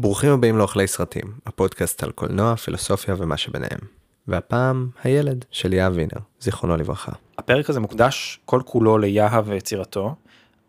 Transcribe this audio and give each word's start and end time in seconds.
ברוכים 0.00 0.30
הבאים 0.30 0.58
לאוכלי 0.58 0.86
סרטים, 0.86 1.32
הפודקאסט 1.46 2.02
על 2.02 2.10
קולנוע, 2.10 2.56
פילוסופיה 2.56 3.14
ומה 3.18 3.36
שביניהם. 3.36 3.78
והפעם, 4.28 4.88
הילד 5.02 5.44
של 5.50 5.72
יהב 5.72 5.92
וינר, 5.96 6.20
זיכרונו 6.40 6.76
לברכה. 6.76 7.12
הפרק 7.38 7.70
הזה 7.70 7.80
מוקדש 7.80 8.40
כל 8.44 8.62
כולו 8.64 8.98
ליהב 8.98 9.48
ויצירתו, 9.48 10.14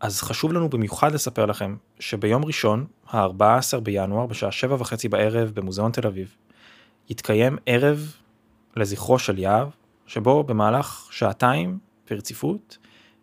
אז 0.00 0.22
חשוב 0.22 0.52
לנו 0.52 0.68
במיוחד 0.68 1.12
לספר 1.12 1.46
לכם 1.46 1.76
שביום 2.00 2.44
ראשון, 2.44 2.86
ה-14 3.10 3.80
בינואר, 3.82 4.26
בשעה 4.26 4.52
שבע 4.52 4.76
וחצי 4.78 5.08
בערב 5.08 5.50
במוזיאון 5.54 5.92
תל 5.92 6.06
אביב, 6.06 6.36
יתקיים 7.10 7.58
ערב 7.66 8.12
לזכרו 8.76 9.18
של 9.18 9.38
יהב, 9.38 9.68
שבו 10.06 10.44
במהלך 10.44 11.08
שעתיים 11.10 11.78
ברציפות 12.10 12.78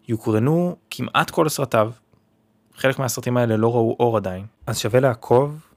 יוקרנו 0.07 0.75
כמעט 0.89 1.29
כל 1.29 1.49
סרטיו. 1.49 1.91
חלק 2.75 2.99
מהסרטים 2.99 3.37
האלה 3.37 3.57
לא 3.57 3.71
ראו 3.71 3.95
אור 3.99 4.17
עדיין, 4.17 4.45
אז 4.67 4.79
שווה 4.79 4.99
לעקוב 4.99 5.68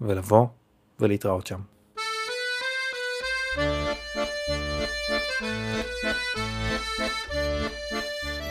ולבוא 0.00 0.46
ולהתראות 1.00 1.46
שם. 1.46 1.60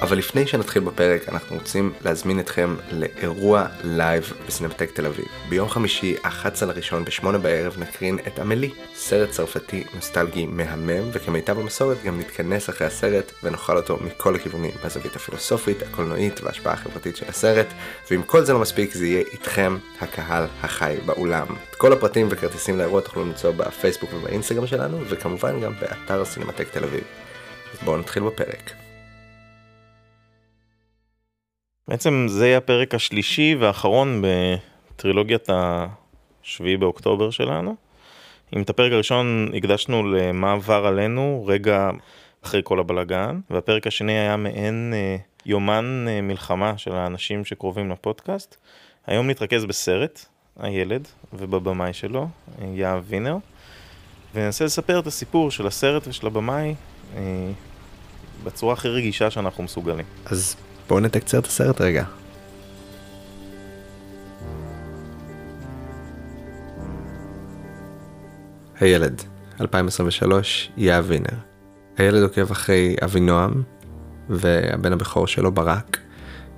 אבל 0.03 0.17
לפני 0.17 0.47
שנתחיל 0.47 0.83
בפרק 0.83 1.29
אנחנו 1.29 1.55
רוצים 1.55 1.93
להזמין 2.01 2.39
אתכם 2.39 2.75
לאירוע 2.91 3.65
live 3.83 4.33
בסינמטק 4.47 4.91
תל 4.91 5.05
אביב. 5.05 5.25
ביום 5.49 5.69
חמישי, 5.69 6.15
11 6.21 6.69
לראשון 6.69 7.05
בשמונה 7.05 7.37
בערב 7.37 7.75
נקרין 7.79 8.19
את 8.27 8.39
אמלי, 8.39 8.71
סרט 8.95 9.29
צרפתי 9.29 9.83
נוסטלגי 9.95 10.45
מהמם, 10.45 11.09
וכמיטב 11.11 11.59
המסורת 11.59 12.03
גם 12.03 12.19
נתכנס 12.19 12.69
אחרי 12.69 12.87
הסרט 12.87 13.31
ונאכל 13.43 13.77
אותו 13.77 13.97
מכל 14.01 14.35
הכיוונים, 14.35 14.71
בזווית 14.85 15.15
הפילוסופית, 15.15 15.81
הקולנועית 15.81 16.41
וההשפעה 16.41 16.73
החברתית 16.73 17.17
של 17.17 17.25
הסרט, 17.29 17.67
ואם 18.11 18.23
כל 18.23 18.43
זה 18.43 18.53
לא 18.53 18.59
מספיק 18.59 18.93
זה 18.93 19.05
יהיה 19.05 19.23
איתכם, 19.31 19.77
הקהל 20.01 20.45
החי 20.61 20.97
באולם. 21.05 21.47
את 21.69 21.75
כל 21.75 21.93
הפרטים 21.93 22.27
וכרטיסים 22.29 22.77
לאירוע 22.77 23.01
תוכלו 23.01 23.25
למצוא 23.25 23.51
בפייסבוק 23.51 24.13
ובאינסטגרם 24.13 24.67
שלנו, 24.67 25.01
וכמובן 25.09 25.61
גם 25.61 25.73
באתר 25.81 26.25
סינמטק 26.25 26.69
תל 26.71 26.83
אביב. 26.83 27.03
אז 27.73 27.79
בואו 27.85 27.97
נתחיל 27.97 28.23
בפרק. 28.23 28.82
בעצם 31.87 32.25
זה 32.29 32.47
יהיה 32.47 32.57
הפרק 32.57 32.95
השלישי 32.95 33.55
והאחרון 33.59 34.23
בטרילוגיית 34.23 35.49
השביעי 35.49 36.77
באוקטובר 36.77 37.29
שלנו. 37.29 37.75
אם 38.55 38.61
את 38.61 38.69
הפרק 38.69 38.91
הראשון 38.91 39.51
הקדשנו 39.57 40.03
למה 40.13 40.51
עבר 40.51 40.85
עלינו 40.85 41.43
רגע 41.47 41.89
אחרי 42.45 42.61
כל 42.63 42.79
הבלגן, 42.79 43.39
והפרק 43.49 43.87
השני 43.87 44.19
היה 44.19 44.37
מעין 44.37 44.93
אה, 44.95 45.17
יומן 45.45 46.05
אה, 46.09 46.21
מלחמה 46.21 46.77
של 46.77 46.91
האנשים 46.91 47.45
שקרובים 47.45 47.91
לפודקאסט. 47.91 48.55
היום 49.07 49.29
נתרכז 49.29 49.65
בסרט, 49.65 50.25
הילד, 50.59 51.07
ובבמאי 51.33 51.93
שלו, 51.93 52.27
אה, 52.61 52.67
יהב 52.73 53.03
וינר, 53.07 53.37
וננסה 54.35 54.65
לספר 54.65 54.99
את 54.99 55.07
הסיפור 55.07 55.51
של 55.51 55.67
הסרט 55.67 56.07
ושל 56.07 56.27
הבמאי 56.27 56.75
אה, 57.15 57.21
בצורה 58.43 58.73
הכי 58.73 58.87
רגישה 58.87 59.31
שאנחנו 59.31 59.63
מסוגלים. 59.63 60.05
אז 60.25 60.55
בואו 60.87 60.99
נתקצר 60.99 61.39
את 61.39 61.45
הסרט 61.45 61.81
רגע. 61.81 62.03
הילד, 68.79 69.21
2023, 69.61 70.71
יהב 70.77 71.05
וינר. 71.07 71.37
הילד 71.97 72.23
עוקב 72.23 72.51
אחרי 72.51 72.95
אבינועם 73.03 73.63
והבן 74.29 74.93
הבכור 74.93 75.27
שלו 75.27 75.51
ברק. 75.51 75.99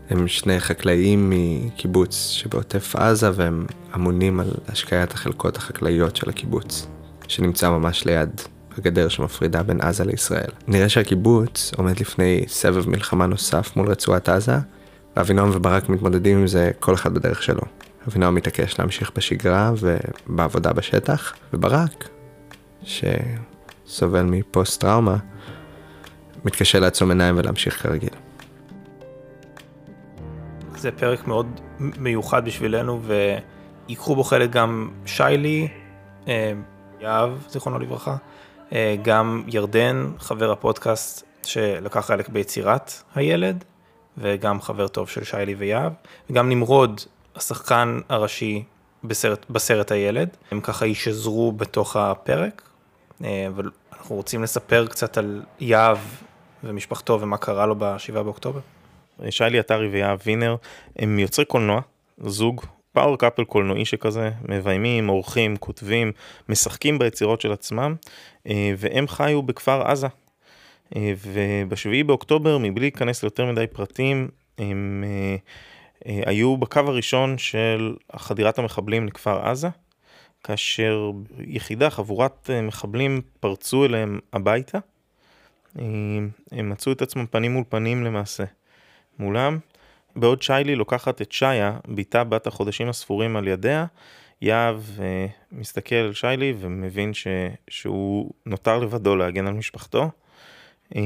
הם 0.09 0.27
שני 0.27 0.59
חקלאים 0.59 1.29
מקיבוץ 1.29 2.29
שבעוטף 2.29 2.95
עזה 2.95 3.29
והם 3.33 3.65
אמונים 3.95 4.39
על 4.39 4.51
השקיית 4.67 5.13
החלקות 5.13 5.57
החקלאיות 5.57 6.15
של 6.15 6.29
הקיבוץ, 6.29 6.87
שנמצא 7.27 7.69
ממש 7.69 8.05
ליד 8.05 8.41
הגדר 8.77 9.07
שמפרידה 9.07 9.63
בין 9.63 9.81
עזה 9.81 10.03
לישראל. 10.03 10.49
נראה 10.67 10.89
שהקיבוץ 10.89 11.71
עומד 11.77 11.99
לפני 11.99 12.43
סבב 12.47 12.89
מלחמה 12.89 13.25
נוסף 13.25 13.75
מול 13.75 13.87
רצועת 13.87 14.29
עזה, 14.29 14.55
ואבינועם 15.17 15.49
וברק 15.53 15.89
מתמודדים 15.89 16.37
עם 16.37 16.47
זה 16.47 16.71
כל 16.79 16.93
אחד 16.93 17.13
בדרך 17.13 17.43
שלו. 17.43 17.61
אבינועם 18.07 18.35
מתעקש 18.35 18.79
להמשיך 18.79 19.11
בשגרה 19.15 19.71
ובעבודה 19.79 20.73
בשטח, 20.73 21.33
וברק, 21.53 22.09
שסובל 22.83 24.23
מפוסט 24.23 24.81
טראומה, 24.81 25.17
מתקשה 26.45 26.79
לעצום 26.79 27.09
עיניים 27.09 27.37
ולהמשיך 27.37 27.83
כרגיל. 27.83 28.09
זה 30.77 30.91
פרק 30.91 31.27
מאוד 31.27 31.59
מיוחד 31.79 32.45
בשבילנו 32.45 33.01
ויקחו 33.87 34.15
בו 34.15 34.23
חלק 34.23 34.49
גם 34.49 34.89
שיילי, 35.05 35.67
אה, 36.27 36.51
יהב, 36.99 37.31
זיכרונו 37.49 37.79
לברכה, 37.79 38.15
גם 39.01 39.43
ירדן, 39.47 40.11
חבר 40.19 40.51
הפודקאסט 40.51 41.25
שלקח 41.43 42.05
חלק 42.05 42.29
ביצירת 42.29 42.91
הילד, 43.15 43.63
וגם 44.17 44.61
חבר 44.61 44.87
טוב 44.87 45.09
של 45.09 45.23
שיילי 45.23 45.55
ויהב, 45.55 45.91
וגם 46.29 46.49
נמרוד, 46.49 47.01
השחקן 47.35 47.99
הראשי 48.09 48.63
בסרט, 49.03 49.45
בסרט 49.49 49.91
הילד, 49.91 50.29
הם 50.51 50.61
ככה 50.61 50.85
ישזרו 50.87 51.51
בתוך 51.51 51.95
הפרק, 51.95 52.61
אה, 53.23 53.47
אבל 53.47 53.69
אנחנו 53.93 54.15
רוצים 54.15 54.43
לספר 54.43 54.87
קצת 54.87 55.17
על 55.17 55.43
יהב 55.59 55.97
ומשפחתו 56.63 57.21
ומה 57.21 57.37
קרה 57.37 57.65
לו 57.65 57.75
ב-7 57.75 58.13
באוקטובר. 58.13 58.59
שיילי 59.29 59.59
עטרי 59.59 59.87
ויהב 59.87 60.19
וינר 60.25 60.55
הם 60.99 61.19
יוצרי 61.19 61.45
קולנוע, 61.45 61.81
זוג 62.17 62.61
פאור 62.95 63.17
קאפל 63.17 63.43
קולנועי 63.43 63.85
שכזה, 63.85 64.31
מביימים, 64.49 65.07
עורכים, 65.07 65.57
כותבים, 65.57 66.11
משחקים 66.49 66.99
ביצירות 66.99 67.41
של 67.41 67.51
עצמם, 67.51 67.95
אה, 68.47 68.73
והם 68.77 69.07
חיו 69.07 69.43
בכפר 69.43 69.81
עזה. 69.81 70.07
אה, 70.95 71.13
ובשביעי 71.17 72.03
באוקטובר, 72.03 72.57
מבלי 72.57 72.81
להיכנס 72.81 73.23
ליותר 73.23 73.45
מדי 73.51 73.67
פרטים, 73.67 74.27
הם 74.57 75.03
אה, 76.05 76.21
היו 76.25 76.57
בקו 76.57 76.79
הראשון 76.79 77.37
של 77.37 77.95
חדירת 78.15 78.59
המחבלים 78.59 79.07
לכפר 79.07 79.47
עזה, 79.47 79.69
כאשר 80.43 81.11
יחידה, 81.39 81.89
חבורת 81.89 82.49
מחבלים, 82.63 83.21
פרצו 83.39 83.85
אליהם 83.85 84.19
הביתה. 84.33 84.77
הם 85.75 86.29
מצאו 86.69 86.91
את 86.91 87.01
עצמם 87.01 87.25
פנים 87.25 87.53
מול 87.53 87.63
פנים 87.69 88.03
למעשה 88.03 88.43
מולם. 89.19 89.59
בעוד 90.15 90.41
שיילי 90.41 90.75
לוקחת 90.75 91.21
את 91.21 91.31
שיה, 91.31 91.77
בתה 91.87 92.23
בת 92.23 92.47
החודשים 92.47 92.89
הספורים 92.89 93.35
על 93.35 93.47
ידיה, 93.47 93.85
יהב 94.41 94.81
אה, 94.99 95.27
מסתכל 95.51 95.95
על 95.95 96.13
שיילי 96.13 96.53
ומבין 96.59 97.13
ש, 97.13 97.27
שהוא 97.67 98.31
נותר 98.45 98.77
לבדו 98.79 99.15
להגן 99.15 99.47
על 99.47 99.53
משפחתו, 99.53 100.11
אה, 100.95 101.01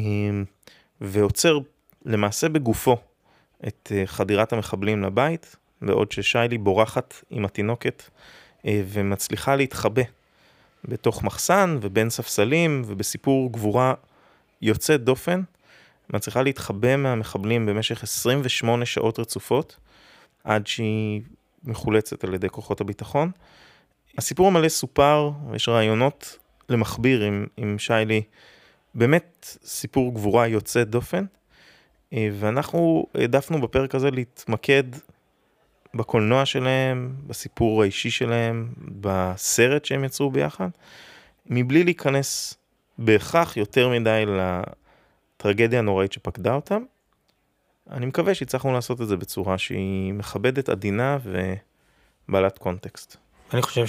ועוצר 1.01 1.59
למעשה 2.05 2.49
בגופו 2.49 2.97
את 3.67 3.91
אה, 3.95 4.03
חדירת 4.05 4.53
המחבלים 4.53 5.03
לבית, 5.03 5.55
בעוד 5.81 6.11
ששיילי 6.11 6.57
בורחת 6.57 7.23
עם 7.29 7.45
התינוקת 7.45 8.03
אה, 8.65 8.81
ומצליחה 8.85 9.55
להתחבא 9.55 10.01
בתוך 10.85 11.23
מחסן 11.23 11.77
ובין 11.81 12.09
ספסלים 12.09 12.81
ובסיפור 12.85 13.51
גבורה 13.51 13.93
יוצאת 14.61 15.03
דופן. 15.03 15.41
מצליחה 16.13 16.41
להתחבא 16.41 16.95
מהמחבלים 16.95 17.65
במשך 17.65 18.03
28 18.03 18.85
שעות 18.85 19.19
רצופות, 19.19 19.77
עד 20.43 20.67
שהיא 20.67 21.21
מחולצת 21.63 22.23
על 22.23 22.33
ידי 22.33 22.49
כוחות 22.49 22.81
הביטחון. 22.81 23.31
הסיפור 24.17 24.47
המלא 24.47 24.69
סופר, 24.69 25.31
יש 25.55 25.69
רעיונות 25.69 26.37
למכביר 26.69 27.23
עם, 27.23 27.45
עם 27.57 27.79
שיילי, 27.79 28.21
באמת 28.95 29.57
סיפור 29.65 30.13
גבורה 30.13 30.47
יוצא 30.47 30.83
דופן, 30.83 31.25
אה, 32.13 32.29
ואנחנו 32.39 33.05
העדפנו 33.15 33.61
בפרק 33.61 33.95
הזה 33.95 34.11
להתמקד 34.11 34.83
בקולנוע 35.93 36.45
שלהם, 36.45 37.13
בסיפור 37.27 37.81
האישי 37.81 38.09
שלהם, 38.09 38.67
בסרט 38.77 39.85
שהם 39.85 40.03
יצרו 40.03 40.31
ביחד, 40.31 40.69
מבלי 41.45 41.83
להיכנס 41.83 42.57
בהכרח 42.97 43.57
יותר 43.57 43.89
מדי 43.89 44.23
הטרגדיה 45.39 45.79
הנוראית 45.79 46.13
שפקדה 46.13 46.53
אותם. 46.53 46.83
אני 47.89 48.05
מקווה 48.05 48.35
שהצלחנו 48.35 48.73
לעשות 48.73 49.01
את 49.01 49.07
זה 49.07 49.17
בצורה 49.17 49.57
שהיא 49.57 50.13
מכבדת, 50.13 50.69
עדינה 50.69 51.17
ובעלת 52.27 52.57
קונטקסט. 52.57 53.17
אני 53.53 53.61
חושב 53.61 53.85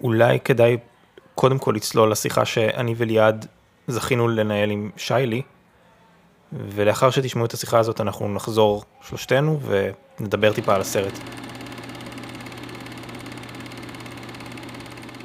שאולי 0.00 0.40
כדאי 0.40 0.76
קודם 1.34 1.58
כל 1.58 1.72
לצלול 1.76 2.10
לשיחה 2.12 2.44
שאני 2.44 2.94
וליעד 2.96 3.46
זכינו 3.88 4.28
לנהל 4.28 4.70
עם 4.70 4.90
שיילי, 4.96 5.42
ולאחר 6.52 7.10
שתשמעו 7.10 7.46
את 7.46 7.52
השיחה 7.52 7.78
הזאת 7.78 8.00
אנחנו 8.00 8.34
נחזור 8.34 8.84
שלושתנו 9.02 9.60
ונדבר 9.60 10.52
טיפה 10.52 10.74
על 10.74 10.80
הסרט. 10.80 11.18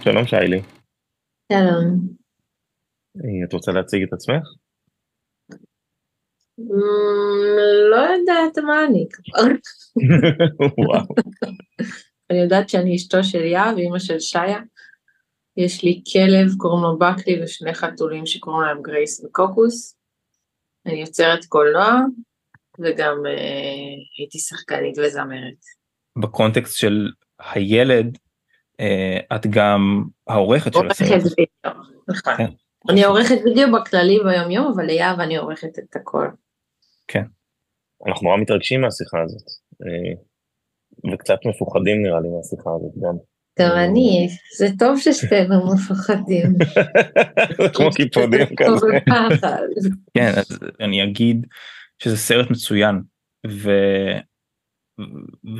שלום 0.03 0.27
שיילי. 0.27 0.61
שלום. 1.51 2.17
אה, 3.23 3.45
את 3.47 3.53
רוצה 3.53 3.71
להציג 3.71 4.03
את 4.03 4.13
עצמך? 4.13 4.43
לא 7.91 7.95
יודעת 7.95 8.57
מה 8.57 8.85
אני 8.85 9.07
כבר. 9.13 9.41
אני 12.29 12.39
יודעת 12.39 12.69
שאני 12.69 12.95
אשתו 12.95 13.23
של 13.23 13.41
יהב, 13.41 13.77
אימא 13.77 13.99
של 13.99 14.19
שיה. 14.19 14.59
יש 15.57 15.83
לי 15.83 16.01
כלב, 16.13 16.55
קוראים 16.57 16.83
לו 16.83 16.97
בקלי, 16.97 17.43
ושני 17.43 17.73
חתולים 17.73 18.25
שקוראים 18.25 18.67
להם 18.67 18.81
גרייס 18.81 19.25
וקוקוס. 19.25 19.97
אני 20.85 21.01
יוצרת 21.01 21.45
קולנוע, 21.45 22.01
וגם 22.79 23.25
אה, 23.25 23.95
הייתי 24.19 24.39
שחקנית 24.39 24.97
וזמרת. 24.97 25.59
בקונטקסט 26.21 26.77
של 26.77 27.11
הילד, 27.39 28.17
אה, 28.79 29.35
את 29.35 29.47
גם 29.47 30.03
העורכת 30.27 30.73
של 30.73 30.87
הסרט. 30.87 31.09
עורכת 31.09 31.25
וידאו, 31.37 31.81
נכון. 32.07 32.33
אני 32.89 33.03
עורכת 33.03 33.35
וידאו 33.45 33.71
בכללי 33.71 34.19
ביום 34.23 34.51
יום, 34.51 34.71
אבל 34.75 34.85
ליהב 34.85 35.19
אני 35.19 35.37
עורכת 35.37 35.79
את 35.79 35.95
הכל. 35.95 36.27
כן. 37.07 37.23
אנחנו 38.07 38.27
נורא 38.27 38.41
מתרגשים 38.41 38.81
מהשיחה 38.81 39.17
הזאת. 39.21 39.47
אה, 39.81 40.13
וקצת 41.13 41.37
מפוחדים 41.45 42.03
נראה 42.03 42.19
לי 42.19 42.27
מהשיחה 42.29 42.69
הזאת 42.75 42.91
גם. 43.03 43.15
גם 43.59 43.77
אני, 43.77 44.27
זה 44.57 44.67
טוב 44.79 44.99
ששתינו 44.99 45.55
מפחדים. 45.73 46.55
כמו 47.75 47.89
קיפודים 47.95 48.45
כזה. 48.57 48.87
כן, 50.13 50.31
אז 50.37 50.59
אני 50.79 51.03
אגיד 51.03 51.47
שזה 51.99 52.17
סרט 52.17 52.51
מצוין, 52.51 53.01
ו... 53.47 53.71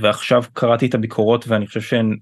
ועכשיו 0.02 0.44
קראתי 0.54 0.86
את 0.86 0.94
הביקורות 0.94 1.48
ואני 1.48 1.68
חושב 1.68 1.82
שהן 1.82 2.18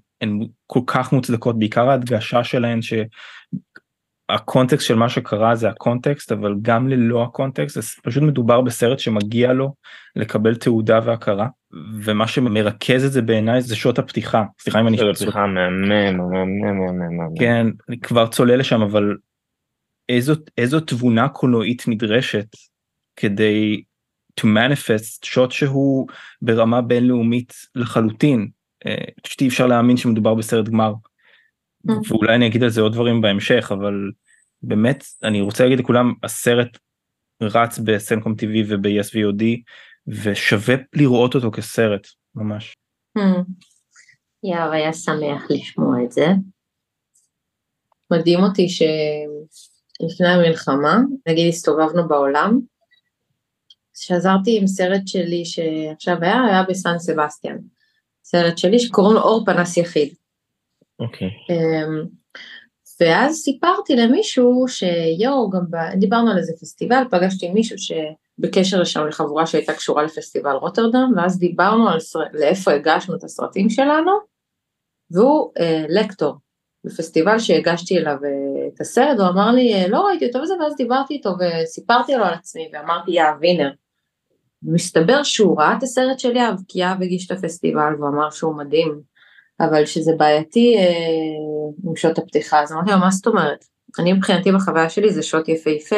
כל 0.66 0.80
כך 0.86 1.12
מוצדקות, 1.12 1.58
בעיקר 1.58 1.88
ההדגשה 1.88 2.44
שלהן 2.44 2.82
שהקונטקסט 4.32 4.86
של 4.86 4.94
מה 4.94 5.08
שקרה 5.08 5.54
זה 5.54 5.68
הקונטקסט, 5.68 6.32
אבל 6.32 6.54
גם 6.62 6.88
ללא 6.88 7.22
הקונטקסט, 7.22 7.74
זה 7.74 7.88
פשוט 8.02 8.22
מדובר 8.22 8.60
בסרט 8.60 8.98
שמגיע 8.98 9.52
לו 9.52 9.74
לקבל 10.16 10.54
תעודה 10.54 11.00
והכרה, 11.04 11.48
ומה 12.02 12.28
שמרכז 12.28 13.04
את 13.04 13.12
זה 13.12 13.22
בעיניי 13.22 13.62
זה 13.62 13.76
שעות 13.76 13.98
הפתיחה, 13.98 14.44
סליחה 14.60 14.80
אם 14.80 14.88
אני... 14.88 14.96
שעות 14.96 15.16
הפתיחה 15.16 15.46
מהמם. 15.46 17.36
כן, 17.38 17.66
אני 17.88 18.00
כבר 18.00 18.26
צולל 18.26 18.56
לשם, 18.58 18.82
אבל 18.82 19.16
איזו, 20.08 20.34
איזו 20.58 20.80
תבונה 20.80 21.28
קולנועית 21.28 21.84
נדרשת 21.88 22.46
כדי 23.16 23.82
to 24.40 24.44
manifest 24.44 25.24
שוט 25.26 25.50
שהוא 25.52 26.08
ברמה 26.42 26.82
בינלאומית 26.82 27.54
לחלוטין. 27.74 28.48
אה, 28.86 29.04
פשוט 29.22 29.40
אי 29.40 29.48
אפשר 29.48 29.66
להאמין 29.66 29.96
שמדובר 29.96 30.34
בסרט 30.34 30.68
גמר. 30.68 30.92
ואולי 32.08 32.34
אני 32.34 32.46
אגיד 32.46 32.62
על 32.62 32.70
זה 32.70 32.80
עוד 32.80 32.92
דברים 32.92 33.20
בהמשך, 33.20 33.72
אבל 33.72 33.94
באמת 34.62 35.04
אני 35.22 35.40
רוצה 35.40 35.64
להגיד 35.64 35.78
לכולם, 35.78 36.14
הסרט 36.22 36.78
רץ 37.42 37.78
בסנקום 37.78 38.32
TV 38.32 38.64
וב-SVOD, 38.68 39.44
ושווה 40.08 40.74
לראות 40.94 41.34
אותו 41.34 41.50
כסרט, 41.50 42.06
ממש. 42.34 42.74
יאב 44.44 44.72
היה 44.72 44.92
שמח 44.92 45.50
לשמוע 45.50 46.04
את 46.04 46.12
זה. 46.12 46.26
מדהים 48.12 48.40
אותי 48.40 48.68
שלפני 48.68 50.28
המלחמה, 50.28 50.98
נגיד 51.28 51.48
הסתובבנו 51.48 52.08
בעולם, 52.08 52.60
שעזרתי 53.96 54.58
עם 54.60 54.66
סרט 54.66 55.02
שלי 55.06 55.44
שעכשיו 55.44 56.16
היה, 56.20 56.44
היה 56.44 56.62
בסן 56.62 56.98
סבסטיאן. 56.98 57.56
סרט 58.24 58.58
שלי 58.58 58.78
שקוראים 58.78 59.14
לו 59.14 59.22
אור 59.22 59.44
פנס 59.46 59.76
יחיד. 59.76 60.14
אוקיי. 61.00 61.30
אמ, 61.50 62.06
ואז 63.00 63.36
סיפרתי 63.36 63.96
למישהו 63.96 64.64
שיואו, 64.68 65.50
גם 65.50 65.60
ב... 65.70 65.76
דיברנו 65.98 66.30
על 66.30 66.38
איזה 66.38 66.52
פסטיבל, 66.60 67.02
פגשתי 67.10 67.48
מישהו 67.50 67.76
שבקשר 67.78 68.80
לשם 68.80 69.06
לחבורה 69.06 69.46
שהייתה 69.46 69.74
קשורה 69.74 70.02
לפסטיבל 70.02 70.52
רוטרדם, 70.52 71.12
ואז 71.16 71.38
דיברנו 71.38 71.88
על 71.88 72.00
סר... 72.00 72.20
לאיפה 72.32 72.72
הגשנו 72.72 73.16
את 73.16 73.24
הסרטים 73.24 73.70
שלנו, 73.70 74.12
והוא 75.10 75.52
אה, 75.58 75.84
לקטור 75.88 76.34
בפסטיבל 76.84 77.38
שהגשתי 77.38 77.98
אליו 77.98 78.16
אה, 78.24 78.68
את 78.74 78.80
הסרט, 78.80 79.18
הוא 79.18 79.28
אמר 79.28 79.50
לי, 79.50 79.74
אה, 79.74 79.88
לא 79.88 80.06
ראיתי 80.06 80.26
אותו 80.26 80.38
וזה, 80.38 80.54
ואז 80.60 80.76
דיברתי 80.76 81.14
איתו 81.14 81.30
וסיפרתי 81.40 82.16
לו 82.16 82.24
על 82.24 82.34
עצמי, 82.34 82.70
ואמרתי, 82.72 83.10
יא 83.10 83.22
ווינר. 83.38 83.70
מסתבר 84.62 85.22
שהוא 85.22 85.60
ראה 85.60 85.76
את 85.78 85.82
הסרט 85.82 86.18
של 86.18 86.36
יהב, 86.36 86.54
כי 86.68 86.78
יהב 86.78 87.02
הגיש 87.02 87.26
את 87.26 87.38
הפסטיבל 87.38 87.94
והוא 87.98 88.08
אמר 88.08 88.30
שהוא 88.30 88.56
מדהים, 88.56 89.00
אבל 89.60 89.86
שזה 89.86 90.12
בעייתי 90.18 90.76
אה, 90.78 91.88
עם 91.88 91.96
שעות 91.96 92.18
הפתיחה, 92.18 92.62
אז 92.62 92.72
אמרתי 92.72 92.90
לו, 92.90 92.98
מה 92.98 93.10
זאת 93.10 93.26
אומרת? 93.26 93.64
אני 93.98 94.12
מבחינתי 94.12 94.52
בחוויה 94.52 94.88
שלי 94.88 95.12
זה 95.12 95.22
שעות 95.22 95.48
יפהפה. 95.48 95.96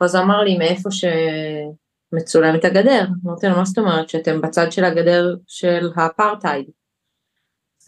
ואז 0.00 0.14
הוא 0.14 0.24
אמר 0.24 0.42
לי, 0.42 0.58
מאיפה 0.58 0.88
שמצולם 0.90 2.54
את 2.54 2.64
הגדר? 2.64 3.04
אמרתי 3.26 3.46
לו, 3.46 3.56
מה 3.56 3.64
זאת 3.64 3.78
אומרת? 3.78 4.08
שאתם 4.08 4.40
בצד 4.40 4.72
של 4.72 4.84
הגדר 4.84 5.34
של 5.46 5.90
האפרטהייד. 5.96 6.66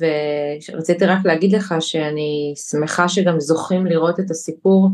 ורציתי 0.00 1.04
רק 1.04 1.18
להגיד 1.24 1.52
לך 1.52 1.74
שאני 1.80 2.54
שמחה 2.70 3.08
שגם 3.08 3.40
זוכים 3.40 3.86
לראות 3.86 4.20
את 4.20 4.30
הסיפור 4.30 4.88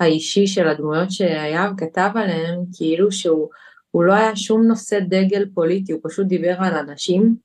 האישי 0.00 0.46
של 0.46 0.68
הדמויות 0.68 1.10
שאייב 1.10 1.72
כתב 1.76 2.10
עליהן, 2.14 2.60
כאילו 2.76 3.12
שהוא 3.12 3.48
הוא 3.90 4.04
לא 4.04 4.12
היה 4.12 4.36
שום 4.36 4.66
נושא 4.66 4.98
דגל 5.00 5.44
פוליטי, 5.54 5.92
הוא 5.92 6.00
פשוט 6.04 6.26
דיבר 6.26 6.54
על 6.58 6.74
אנשים 6.74 7.36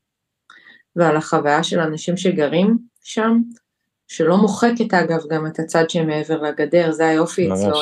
ועל 0.96 1.18
החוויה 1.18 1.64
של 1.64 1.80
אנשים 1.80 2.18
שגרים 2.18 2.78
שם, 3.04 3.38
שלא 4.08 4.38
מוחקת 4.38 4.94
אגב 4.94 5.20
גם 5.30 5.48
את 5.48 5.60
הצד 5.60 5.90
שמעבר 5.90 6.42
לגדר, 6.42 6.92
זה 6.92 7.08
היופי 7.08 7.50
אצלו, 7.54 7.82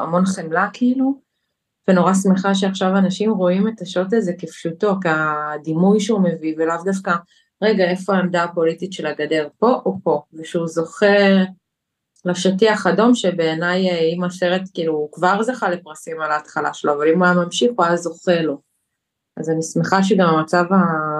המון 0.00 0.26
חמלה 0.26 0.68
כאילו, 0.72 1.20
ונורא 1.88 2.14
שמחה 2.14 2.54
שעכשיו 2.54 2.96
אנשים 2.96 3.30
רואים 3.30 3.68
את 3.68 3.80
השוט 3.80 4.12
הזה 4.12 4.32
כפשוטו, 4.38 4.94
כדימוי 5.00 6.00
שהוא 6.00 6.20
מביא, 6.20 6.54
ולאו 6.58 6.84
דווקא, 6.84 7.14
רגע, 7.62 7.84
איפה 7.84 8.14
העמדה 8.14 8.44
הפוליטית 8.44 8.92
של 8.92 9.06
הגדר, 9.06 9.48
פה 9.58 9.80
או 9.86 9.98
פה, 10.02 10.22
ושהוא 10.34 10.66
זוכה 10.66 11.16
לשטיח 12.26 12.86
אדום 12.86 13.14
שבעיניי 13.14 13.90
אה, 13.90 13.98
אם 13.98 14.24
הסרט 14.24 14.62
כאילו 14.74 14.92
הוא 14.92 15.12
כבר 15.12 15.42
זכה 15.42 15.70
לפרסים 15.70 16.20
על 16.20 16.30
ההתחלה 16.30 16.74
שלו 16.74 16.94
אבל 16.94 17.08
אם 17.08 17.18
הוא 17.18 17.26
היה 17.26 17.34
ממשיך 17.34 17.70
הוא 17.76 17.84
היה 17.84 17.96
זוכה 17.96 18.40
לו. 18.42 18.65
אז 19.36 19.50
אני 19.50 19.62
שמחה 19.62 20.02
שגם 20.02 20.28
המצב 20.28 20.64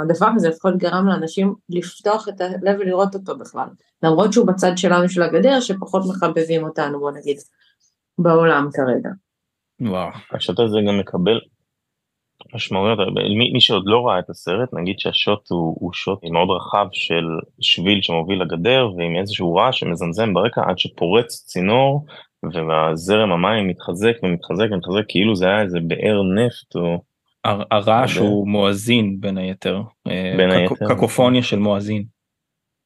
הדבר 0.02 0.28
הזה 0.36 0.48
לפחות 0.48 0.76
גרם 0.76 1.06
לאנשים 1.06 1.54
לפתוח 1.68 2.28
את 2.28 2.40
הלב 2.40 2.76
ולראות 2.80 3.14
אותו 3.14 3.38
בכלל 3.38 3.68
למרות 4.02 4.32
שהוא 4.32 4.46
בצד 4.46 4.72
שלנו 4.76 5.08
של 5.08 5.22
הגדר 5.22 5.60
שפחות 5.60 6.02
מחבבים 6.08 6.64
אותנו 6.64 6.98
בוא 6.98 7.10
נגיד 7.10 7.36
בעולם 8.18 8.68
כרגע. 8.72 9.10
וואו. 9.80 10.10
השוט 10.32 10.60
הזה 10.60 10.78
גם 10.88 10.98
מקבל 10.98 11.40
משמעויות, 12.54 12.98
מי, 13.38 13.52
מי 13.52 13.60
שעוד 13.60 13.82
לא 13.86 14.06
ראה 14.06 14.18
את 14.18 14.30
הסרט, 14.30 14.68
נגיד 14.74 14.98
שהשוט 14.98 15.50
הוא, 15.50 15.76
הוא 15.80 15.92
שוט 15.92 16.18
מאוד 16.24 16.48
רחב 16.50 16.86
של 16.92 17.24
שביל 17.60 18.02
שמוביל 18.02 18.42
לגדר 18.42 18.88
ועם 18.96 19.16
איזשהו 19.16 19.54
רעש 19.54 19.78
שמזמזם 19.78 20.34
ברקע 20.34 20.62
עד 20.66 20.78
שפורץ 20.78 21.44
צינור 21.46 22.06
והזרם 22.42 23.32
המים 23.32 23.68
מתחזק 23.68 24.12
ומתחזק 24.22 24.66
ומתחזק 24.70 25.04
כאילו 25.08 25.36
זה 25.36 25.46
היה 25.46 25.62
איזה 25.62 25.78
באר 25.80 26.22
נפט 26.22 26.76
או... 26.76 27.02
הרעש 27.70 28.16
הוא 28.16 28.48
מואזין 28.48 29.20
בין 29.20 29.38
היתר, 29.38 29.80
אה, 30.06 30.34
בין 30.36 30.50
היתר, 30.50 30.74
קקופוניה 30.88 31.42
של 31.42 31.58
מואזין. 31.58 32.04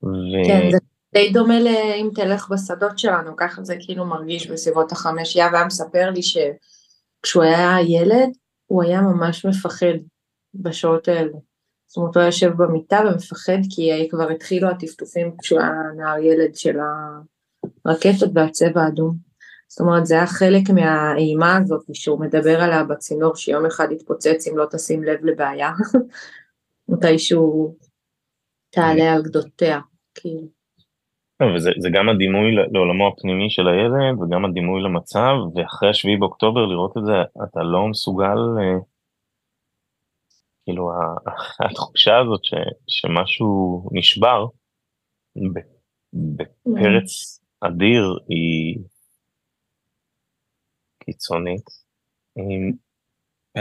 ו... 0.03 0.09
כן, 0.47 0.71
זה 0.71 0.79
די 1.15 1.31
דומה 1.33 1.61
לאם 1.61 2.09
תלך 2.15 2.49
בשדות 2.51 2.99
שלנו, 2.99 3.37
ככה 3.37 3.63
זה 3.63 3.77
כאילו 3.81 4.05
מרגיש 4.05 4.51
בסביבות 4.51 4.93
החמש, 4.93 5.37
יאב 5.37 5.55
היה 5.55 5.65
מספר 5.65 6.11
לי 6.11 6.21
שכשהוא 6.23 7.43
היה 7.43 7.77
ילד, 7.89 8.31
הוא 8.67 8.83
היה 8.83 9.01
ממש 9.01 9.47
מפחד 9.47 9.95
בשעות 10.55 11.09
האלה. 11.09 11.33
זאת 11.87 11.97
אומרת, 11.97 12.17
הוא 12.17 12.21
היה 12.21 12.29
יושב 12.29 12.53
במיטה 12.57 13.01
ומפחד 13.07 13.59
כי 13.71 14.09
כבר 14.11 14.31
התחילו 14.31 14.69
הטפטופים 14.69 15.37
כשהוא 15.39 15.61
היה 15.61 15.71
נער 15.97 16.19
ילד 16.19 16.55
של 16.55 16.77
הרקטות 17.85 18.31
והצבע 18.35 18.83
האדום. 18.83 19.30
זאת 19.71 19.81
אומרת, 19.81 20.07
זה 20.07 20.15
היה 20.15 20.27
חלק 20.27 20.71
מהאימה 20.75 21.57
הזאת 21.57 21.85
שהוא 21.93 22.21
מדבר 22.21 22.61
עליה 22.61 22.85
בצינור 22.85 23.37
שיום 23.37 23.67
אחד 23.67 23.93
יתפוצץ 23.93 24.49
אם 24.51 24.59
לא 24.59 24.67
תשים 24.71 25.03
לב 25.05 25.25
לבעיה. 25.25 25.71
מתישהו 26.89 27.77
תעלה 28.71 29.13
על 29.13 29.23
גדותיה, 29.23 29.81
כאילו. 30.15 30.49
וזה 31.57 31.71
זה 31.79 31.89
גם 31.93 32.09
הדימוי 32.09 32.55
לעולמו 32.73 33.09
הפנימי 33.09 33.51
של 33.51 33.69
הילד 33.69 34.19
וגם 34.21 34.45
הדימוי 34.45 34.83
למצב 34.83 35.35
ואחרי 35.55 35.91
השביעי 35.91 36.17
באוקטובר 36.17 36.67
לראות 36.67 36.97
את 36.99 37.03
זה 37.07 37.13
אתה 37.45 37.61
לא 37.63 37.89
מסוגל 37.89 38.39
אה, 38.59 38.79
כאילו 40.65 40.91
התחושה 41.71 42.19
הזאת 42.19 42.45
ש, 42.45 42.55
שמשהו 42.87 43.89
נשבר 43.93 44.47
בפרץ 46.13 47.41
אדיר 47.61 48.19
היא 48.29 48.79
קיצונית. 51.05 51.65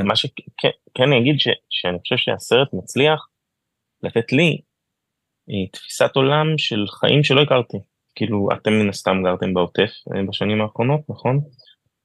מה 0.03 0.15
שכן 0.15 0.69
כן 0.93 1.03
אני 1.03 1.19
אגיד 1.19 1.39
ש, 1.39 1.47
שאני 1.69 1.99
חושב 1.99 2.17
שהסרט 2.17 2.73
מצליח 2.73 3.27
לתת 4.03 4.31
לי 4.31 4.61
תפיסת 5.71 6.15
עולם 6.15 6.57
של 6.57 6.85
חיים 6.87 7.23
שלא 7.23 7.41
הכרתי. 7.41 7.77
כאילו 8.15 8.49
אתם 8.53 8.71
מן 8.71 8.89
הסתם 8.89 9.21
גרתם 9.23 9.53
בעוטף 9.53 9.91
אה, 10.15 10.21
בשנים 10.29 10.61
האחרונות 10.61 11.01
נכון? 11.09 11.39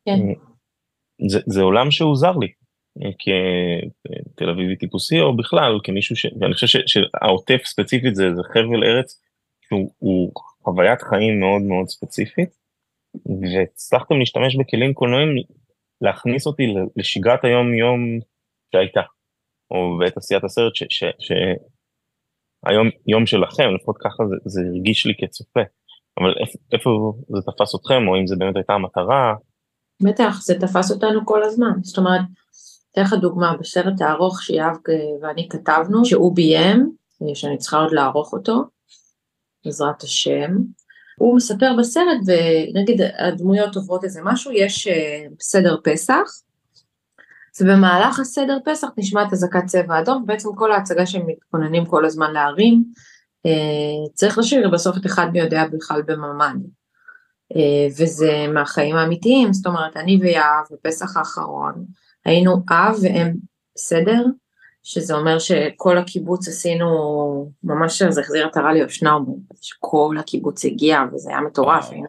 כן. 0.05 0.11
אה, 0.11 0.35
זה, 1.29 1.38
זה 1.47 1.62
עולם 1.62 1.91
שהוא 1.91 2.17
זר 2.17 2.37
לי. 2.37 2.49
כתל 3.19 4.50
אביבי 4.50 4.76
טיפוסי 4.76 5.21
או 5.21 5.37
בכלל 5.37 5.79
כמישהו 5.85 6.17
ש... 6.17 6.26
ואני 6.41 6.55
חושב 6.55 6.81
שהעוטף 6.87 7.62
ספציפית 7.64 8.14
זה, 8.14 8.35
זה 8.35 8.43
חבל 8.53 8.85
ארץ 8.85 9.23
שהוא 9.67 10.33
חוויית 10.64 11.03
חיים 11.03 11.41
מאוד 11.41 11.62
מאוד 11.62 11.88
ספציפית 11.88 12.50
והצלחתם 13.42 14.18
להשתמש 14.18 14.56
בכלים 14.56 14.94
קולנועיים 14.94 15.28
להכניס 16.00 16.47
אותי 16.47 16.62
לשגרת 16.97 17.44
היום 17.44 17.75
יום 17.75 18.00
שהייתה 18.73 19.00
או 19.71 19.99
בעת 19.99 20.16
עשיית 20.16 20.44
הסרט 20.44 20.73
שהיום 20.75 22.90
יום 23.06 23.26
שלכם 23.26 23.75
לפחות 23.75 23.97
ככה 24.04 24.25
זה, 24.28 24.37
זה 24.44 24.61
הרגיש 24.68 25.06
לי 25.06 25.14
כצופה 25.18 25.61
אבל 26.18 26.35
איפה, 26.40 26.59
איפה 26.73 26.90
זה 27.28 27.52
תפס 27.52 27.75
אתכם 27.75 28.09
או 28.09 28.16
אם 28.21 28.26
זה 28.26 28.37
באמת 28.38 28.56
הייתה 28.56 28.73
המטרה. 28.73 29.35
בטח 30.02 30.40
זה 30.42 30.54
תפס 30.61 30.90
אותנו 30.90 31.26
כל 31.26 31.42
הזמן 31.42 31.73
זאת 31.83 31.99
אומרת 31.99 32.21
אתן 32.94 33.02
לך 33.02 33.12
דוגמה, 33.12 33.56
בסרט 33.61 34.00
הארוך 34.00 34.42
שיאב 34.42 34.76
ואני 35.23 35.49
כתבנו, 35.50 36.04
שהוא 36.04 36.37
ביים, 36.37 36.90
שאני 37.35 37.59
צריכה 37.59 37.76
עוד 37.76 37.92
לערוך 37.92 38.33
אותו, 38.33 38.62
בעזרת 39.64 40.02
השם. 40.02 40.50
הוא 41.18 41.37
מספר 41.37 41.73
בסרט, 41.78 42.18
ונגיד 42.26 43.00
הדמויות 43.18 43.76
עוברות 43.76 44.04
איזה 44.04 44.21
משהו, 44.25 44.52
יש 44.52 44.87
אה, 44.87 45.25
סדר 45.40 45.76
פסח, 45.85 46.23
ובמהלך 47.61 48.21
הסדר 48.21 48.59
פסח 48.64 48.88
נשמעת 48.97 49.33
אזעקת 49.33 49.66
צבע 49.66 50.00
אדום, 50.00 50.23
ובעצם 50.23 50.49
כל 50.54 50.73
ההצגה 50.73 51.06
שהם 51.06 51.26
מתכוננים 51.26 51.87
כל 51.87 52.04
הזמן 52.04 52.33
להרים, 52.33 52.85
אה, 53.47 54.12
צריך 54.14 54.38
לשיר 54.38 54.71
בסוף 54.71 54.97
את 54.97 55.06
אחד 55.06 55.26
מי 55.33 55.40
יודע 55.40 55.64
בכלל 55.73 56.02
בממ"ד. 56.02 56.56
אה, 57.56 57.87
וזה 57.99 58.47
מהחיים 58.54 58.97
האמיתיים, 58.97 59.52
זאת 59.52 59.66
אומרת, 59.66 59.97
אני 59.97 60.18
ויהב 60.21 60.64
בפסח 60.71 61.16
האחרון, 61.16 61.85
היינו 62.25 62.56
אב 62.71 62.97
ואם 63.02 63.33
בסדר, 63.75 64.25
שזה 64.85 65.14
אומר 65.14 65.38
שכל 65.38 65.99
הקיבוץ 65.99 66.49
עשינו, 66.49 66.87
ממש 67.64 68.03
זה 68.03 68.21
החזיר 68.21 68.47
עטרה 68.47 68.73
ליושנה, 68.73 69.17
שכל 69.61 70.17
הקיבוץ 70.19 70.64
הגיע 70.64 71.00
וזה 71.12 71.31
היה 71.31 71.41
מטורף, 71.41 71.91
היינו, 71.91 72.07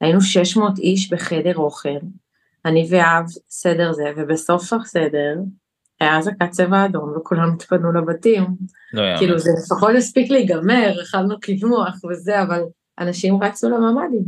היינו 0.00 0.20
600 0.20 0.78
איש 0.78 1.12
בחדר 1.12 1.56
אוכל, 1.56 1.98
אני 2.64 2.86
ואב 2.90 3.24
סדר 3.48 3.92
זה, 3.92 4.04
ובסוף 4.16 4.72
הסדר 4.72 5.34
היה 6.00 6.18
אזעקת 6.18 6.50
צבע 6.50 6.84
אדום 6.84 7.14
וכולם 7.16 7.52
התפנו 7.54 7.92
לבתים, 7.92 8.46
לא 8.92 9.02
כאילו 9.18 9.38
זה 9.38 9.50
לפחות 9.62 9.90
הספיק 9.96 10.30
להיגמר, 10.30 11.02
אכלנו 11.02 11.40
קינוח 11.40 12.04
וזה, 12.10 12.42
אבל 12.42 12.62
אנשים 12.98 13.42
רצו 13.42 13.70
לממ"דים. 13.70 14.24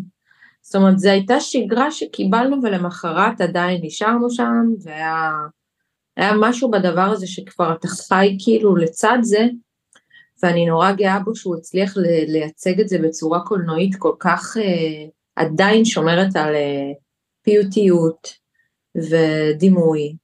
זאת 0.62 0.74
אומרת, 0.74 0.98
זו 0.98 1.10
הייתה 1.10 1.40
שגרה 1.40 1.90
שקיבלנו 1.90 2.62
ולמחרת 2.62 3.40
עדיין 3.40 3.80
נשארנו 3.84 4.30
שם, 4.30 4.66
והיה 4.82 5.30
היה 6.18 6.32
משהו 6.40 6.70
בדבר 6.70 7.00
הזה 7.00 7.26
שכבר 7.26 7.74
אתה 7.74 7.88
חי 7.88 8.36
כאילו 8.44 8.76
לצד 8.76 9.18
זה, 9.22 9.46
ואני 10.42 10.66
נורא 10.66 10.92
גאה 10.92 11.20
בו 11.20 11.36
שהוא 11.36 11.56
הצליח 11.56 11.94
לייצג 12.26 12.80
את 12.80 12.88
זה 12.88 12.98
בצורה 12.98 13.40
קולנועית 13.40 13.96
כל 13.98 14.14
כך 14.18 14.56
אה, 14.56 15.04
עדיין 15.36 15.84
שומרת 15.84 16.36
על 16.36 16.54
אה, 16.54 16.92
פיוטיות 17.42 18.28
ודימוי 18.96 20.16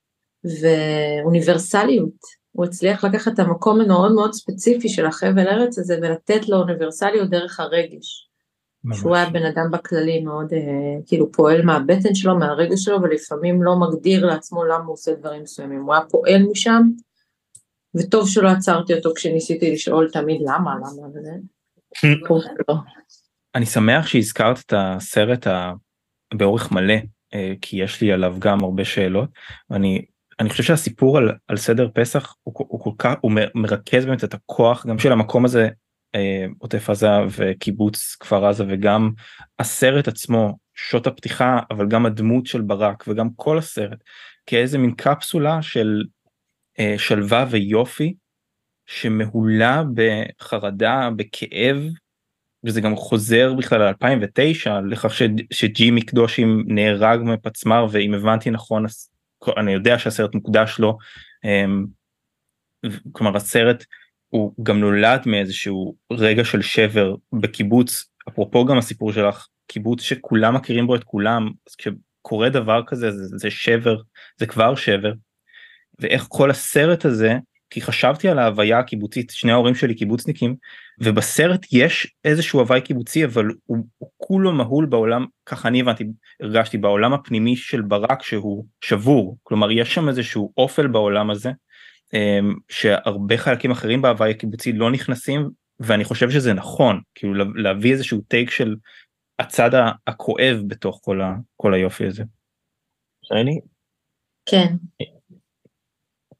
ואוניברסליות. 0.60 2.44
הוא 2.52 2.64
הצליח 2.64 3.04
לקחת 3.04 3.34
את 3.34 3.38
המקום 3.38 3.80
המאוד 3.80 4.12
מאוד 4.12 4.32
ספציפי 4.32 4.88
של 4.88 5.06
החבל 5.06 5.48
ארץ 5.48 5.78
הזה 5.78 5.98
ולתת 6.02 6.48
לו 6.48 6.56
אוניברסליות 6.56 7.30
דרך 7.30 7.60
הרגש. 7.60 8.28
שהוא 8.92 9.16
היה 9.16 9.30
בן 9.30 9.46
אדם 9.46 9.70
בכללי 9.70 10.20
מאוד 10.20 10.52
אה, 10.52 10.58
כאילו 11.06 11.32
פועל 11.32 11.62
מהבטן 11.62 12.14
שלו, 12.14 12.38
מהרגע 12.38 12.76
שלו, 12.76 13.02
ולפעמים 13.02 13.62
לא 13.62 13.76
מגדיר 13.80 14.26
לעצמו 14.26 14.64
למה 14.64 14.84
הוא 14.84 14.92
עושה 14.92 15.14
דברים 15.14 15.42
מסוימים. 15.42 15.82
הוא 15.82 15.94
היה 15.94 16.02
פועל 16.10 16.42
משם, 16.50 16.82
וטוב 17.94 18.28
שלא 18.28 18.48
עצרתי 18.48 18.94
אותו 18.94 19.12
כשניסיתי 19.16 19.72
לשאול 19.72 20.10
תמיד 20.10 20.40
למה, 20.40 20.74
למה 20.74 21.08
וזה. 21.14 21.32
אני 23.54 23.66
שמח 23.66 24.06
שהזכרת 24.06 24.58
את 24.66 24.72
הסרט 24.76 25.46
באורך 26.34 26.72
מלא, 26.72 26.94
אה, 27.34 27.52
כי 27.60 27.82
יש 27.82 28.00
לי 28.00 28.12
עליו 28.12 28.36
גם 28.38 28.64
הרבה 28.64 28.84
שאלות. 28.84 29.28
אני 29.70 30.04
אני 30.40 30.50
חושב 30.50 30.62
שהסיפור 30.62 31.18
על, 31.18 31.32
על 31.48 31.56
סדר 31.56 31.88
פסח 31.94 32.34
הוא, 32.42 32.54
הוא 32.56 32.80
כל 32.80 32.90
כך 32.98 33.14
הוא 33.20 33.32
מרכז 33.54 34.04
באמת 34.04 34.24
את 34.24 34.34
הכוח 34.34 34.86
גם 34.86 34.98
של 34.98 35.12
המקום 35.12 35.44
הזה 35.44 35.68
עוטף 36.58 36.90
עזה 36.90 37.08
וקיבוץ 37.36 38.16
כפר 38.20 38.46
עזה 38.46 38.64
וגם 38.68 39.10
הסרט 39.58 40.08
עצמו 40.08 40.58
שוט 40.74 41.06
הפתיחה 41.06 41.58
אבל 41.70 41.88
גם 41.88 42.06
הדמות 42.06 42.46
של 42.46 42.60
ברק 42.60 43.04
וגם 43.08 43.28
כל 43.36 43.58
הסרט 43.58 43.98
כאיזה 44.46 44.78
מין 44.78 44.94
קפסולה 44.94 45.62
של 45.62 46.02
אה, 46.78 46.94
שלווה 46.98 47.46
ויופי 47.50 48.14
שמהולה 48.86 49.82
בחרדה 49.94 51.08
בכאב 51.16 51.76
וזה 52.64 52.80
גם 52.80 52.96
חוזר 52.96 53.54
בכלל 53.54 53.90
ל-2009 53.90 54.70
לכך 54.90 55.14
ש, 55.14 55.22
שג'ימי 55.52 56.02
קדושים 56.02 56.64
נהרג 56.66 57.20
מפצמ"ר 57.22 57.86
ואם 57.90 58.14
הבנתי 58.14 58.50
נכון 58.50 58.84
אני 59.56 59.72
יודע 59.72 59.98
שהסרט 59.98 60.34
מוקדש 60.34 60.78
לו 60.78 60.98
אה, 61.44 61.64
כלומר 63.12 63.36
הסרט 63.36 63.84
הוא 64.34 64.52
גם 64.62 64.80
נולד 64.80 65.22
מאיזשהו 65.26 65.94
רגע 66.12 66.44
של 66.44 66.62
שבר 66.62 67.14
בקיבוץ, 67.32 68.04
אפרופו 68.28 68.64
גם 68.64 68.78
הסיפור 68.78 69.12
שלך, 69.12 69.46
קיבוץ 69.66 70.02
שכולם 70.02 70.54
מכירים 70.54 70.86
בו 70.86 70.94
את 70.94 71.04
כולם, 71.04 71.50
אז 71.68 71.74
כשקורה 71.74 72.48
דבר 72.48 72.82
כזה 72.86 73.10
זה, 73.10 73.38
זה 73.38 73.50
שבר, 73.50 73.96
זה 74.36 74.46
כבר 74.46 74.74
שבר, 74.74 75.12
ואיך 76.00 76.26
כל 76.28 76.50
הסרט 76.50 77.04
הזה, 77.04 77.34
כי 77.70 77.80
חשבתי 77.80 78.28
על 78.28 78.38
ההוויה 78.38 78.78
הקיבוצית, 78.78 79.30
שני 79.30 79.52
ההורים 79.52 79.74
שלי 79.74 79.94
קיבוצניקים, 79.94 80.56
ובסרט 81.00 81.66
יש 81.72 82.14
איזשהו 82.24 82.60
הוואי 82.60 82.80
קיבוצי 82.80 83.24
אבל 83.24 83.46
הוא, 83.64 83.78
הוא 83.98 84.10
כולו 84.16 84.52
מהול 84.52 84.86
בעולם, 84.86 85.26
ככה 85.46 85.68
אני 85.68 85.80
הבנתי, 85.80 86.04
הרגשתי, 86.40 86.78
בעולם 86.78 87.12
הפנימי 87.12 87.56
של 87.56 87.82
ברק 87.82 88.22
שהוא 88.22 88.64
שבור, 88.80 89.38
כלומר 89.42 89.70
יש 89.70 89.94
שם 89.94 90.08
איזשהו 90.08 90.52
אופל 90.56 90.86
בעולם 90.86 91.30
הזה, 91.30 91.50
שהרבה 92.68 93.36
חלקים 93.36 93.70
אחרים 93.70 94.02
בהוואי 94.02 94.30
הקיבוצי 94.30 94.72
לא 94.72 94.90
נכנסים 94.90 95.50
ואני 95.80 96.04
חושב 96.04 96.30
שזה 96.30 96.52
נכון 96.52 97.00
כאילו 97.14 97.52
להביא 97.54 97.92
איזשהו 97.92 98.20
טייק 98.20 98.50
של 98.50 98.76
הצד 99.38 99.70
הכואב 100.06 100.60
בתוך 100.66 101.00
כל, 101.02 101.20
ה, 101.20 101.34
כל 101.56 101.74
היופי 101.74 102.06
הזה. 102.06 102.24
שייני? 103.22 103.60
כן. 104.46 104.66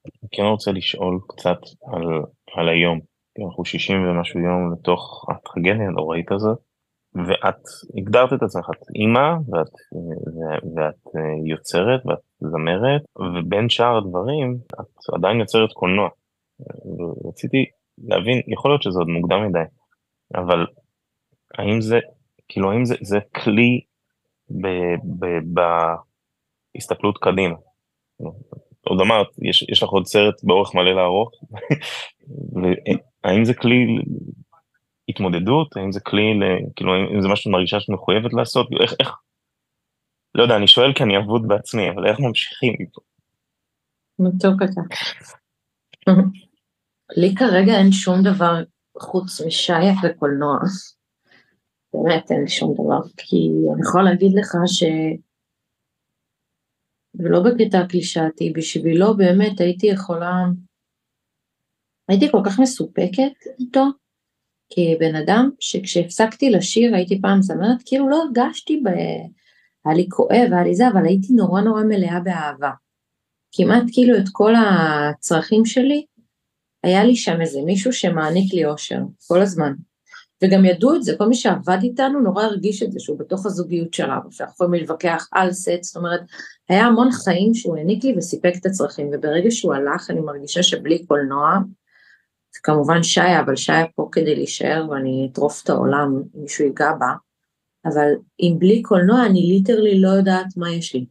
אני 0.04 0.28
כן 0.32 0.42
רוצה 0.42 0.72
לשאול 0.72 1.20
קצת 1.28 1.58
על, 1.92 2.02
על 2.56 2.68
היום. 2.68 3.00
אנחנו 3.46 3.64
60 3.64 4.08
ומשהו 4.08 4.40
יום 4.40 4.72
לתוך 4.72 5.26
הטרגדיה 5.30 5.86
הנוראית 5.88 6.32
הזאת. 6.32 6.58
ואת 7.14 7.62
הגדרת 7.99 8.33
את 8.33 8.42
עצמך, 8.42 8.71
את 8.71 8.87
אימא, 8.94 9.28
ואת, 9.49 9.73
ואת 10.76 11.14
יוצרת, 11.47 12.06
ואת 12.06 12.18
זמרת, 12.40 13.02
ובין 13.16 13.68
שאר 13.68 13.99
הדברים, 13.99 14.59
את 14.80 15.14
עדיין 15.14 15.40
יוצרת 15.40 15.73
קולנוע. 15.73 16.09
ורציתי 16.99 17.64
להבין, 17.99 18.42
יכול 18.47 18.71
להיות 18.71 18.83
שזה 18.83 18.99
עוד 18.99 19.09
מוקדם 19.09 19.47
מדי, 19.49 19.64
אבל 20.35 20.66
האם 21.59 21.80
זה, 21.80 21.99
כאילו, 22.49 22.73
האם 22.73 22.85
זה, 22.85 22.94
זה 23.02 23.18
כלי 23.35 23.80
בהסתכלות 26.75 27.18
קדימה? 27.18 27.56
עוד 28.87 29.00
אמרת, 29.00 29.26
יש, 29.42 29.66
יש 29.73 29.83
לך 29.83 29.88
עוד 29.88 30.06
סרט 30.06 30.35
באורך 30.42 30.75
מלא 30.75 30.94
לערוך, 30.94 31.30
והאם 33.25 33.44
זה 33.44 33.54
כלי 33.54 33.87
התמודדות? 35.08 35.76
האם 35.76 35.92
זה 35.92 36.00
כלי, 36.00 36.32
כאילו, 36.76 36.94
האם 36.94 37.23
זה 37.23 37.28
משהו 37.28 37.50
מרגישה 37.50 37.80
שאת 37.80 37.88
מחויבת 37.88 38.32
לעשות? 38.32 38.68
איך, 38.80 38.94
איך, 39.00 39.11
לא 40.34 40.42
יודע, 40.42 40.56
אני 40.56 40.66
שואל 40.66 40.92
כי 40.94 41.02
אני 41.02 41.18
אבוד 41.18 41.49
בעצמי, 41.49 41.90
אבל 41.90 42.06
איך 42.06 42.20
ממשיכים 42.20 42.75
מפה? 42.80 43.00
מתוק 44.18 44.62
אתה. 44.62 44.80
לי 47.20 47.34
כרגע 47.34 47.73
אין 47.78 47.92
שום 47.92 48.23
דבר 48.23 48.54
חוץ 48.99 49.40
משייך 49.46 49.99
וקולנוע. 50.02 50.58
באמת 51.94 52.30
אין 52.30 52.40
לי 52.40 52.49
שום 52.49 52.75
דבר, 52.75 53.08
כי 53.16 53.37
אני 53.75 53.82
יכולה 53.82 54.04
להגיד 54.04 54.32
לך 54.34 54.54
ש... 54.66 54.84
ולא 57.14 57.40
בקטע 57.42 57.87
קלישאתי, 57.88 58.52
בשבילו 58.56 59.16
באמת 59.16 59.61
הייתי 59.61 59.87
יכולה, 59.87 60.44
הייתי 62.08 62.30
כל 62.30 62.40
כך 62.46 62.58
מסופקת 62.58 63.32
איתו, 63.58 63.84
כבן 64.74 65.14
אדם 65.14 65.50
שכשהפסקתי 65.60 66.50
לשיר 66.50 66.94
הייתי 66.94 67.20
פעם 67.20 67.42
זמרת, 67.42 67.82
כאילו 67.86 68.08
לא 68.08 68.22
הרגשתי, 68.22 68.80
ב... 68.84 68.88
היה 69.84 69.94
לי 69.96 70.06
כואב, 70.08 70.48
היה 70.52 70.64
לי 70.64 70.74
זה, 70.74 70.88
אבל 70.88 71.06
הייתי 71.06 71.32
נורא 71.32 71.60
נורא 71.60 71.82
מלאה 71.82 72.20
באהבה. 72.20 72.70
כמעט 73.52 73.82
כאילו 73.92 74.16
את 74.16 74.24
כל 74.32 74.52
הצרכים 74.56 75.64
שלי, 75.64 76.04
היה 76.82 77.04
לי 77.04 77.16
שם 77.16 77.40
איזה 77.40 77.60
מישהו 77.64 77.92
שמעניק 77.92 78.54
לי 78.54 78.64
אושר, 78.64 79.00
כל 79.28 79.40
הזמן. 79.40 79.72
וגם 80.42 80.64
ידעו 80.64 80.94
את 80.94 81.02
זה, 81.02 81.14
כל 81.18 81.28
מי 81.28 81.34
שעבד 81.34 81.78
איתנו 81.82 82.20
נורא 82.20 82.44
הרגיש 82.44 82.82
את 82.82 82.92
זה, 82.92 83.00
שהוא 83.00 83.18
בתוך 83.18 83.46
הזוגיות 83.46 83.94
שלנו, 83.94 84.32
שאנחנו 84.32 84.52
יכולים 84.52 84.80
להתווכח 84.80 85.28
על 85.32 85.52
סט, 85.52 85.82
זאת 85.82 85.96
אומרת, 85.96 86.20
היה 86.68 86.84
המון 86.86 87.08
חיים 87.12 87.54
שהוא 87.54 87.76
העניק 87.76 88.04
לי 88.04 88.14
וסיפק 88.16 88.52
את 88.60 88.66
הצרכים, 88.66 89.10
וברגע 89.12 89.50
שהוא 89.50 89.74
הלך 89.74 90.10
אני 90.10 90.20
מרגישה 90.20 90.62
שבלי 90.62 91.06
קולנוע, 91.06 91.58
כמובן 92.62 93.02
שיה, 93.02 93.40
אבל 93.40 93.56
שיה 93.56 93.84
פה 93.94 94.08
כדי 94.12 94.34
להישאר 94.34 94.87
ואני 94.90 95.28
אטרוף 95.32 95.62
את 95.64 95.70
העולם 95.70 96.12
אם 96.16 96.42
מישהו 96.42 96.64
ייגע 96.64 96.92
בה, 96.99 97.12
אבל 97.84 98.08
אם 98.40 98.54
בלי 98.58 98.82
קולנוע 98.82 99.26
אני 99.26 99.40
ליטרלי 99.42 100.00
לא 100.00 100.08
יודעת 100.08 100.46
מה 100.56 100.73
יש 100.73 100.94
לי. 100.94 101.06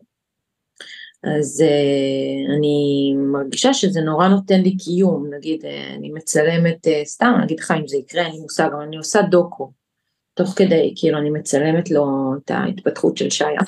אז 1.23 1.63
uh, 1.65 2.57
אני 2.57 3.13
מרגישה 3.17 3.73
שזה 3.73 4.01
נורא 4.01 4.27
נותן 4.27 4.61
לי 4.61 4.77
קיום, 4.77 5.33
נגיד 5.33 5.61
uh, 5.61 5.97
אני 5.97 6.11
מצלמת, 6.11 6.87
uh, 6.87 7.05
סתם 7.05 7.33
אני 7.35 7.45
אגיד 7.45 7.59
לך 7.59 7.73
אם 7.79 7.87
זה 7.87 7.97
יקרה, 7.97 8.25
אין 8.25 8.31
לי 8.31 8.39
מושג, 8.39 8.69
אבל 8.73 8.83
אני 8.83 8.97
עושה 8.97 9.21
דוקו, 9.21 9.71
תוך 10.33 10.49
כדי, 10.49 10.93
כאילו 10.95 11.17
אני 11.17 11.29
מצלמת 11.29 11.91
לו 11.91 12.33
את 12.37 12.51
ההתפתחות 12.51 13.17
של 13.17 13.29
שיה, 13.29 13.61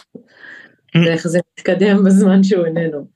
ואיך 1.05 1.27
זה 1.27 1.39
מתקדם 1.59 2.03
בזמן 2.05 2.43
שהוא 2.43 2.65
איננו. 2.65 3.07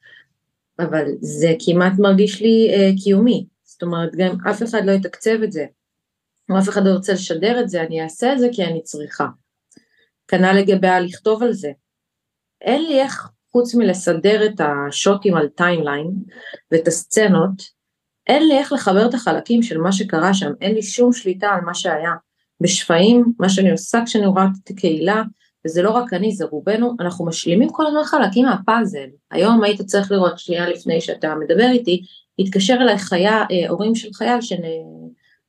אבל 0.79 1.05
זה 1.21 1.53
כמעט 1.65 1.93
מרגיש 1.99 2.41
לי 2.41 2.71
uh, 2.71 3.03
קיומי, 3.03 3.45
זאת 3.79 3.83
אומרת 3.83 4.15
גם 4.15 4.37
אף 4.49 4.63
אחד 4.63 4.85
לא 4.85 4.91
יתקצב 4.91 5.43
את 5.43 5.51
זה, 5.51 5.65
או 6.49 6.59
אף 6.59 6.69
אחד 6.69 6.85
לא 6.85 6.89
ירצה 6.89 7.13
לשדר 7.13 7.59
את 7.59 7.69
זה, 7.69 7.81
אני 7.81 8.03
אעשה 8.03 8.33
את 8.33 8.39
זה 8.39 8.47
כי 8.51 8.63
אני 8.63 8.83
צריכה. 8.83 9.27
כנ"ל 10.27 10.53
לגבי 10.53 10.87
הלכתוב 10.87 11.43
על 11.43 11.53
זה. 11.53 11.71
אין 12.61 12.85
לי 12.85 13.01
איך 13.01 13.29
חוץ 13.51 13.75
מלסדר 13.75 14.45
את 14.45 14.61
השוטים 14.61 15.35
על 15.35 15.47
timeline 15.47 16.11
ואת 16.71 16.87
הסצנות, 16.87 17.61
אין 18.27 18.47
לי 18.47 18.57
איך 18.57 18.73
לחבר 18.73 19.09
את 19.09 19.13
החלקים 19.13 19.63
של 19.63 19.77
מה 19.77 19.91
שקרה 19.91 20.33
שם, 20.33 20.51
אין 20.61 20.75
לי 20.75 20.81
שום 20.81 21.13
שליטה 21.13 21.47
על 21.49 21.61
מה 21.61 21.73
שהיה. 21.73 22.13
בשפעים, 22.61 23.33
מה 23.39 23.49
שאני 23.49 23.71
עושה 23.71 23.99
כשאני 24.05 24.25
רואה 24.25 24.43
את 24.43 24.69
הקהילה, 24.69 25.23
וזה 25.65 25.81
לא 25.81 25.89
רק 25.89 26.13
אני, 26.13 26.31
זה 26.31 26.45
רובנו, 26.45 26.95
אנחנו 26.99 27.25
משלימים 27.25 27.69
כל 27.69 27.87
הזמן 27.87 28.03
חלקים 28.03 28.45
מהפאזל. 28.45 29.07
היום 29.31 29.63
היית 29.63 29.81
צריך 29.81 30.11
לראות 30.11 30.39
שנייה 30.39 30.69
לפני 30.69 31.01
שאתה 31.01 31.35
מדבר 31.35 31.69
איתי, 31.71 32.01
התקשר 32.39 32.77
אליי 32.81 32.97
חיה, 32.97 33.43
אה, 33.51 33.69
הורים 33.69 33.95
של 33.95 34.13
חייל 34.13 34.41
שנ... 34.41 34.61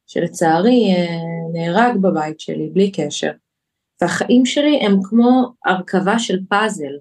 שלצערי 0.07 0.95
אה, 0.97 1.07
נהרג 1.53 1.97
בבית 1.97 2.41
שלי, 2.41 2.71
בלי 2.73 2.93
קשר. 2.93 3.31
והחיים 4.01 4.47
שלי 4.47 4.81
הם 4.83 5.01
כמו 5.03 5.53
הרכבה 5.65 6.19
של 6.19 6.39
פאזל. 6.49 6.93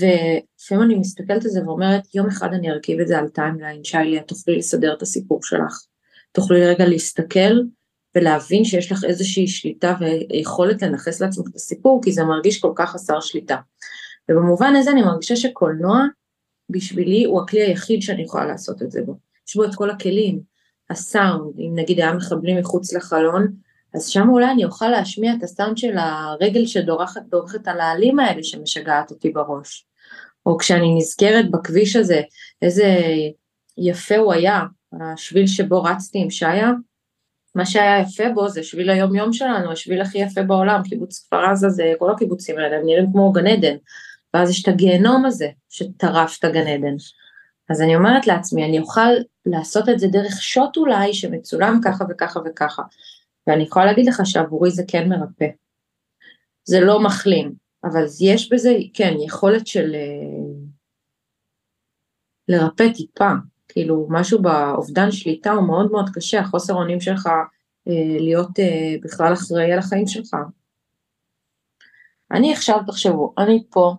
ולפעמים 0.00 0.84
אני 0.84 0.94
מסתכלת 0.94 1.44
על 1.44 1.50
זה 1.50 1.60
ואומרת, 1.66 2.14
יום 2.14 2.26
אחד 2.26 2.54
אני 2.54 2.70
ארכיב 2.70 3.00
את 3.00 3.08
זה 3.08 3.18
על 3.18 3.28
timeline, 3.28 3.84
שיילי, 3.84 4.18
את 4.18 4.28
תוכלי 4.28 4.56
לסדר 4.56 4.94
את 4.96 5.02
הסיפור 5.02 5.42
שלך. 5.42 5.80
תוכלי 6.32 6.66
רגע 6.66 6.86
להסתכל 6.86 7.60
ולהבין 8.14 8.64
שיש 8.64 8.92
לך 8.92 9.04
איזושהי 9.04 9.46
שליטה 9.46 9.94
ויכולת 10.00 10.82
לנכס 10.82 11.20
לעצמך 11.20 11.48
את 11.50 11.54
הסיפור, 11.54 12.00
כי 12.04 12.12
זה 12.12 12.24
מרגיש 12.24 12.60
כל 12.60 12.72
כך 12.76 12.90
חסר 12.90 13.20
שליטה. 13.20 13.56
ובמובן 14.30 14.76
הזה 14.76 14.90
אני 14.90 15.02
מרגישה 15.02 15.36
שקולנוע 15.36 16.04
בשבילי 16.74 17.24
הוא 17.24 17.42
הכלי 17.42 17.62
היחיד 17.62 18.02
שאני 18.02 18.22
יכולה 18.22 18.46
לעשות 18.46 18.82
את 18.82 18.90
זה 18.90 19.02
בו. 19.06 19.16
יש 19.48 19.56
בו 19.56 19.64
את 19.64 19.74
כל 19.74 19.90
הכלים, 19.90 20.40
הסאונד, 20.90 21.58
אם 21.58 21.72
נגיד 21.74 22.00
היה 22.00 22.12
מחבלים 22.12 22.58
מחוץ 22.58 22.92
לחלון, 22.92 23.52
אז 23.94 24.08
שם 24.08 24.28
אולי 24.28 24.50
אני 24.50 24.64
אוכל 24.64 24.88
להשמיע 24.88 25.34
את 25.38 25.42
הסאונד 25.42 25.78
של 25.78 25.98
הרגל 25.98 26.66
שדורכת 26.66 27.68
על 27.68 27.80
העלים 27.80 28.18
האלה 28.18 28.42
שמשגעת 28.42 29.10
אותי 29.10 29.30
בראש. 29.30 29.86
או 30.46 30.58
כשאני 30.58 30.94
נזכרת 30.96 31.50
בכביש 31.50 31.96
הזה, 31.96 32.20
איזה 32.62 32.96
יפה 33.78 34.16
הוא 34.16 34.32
היה, 34.32 34.62
השביל 35.00 35.46
שבו 35.46 35.82
רצתי 35.82 36.18
עם 36.18 36.30
שיה, 36.30 36.70
מה 37.54 37.66
שהיה 37.66 38.00
יפה 38.00 38.24
בו 38.34 38.48
זה 38.48 38.62
שביל 38.62 38.90
היום 38.90 39.14
יום 39.14 39.32
שלנו, 39.32 39.72
השביל 39.72 40.00
הכי 40.00 40.18
יפה 40.18 40.42
בעולם, 40.42 40.82
קיבוץ 40.88 41.26
כפר 41.26 41.44
עזה 41.44 41.68
זה, 41.68 41.92
כל 41.98 42.10
הקיבוצים 42.10 42.58
האלה, 42.58 42.76
הם 42.76 42.86
נראים 42.86 43.06
כמו 43.12 43.32
גן 43.32 43.46
עדן, 43.46 43.76
ואז 44.34 44.50
יש 44.50 44.62
את 44.62 44.68
הגיהנום 44.68 45.24
הזה 45.24 45.48
שטרף 45.68 46.38
את 46.38 46.44
הגן 46.44 46.66
עדן. 46.66 46.94
אז 47.70 47.82
אני 47.82 47.96
אומרת 47.96 48.26
לעצמי, 48.26 48.64
אני 48.64 48.78
אוכל 48.78 49.10
לעשות 49.46 49.88
את 49.88 49.98
זה 49.98 50.06
דרך 50.06 50.42
שוט 50.42 50.76
אולי 50.76 51.14
שמצולם 51.14 51.80
ככה 51.84 52.04
וככה 52.10 52.40
וככה. 52.46 52.82
ואני 53.46 53.62
יכולה 53.62 53.84
להגיד 53.84 54.06
לך 54.06 54.20
שעבורי 54.24 54.70
זה 54.70 54.82
כן 54.88 55.08
מרפא. 55.08 55.46
זה 56.64 56.80
לא 56.80 57.02
מחלים, 57.02 57.52
אבל 57.84 58.04
יש 58.20 58.52
בזה, 58.52 58.76
כן, 58.94 59.14
יכולת 59.26 59.66
של 59.66 59.94
אה, 59.94 60.64
לרפא 62.48 62.88
טיפה, 62.94 63.30
כאילו 63.68 64.06
משהו 64.10 64.42
באובדן 64.42 65.10
שליטה 65.10 65.52
הוא 65.52 65.66
מאוד 65.66 65.90
מאוד 65.90 66.10
קשה, 66.14 66.40
החוסר 66.40 66.74
אונים 66.74 67.00
שלך 67.00 67.26
אה, 67.88 68.18
להיות 68.20 68.58
אה, 68.58 68.94
בכלל 69.02 69.32
אחראי 69.32 69.72
על 69.72 69.78
החיים 69.78 70.06
שלך. 70.06 70.36
אני 72.30 72.52
עכשיו, 72.52 72.78
תחשבו, 72.86 73.34
אני 73.38 73.64
פה, 73.70 73.94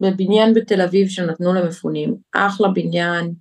בבניין 0.00 0.54
בתל 0.54 0.80
אביב 0.80 1.08
שנתנו 1.08 1.54
למפונים, 1.54 2.16
אחלה 2.32 2.68
בניין, 2.68 3.34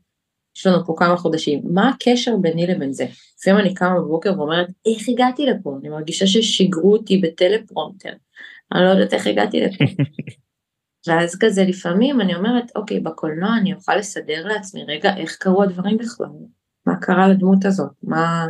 יש 0.57 0.67
לנו 0.67 0.85
פה 0.85 0.93
כמה 0.97 1.17
חודשים, 1.17 1.61
מה 1.73 1.89
הקשר 1.89 2.37
ביני 2.41 2.67
לבין 2.67 2.93
זה? 2.93 3.05
לפעמים 3.39 3.59
אני 3.59 3.73
קמה 3.73 3.99
בבוקר 3.99 4.39
ואומרת, 4.39 4.67
איך 4.85 5.09
הגעתי 5.09 5.45
לפה? 5.45 5.77
אני 5.81 5.89
מרגישה 5.89 6.27
ששיגרו 6.27 6.93
אותי 6.93 7.17
בטלפרומטר, 7.17 8.13
אני 8.73 8.83
לא 8.83 8.89
יודעת 8.89 9.13
איך 9.13 9.27
הגעתי 9.27 9.61
לפה. 9.61 9.85
ואז 11.07 11.37
כזה 11.39 11.63
לפעמים 11.63 12.21
אני 12.21 12.35
אומרת, 12.35 12.71
אוקיי, 12.75 12.99
בקולנוע 12.99 13.57
אני 13.57 13.73
אוכל 13.73 13.95
לסדר 13.95 14.47
לעצמי, 14.47 14.83
רגע, 14.83 15.17
איך 15.17 15.35
קרו 15.35 15.63
הדברים 15.63 15.97
בכלל? 15.97 16.27
מה 16.85 16.95
קרה 17.01 17.27
לדמות 17.27 17.65
הזאת? 17.65 17.91
מה... 18.03 18.45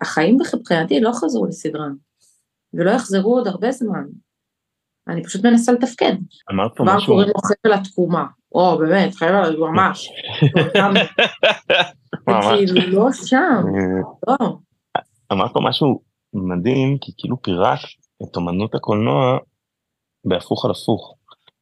החיים 0.00 0.38
מבחינתי 0.54 1.00
לא 1.00 1.10
חזרו 1.12 1.46
לסדרם, 1.46 1.94
ולא 2.74 2.90
יחזרו 2.90 3.34
עוד 3.34 3.46
הרבה 3.46 3.72
זמן. 3.72 4.04
אני 5.08 5.24
פשוט 5.24 5.46
מנסה 5.46 5.72
לתפקד. 5.72 6.12
אמרת 6.52 6.70
פה 6.76 6.84
משהו... 6.84 6.98
כבר 6.98 7.06
קוראים 7.06 7.28
לו 7.28 7.34
חבל 7.42 7.72
התקומה. 7.72 8.24
או 8.54 8.78
באמת, 8.78 9.14
חבל, 9.14 9.56
ממש. 9.70 10.08
כאילו 12.26 13.04
לא 13.04 13.12
שם, 13.12 13.62
לא. 14.28 14.56
אמרת 15.32 15.52
פה 15.52 15.60
משהו 15.62 16.00
מדהים, 16.34 16.98
כי 17.00 17.12
כאילו 17.18 17.42
פירק 17.42 17.78
את 18.22 18.36
אומנות 18.36 18.74
הקולנוע 18.74 19.38
בהפוך 20.24 20.64
על 20.64 20.70
הפוך. 20.70 21.16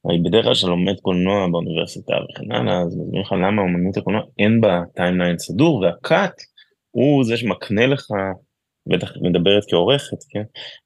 הרי 0.04 0.18
בדרך 0.18 0.44
כלל 0.44 0.54
כשאתה 0.54 0.70
לומד 0.70 0.94
קולנוע 1.02 1.46
באוניברסיטה 1.50 2.12
וכן 2.12 2.52
הלאה, 2.52 2.80
אז 2.80 2.86
מסבירים 2.86 3.22
לך 3.22 3.32
למה 3.32 3.62
אומנות 3.62 3.96
הקולנוע 3.96 4.22
אין 4.38 4.60
בה 4.60 4.80
timeline 4.94 5.38
סדור, 5.38 5.80
וה 5.80 6.02
cut 6.02 6.34
הוא 6.90 7.24
זה 7.24 7.36
שמקנה 7.36 7.86
לך 7.86 8.06
בטח 8.90 9.12
מדברת 9.22 9.62
כעורכת, 9.70 10.16
כן? 10.28 10.42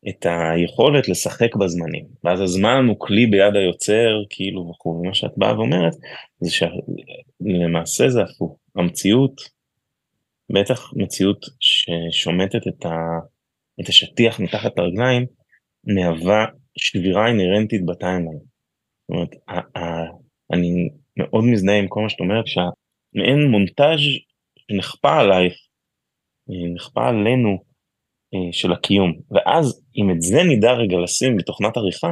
את 0.09 0.27
היכולת 0.27 1.09
לשחק 1.09 1.57
בזמנים. 1.57 2.05
ואז 2.25 2.41
הזמן 2.41 2.85
הוא 2.89 2.97
כלי 2.99 3.27
ביד 3.27 3.57
היוצר, 3.57 4.23
כאילו 4.31 4.71
וכו', 4.71 4.89
ומה 4.89 5.15
שאת 5.15 5.33
באה 5.37 5.59
ואומרת, 5.59 5.93
זה 6.41 6.51
שלמעשה 6.51 8.09
זה 8.09 8.23
הפוך. 8.23 8.59
המציאות, 8.77 9.41
בטח 10.53 10.93
מציאות 10.97 11.47
ששומטת 11.61 12.69
את, 12.69 12.87
ה, 12.87 12.91
את 13.81 13.89
השטיח 13.89 14.41
מתחת 14.41 14.79
לרגליים, 14.79 15.27
מהווה 15.85 16.47
שבירה 16.79 17.29
אינהרנטית 17.29 17.87
בטיימליין. 17.87 18.39
זאת 18.39 19.11
אומרת, 19.11 19.31
אני 20.53 20.89
מאוד 21.17 21.45
מזדהה 21.45 21.79
עם 21.79 21.89
כל 21.89 22.01
מה 22.03 22.09
שאת 22.09 22.21
אומרת, 22.21 22.45
שהמעין 22.47 23.51
מונטאז' 23.51 24.01
שנכפה 24.59 25.21
עלייך, 25.21 25.55
נכפה 26.75 27.09
עלינו, 27.09 27.49
אה, 27.51 27.74
של 28.53 28.73
הקיום. 28.73 29.13
ואז 29.31 29.83
אם 29.97 30.11
את 30.11 30.23
זה 30.23 30.43
נדע 30.49 30.73
רגע 30.73 30.97
לשים 30.99 31.37
בתוכנת 31.37 31.77
עריכה, 31.77 32.11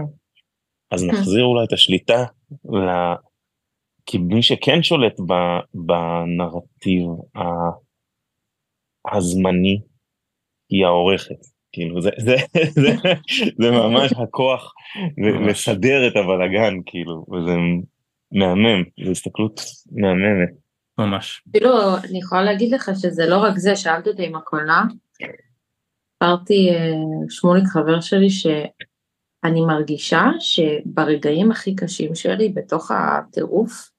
אז 0.91 1.03
כן. 1.03 1.11
נחזיר 1.11 1.45
אולי 1.45 1.65
את 1.65 1.73
השליטה 1.73 2.25
ל... 2.65 2.89
כי 4.07 4.19
מי 4.19 4.43
שכן 4.43 4.83
שולט 4.83 5.17
בנרטיב 5.75 7.07
הזמני 9.13 9.81
היא 10.69 10.85
העורכת. 10.85 11.37
כאילו 11.73 12.01
זה, 12.01 12.11
זה, 12.19 12.37
זה, 12.83 12.91
זה 13.59 13.71
ממש 13.71 14.13
הכוח 14.13 14.73
לסדר 15.49 16.09
את 16.09 16.17
הבלגן 16.17 16.75
כאילו 16.87 17.25
וזה 17.33 17.53
מהמם, 18.33 18.83
זו 19.05 19.11
הסתכלות 19.11 19.61
מהממת. 19.93 20.49
ממש. 20.99 21.43
כאילו 21.53 21.71
אני 21.97 22.19
יכולה 22.19 22.43
להגיד 22.43 22.73
לך 22.75 22.91
שזה 22.95 23.27
לא 23.27 23.39
רק 23.39 23.57
זה, 23.57 23.77
שאלת 23.77 24.09
אותי 24.09 24.27
עם 24.27 24.37
הקולנוע, 24.37 24.83
סיפרתי 26.23 26.71
אה, 26.71 26.93
שמוליק 27.29 27.65
חבר 27.67 28.01
שלי 28.01 28.31
שאני 28.31 29.61
מרגישה 29.61 30.25
שברגעים 30.39 31.51
הכי 31.51 31.77
קשים 31.77 32.15
שלי 32.15 32.49
בתוך 32.49 32.91
הטירוף, 32.91 33.91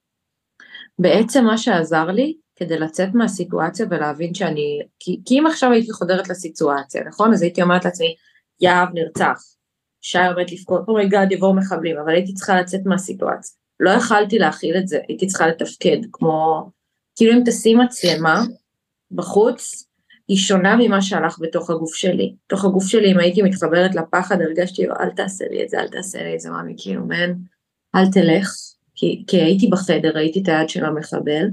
בעצם 0.99 1.45
מה 1.45 1.57
שעזר 1.57 2.05
לי 2.05 2.33
כדי 2.55 2.79
לצאת 2.79 3.09
מהסיטואציה 3.13 3.85
ולהבין 3.89 4.33
שאני, 4.33 4.79
כי, 4.99 5.21
כי 5.25 5.39
אם 5.39 5.47
עכשיו 5.47 5.71
הייתי 5.71 5.91
חודרת 5.91 6.29
לסיטואציה, 6.29 7.03
נכון? 7.07 7.33
אז 7.33 7.41
הייתי 7.41 7.61
אומרת 7.61 7.85
לעצמי, 7.85 8.15
יהב 8.61 8.89
נרצח, 8.93 9.41
שי 10.01 10.17
עומד 10.17 10.49
לבכות, 10.51 10.87
oh 10.87 11.00
my 11.00 11.12
god 11.12 11.31
או 11.31 11.33
יבואו 11.33 11.55
מחבלים, 11.55 11.97
אבל 11.97 12.13
הייתי 12.13 12.33
צריכה 12.33 12.61
לצאת 12.61 12.81
מהסיטואציה. 12.85 13.55
לא 13.79 13.89
יכלתי 13.89 14.39
להכיל 14.39 14.77
את 14.77 14.87
זה, 14.87 14.99
הייתי 15.07 15.27
צריכה 15.27 15.47
לתפקד, 15.47 15.97
כמו, 16.11 16.69
כאילו 17.15 17.33
אם 17.33 17.43
תשים 17.45 17.79
מצלמה 17.79 18.43
בחוץ, 19.11 19.87
היא 20.27 20.37
שונה 20.37 20.75
ממה 20.79 21.01
שהלך 21.01 21.39
בתוך 21.41 21.69
הגוף 21.69 21.95
שלי. 21.95 22.35
בתוך 22.47 22.65
הגוף 22.65 22.87
שלי, 22.87 23.11
אם 23.11 23.19
הייתי 23.19 23.41
מתחברת 23.41 23.95
לפחד, 23.95 24.41
הרגשתי, 24.41 24.85
אל 24.85 25.09
תעשה 25.09 25.45
לי 25.51 25.63
את 25.63 25.69
זה, 25.69 25.79
אל 25.79 25.87
תעשה 25.87 26.23
לי 26.23 26.35
את 26.35 26.39
זה, 26.39 26.49
מאמי, 26.49 26.75
כאילו, 26.77 27.05
מן, 27.05 27.33
אל 27.95 28.11
תלך, 28.11 28.53
כי, 28.95 29.23
כי 29.27 29.41
הייתי 29.41 29.67
בחדר, 29.67 30.11
ראיתי 30.15 30.41
את 30.41 30.47
היד 30.47 30.69
של 30.69 30.85
המחבל, 30.85 31.45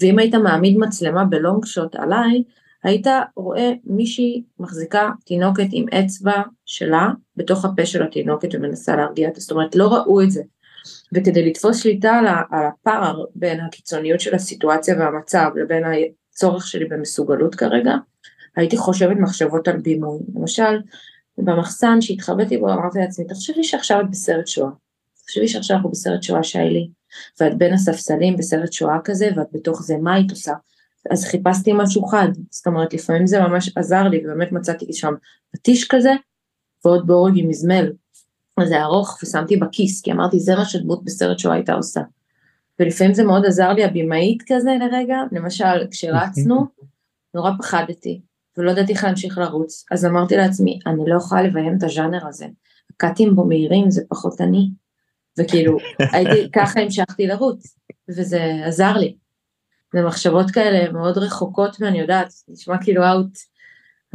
ואם 0.00 0.18
היית 0.18 0.34
מעמיד 0.34 0.76
מצלמה 0.76 1.24
ב 1.24 1.32
long 1.32 1.64
shot 1.64 1.96
עליי, 1.96 2.42
היית 2.84 3.06
רואה 3.36 3.72
מישהי 3.84 4.42
מחזיקה 4.58 5.10
תינוקת 5.24 5.66
עם 5.72 5.86
אצבע 5.88 6.42
שלה 6.66 7.08
בתוך 7.36 7.64
הפה 7.64 7.86
של 7.86 8.02
התינוקת 8.02 8.48
ומנסה 8.54 8.96
להרגיע 8.96 9.28
אותה, 9.28 9.40
זאת 9.40 9.50
אומרת 9.50 9.76
לא 9.76 9.88
ראו 9.88 10.22
את 10.22 10.30
זה. 10.30 10.42
וכדי 11.12 11.50
לתפוס 11.50 11.82
שליטה 11.82 12.12
על 12.18 12.26
הפער 12.26 13.24
בין 13.34 13.60
הקיצוניות 13.60 14.20
של 14.20 14.34
הסיטואציה 14.34 14.98
והמצב 14.98 15.50
לבין 15.54 15.84
הצורך 16.32 16.66
שלי 16.66 16.84
במסוגלות 16.84 17.54
כרגע, 17.54 17.94
הייתי 18.56 18.76
חושבת 18.76 19.16
מחשבות 19.20 19.68
על 19.68 19.76
בימוי. 19.76 20.18
למשל, 20.34 20.80
במחסן 21.38 22.00
שהתחבאתי 22.00 22.58
בו 22.58 22.72
אמרתי 22.72 22.98
לעצמי, 22.98 23.24
תחשבי 23.26 23.64
שעכשיו 23.64 24.00
את 24.00 24.10
בסרט 24.10 24.46
שואה. 24.46 24.70
תחשבי 25.24 25.48
שעכשיו 25.48 25.76
אנחנו 25.76 25.90
בסרט 25.90 26.22
שואה 26.22 26.42
שיילי, 26.42 26.88
ואת 27.40 27.58
בין 27.58 27.74
הספסלים 27.74 28.36
בסרט 28.36 28.72
שואה 28.72 28.98
כזה, 29.04 29.30
ואת 29.36 29.46
בתוך 29.52 29.82
זה, 29.82 29.96
מה 29.96 30.14
היית 30.14 30.30
עושה? 30.30 30.52
אז 31.10 31.24
חיפשתי 31.24 31.70
משהו 31.74 32.04
חד, 32.04 32.28
זאת 32.50 32.66
אומרת 32.66 32.94
לפעמים 32.94 33.26
זה 33.26 33.40
ממש 33.40 33.72
עזר 33.76 34.02
לי 34.02 34.24
ובאמת 34.24 34.52
מצאתי 34.52 34.92
שם 34.92 35.14
פטיש 35.52 35.88
כזה 35.88 36.12
ועוד 36.84 37.06
בורג 37.06 37.32
עם 37.36 37.48
מזמל, 37.48 37.92
זה 38.64 38.82
ארוך 38.82 39.18
ושמתי 39.22 39.56
בכיס 39.56 40.00
כי 40.00 40.12
אמרתי 40.12 40.40
זה 40.40 40.54
מה 40.56 40.64
שדמות 40.64 41.04
בסרט 41.04 41.38
שואה 41.38 41.54
הייתה 41.54 41.72
עושה. 41.72 42.00
ולפעמים 42.82 43.14
זה 43.14 43.24
מאוד 43.24 43.46
עזר 43.46 43.72
לי 43.72 43.84
הבימאית 43.84 44.42
כזה 44.46 44.70
לרגע, 44.80 45.16
למשל 45.32 45.86
כשרצנו 45.90 46.66
נורא 47.34 47.50
פחדתי 47.58 48.20
ולא 48.56 48.70
ידעתי 48.70 48.92
איך 48.92 49.04
להמשיך 49.04 49.38
לרוץ, 49.38 49.84
אז 49.90 50.04
אמרתי 50.04 50.36
לעצמי 50.36 50.78
אני 50.86 51.02
לא 51.06 51.16
יכולה 51.16 51.42
לביים 51.42 51.76
את 51.78 51.82
הז'אנר 51.82 52.26
הזה, 52.26 52.46
הקאטים 52.90 53.36
בו 53.36 53.44
מהירים 53.44 53.90
זה 53.90 54.02
פחות 54.08 54.40
אני, 54.40 54.70
וכאילו 55.38 55.76
הייתי 56.12 56.50
ככה 56.52 56.80
המשכתי 56.80 57.26
לרוץ 57.26 57.76
וזה 58.08 58.40
עזר 58.66 58.96
לי. 58.96 59.16
זה 59.94 60.02
מחשבות 60.02 60.50
כאלה 60.50 60.92
מאוד 60.92 61.18
רחוקות 61.18 61.76
ואני 61.80 62.00
יודעת, 62.00 62.32
נשמע 62.48 62.82
כאילו 62.82 63.02
אאוט, 63.08 63.38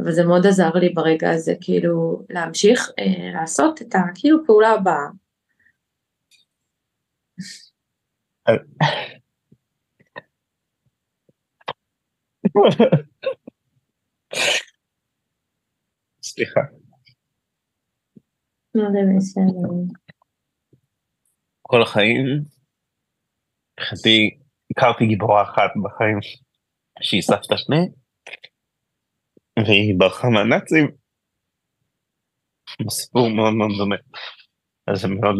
אבל 0.00 0.12
זה 0.12 0.24
מאוד 0.24 0.46
עזר 0.46 0.70
לי 0.74 0.88
ברגע 0.88 1.30
הזה 1.30 1.54
כאילו 1.60 2.22
להמשיך 2.30 2.90
אה, 2.98 3.30
לעשות 3.40 3.82
את 3.82 3.94
הכאילו 3.94 4.46
פעולה 4.46 4.70
הבאה. 4.70 5.06
סליחה. 16.22 16.60
כל 21.62 21.82
החיים, 21.82 22.24
חצי 23.80 24.38
הכרתי 24.70 25.06
גיבורה 25.06 25.42
אחת 25.42 25.70
בחיים 25.84 26.18
שהיא 27.02 27.22
סבתא 27.22 27.56
שני 27.56 27.88
והיא 29.58 29.94
ברחה 29.98 30.28
מהנאצים. 30.28 30.86
סיפור 32.90 33.28
מאוד 33.28 33.54
מאוד 33.58 33.70
דומה. 33.78 33.96
אז 34.86 35.00
זה 35.00 35.08
מאוד 35.08 35.36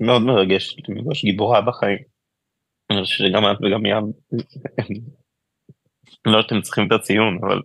מאוד 0.00 0.22
מרגש 0.22 0.76
לפגוש 0.78 1.24
גיבורה 1.24 1.60
בחיים. 1.62 1.98
אני 2.90 3.02
חושב 3.02 3.24
שגם 3.24 3.42
את 3.44 3.58
וגם 3.62 3.86
ים, 3.86 4.12
לא 6.26 6.42
שאתם 6.42 6.60
צריכים 6.62 6.86
את 6.86 6.92
הציון, 6.92 7.38
אבל 7.42 7.60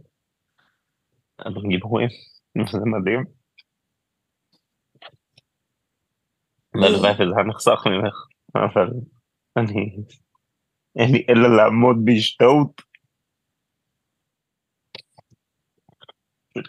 אתם 1.41 1.69
גיבורים, 1.69 2.10
זה 2.71 2.86
מדהים. 2.86 3.24
והלוואי 6.74 7.12
וזה 7.12 7.36
היה 7.38 7.45
נחסך 7.48 7.80
ממך, 7.86 8.15
אבל 8.56 8.88
אני, 9.58 9.95
אין 10.95 11.12
לי 11.12 11.26
אלא 11.30 11.58
לעמוד 11.58 11.95
בהשתאות. 12.06 12.82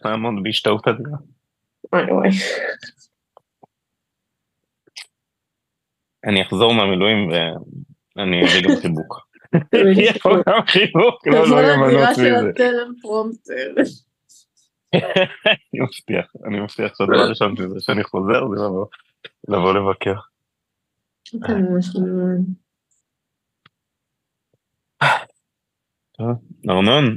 לעמוד 0.05 0.35
בהשתאות 0.42 0.88
אדירה. 0.88 1.18
וואי 1.92 2.12
וואי. 2.12 2.31
אני 6.26 6.42
אחזור 6.42 6.74
מהמילואים 6.74 7.28
ואני 8.16 8.42
אביא 8.42 8.62
גם 8.68 8.80
חיבוק. 8.82 9.26
יהיה 9.74 10.12
פה 10.22 10.30
גם 10.48 10.66
חיבוק, 10.66 11.26
לא, 11.26 11.48
לא 11.48 11.72
ימנו 11.72 12.14
סביב 12.14 12.34
זה. 13.42 13.82
אני 15.46 15.80
מבטיח, 15.80 16.26
אני 16.46 16.60
מבטיח 16.60 16.92
שהדבר 16.98 17.16
הראשון 17.16 17.56
שזה 17.56 17.80
שאני 17.80 18.04
חוזר 18.04 18.48
זה 18.48 18.64
לבוא. 18.64 18.86
לבוא 19.48 19.74
לבקר. 19.74 20.14
ארנון, 26.70 27.16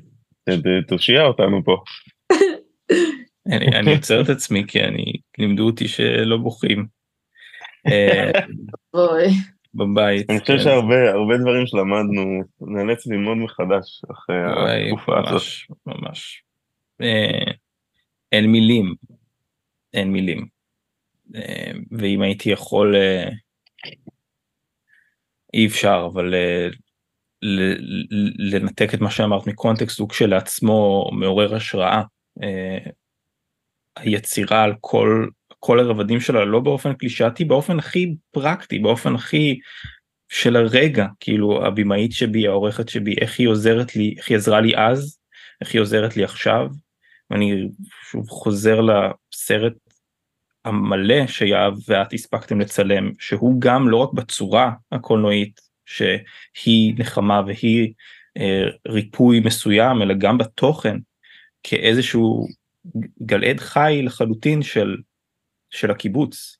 תושיע 0.87 1.23
אותנו 1.23 1.63
פה. 1.63 1.77
אני 3.79 3.95
עוצר 3.95 4.21
את 4.21 4.29
עצמי 4.29 4.63
כי 4.67 4.83
אני 4.83 5.13
לימדו 5.37 5.65
אותי 5.65 5.87
שלא 5.87 6.37
בוכים. 6.37 6.98
אה, 7.91 8.31
בבית. 9.73 10.29
אני 10.29 10.39
חושב 10.39 10.53
כן. 10.53 10.63
שהרבה 10.63 11.11
הרבה 11.11 11.37
דברים 11.37 11.67
שלמדנו 11.67 12.43
נאלץ 12.61 13.07
ללמוד 13.07 13.37
מחדש 13.37 14.01
אחרי 14.11 14.35
התקופה 14.45 15.19
הזאת. 15.19 15.31
ממש 15.31 15.67
ממש. 15.85 16.43
אה, 17.01 17.51
אין 18.31 18.51
מילים. 18.51 18.93
אין 19.93 20.11
מילים. 20.11 20.47
אה, 21.35 21.71
ואם 21.91 22.21
הייתי 22.21 22.49
יכול 22.49 22.95
אי 25.53 25.67
אפשר 25.67 26.07
אבל 26.13 26.33
לנתק 28.51 28.93
את 28.93 29.01
מה 29.01 29.11
שאמרת 29.11 29.47
מקונטקסט 29.47 29.99
הוא 29.99 30.09
כשלעצמו 30.09 31.09
מעורר 31.13 31.55
השראה. 31.55 32.01
היצירה 33.95 34.63
על 34.63 34.73
כל 34.81 35.27
כל 35.59 35.79
הרבדים 35.79 36.19
שלה 36.19 36.45
לא 36.45 36.59
באופן 36.59 36.93
קלישאתי 36.93 37.45
באופן 37.45 37.79
הכי 37.79 38.15
פרקטי 38.31 38.79
באופן 38.79 39.15
הכי 39.15 39.59
של 40.29 40.55
הרגע 40.55 41.05
כאילו 41.19 41.65
הבמאית 41.65 42.11
שבי 42.11 42.47
העורכת 42.47 42.89
שבי 42.89 43.15
איך 43.21 43.39
היא 43.39 43.47
עוזרת 43.47 43.95
לי 43.95 44.13
איך 44.17 44.29
היא 44.29 44.37
עזרה 44.37 44.61
לי 44.61 44.77
אז 44.77 45.19
איך 45.61 45.73
היא 45.73 45.81
עוזרת 45.81 46.17
לי 46.17 46.23
עכשיו. 46.23 46.67
ואני 47.29 47.67
שוב 48.11 48.29
חוזר 48.29 48.81
לסרט 48.81 49.73
המלא 50.65 51.27
שיהב 51.27 51.73
ואת 51.87 52.13
הספקתם 52.13 52.59
לצלם 52.59 53.11
שהוא 53.19 53.61
גם 53.61 53.89
לא 53.89 53.97
רק 53.97 54.13
בצורה 54.13 54.71
הקולנועית 54.91 55.59
שהיא 55.85 56.93
נחמה 56.97 57.41
והיא 57.47 57.93
אה, 58.37 58.63
ריפוי 58.87 59.39
מסוים 59.39 60.01
אלא 60.01 60.13
גם 60.17 60.37
בתוכן 60.37 60.97
כאיזשהו 61.63 62.47
גלעד 63.21 63.59
חי 63.59 64.01
לחלוטין 64.03 64.61
של 64.61 64.97
של 65.69 65.91
הקיבוץ. 65.91 66.57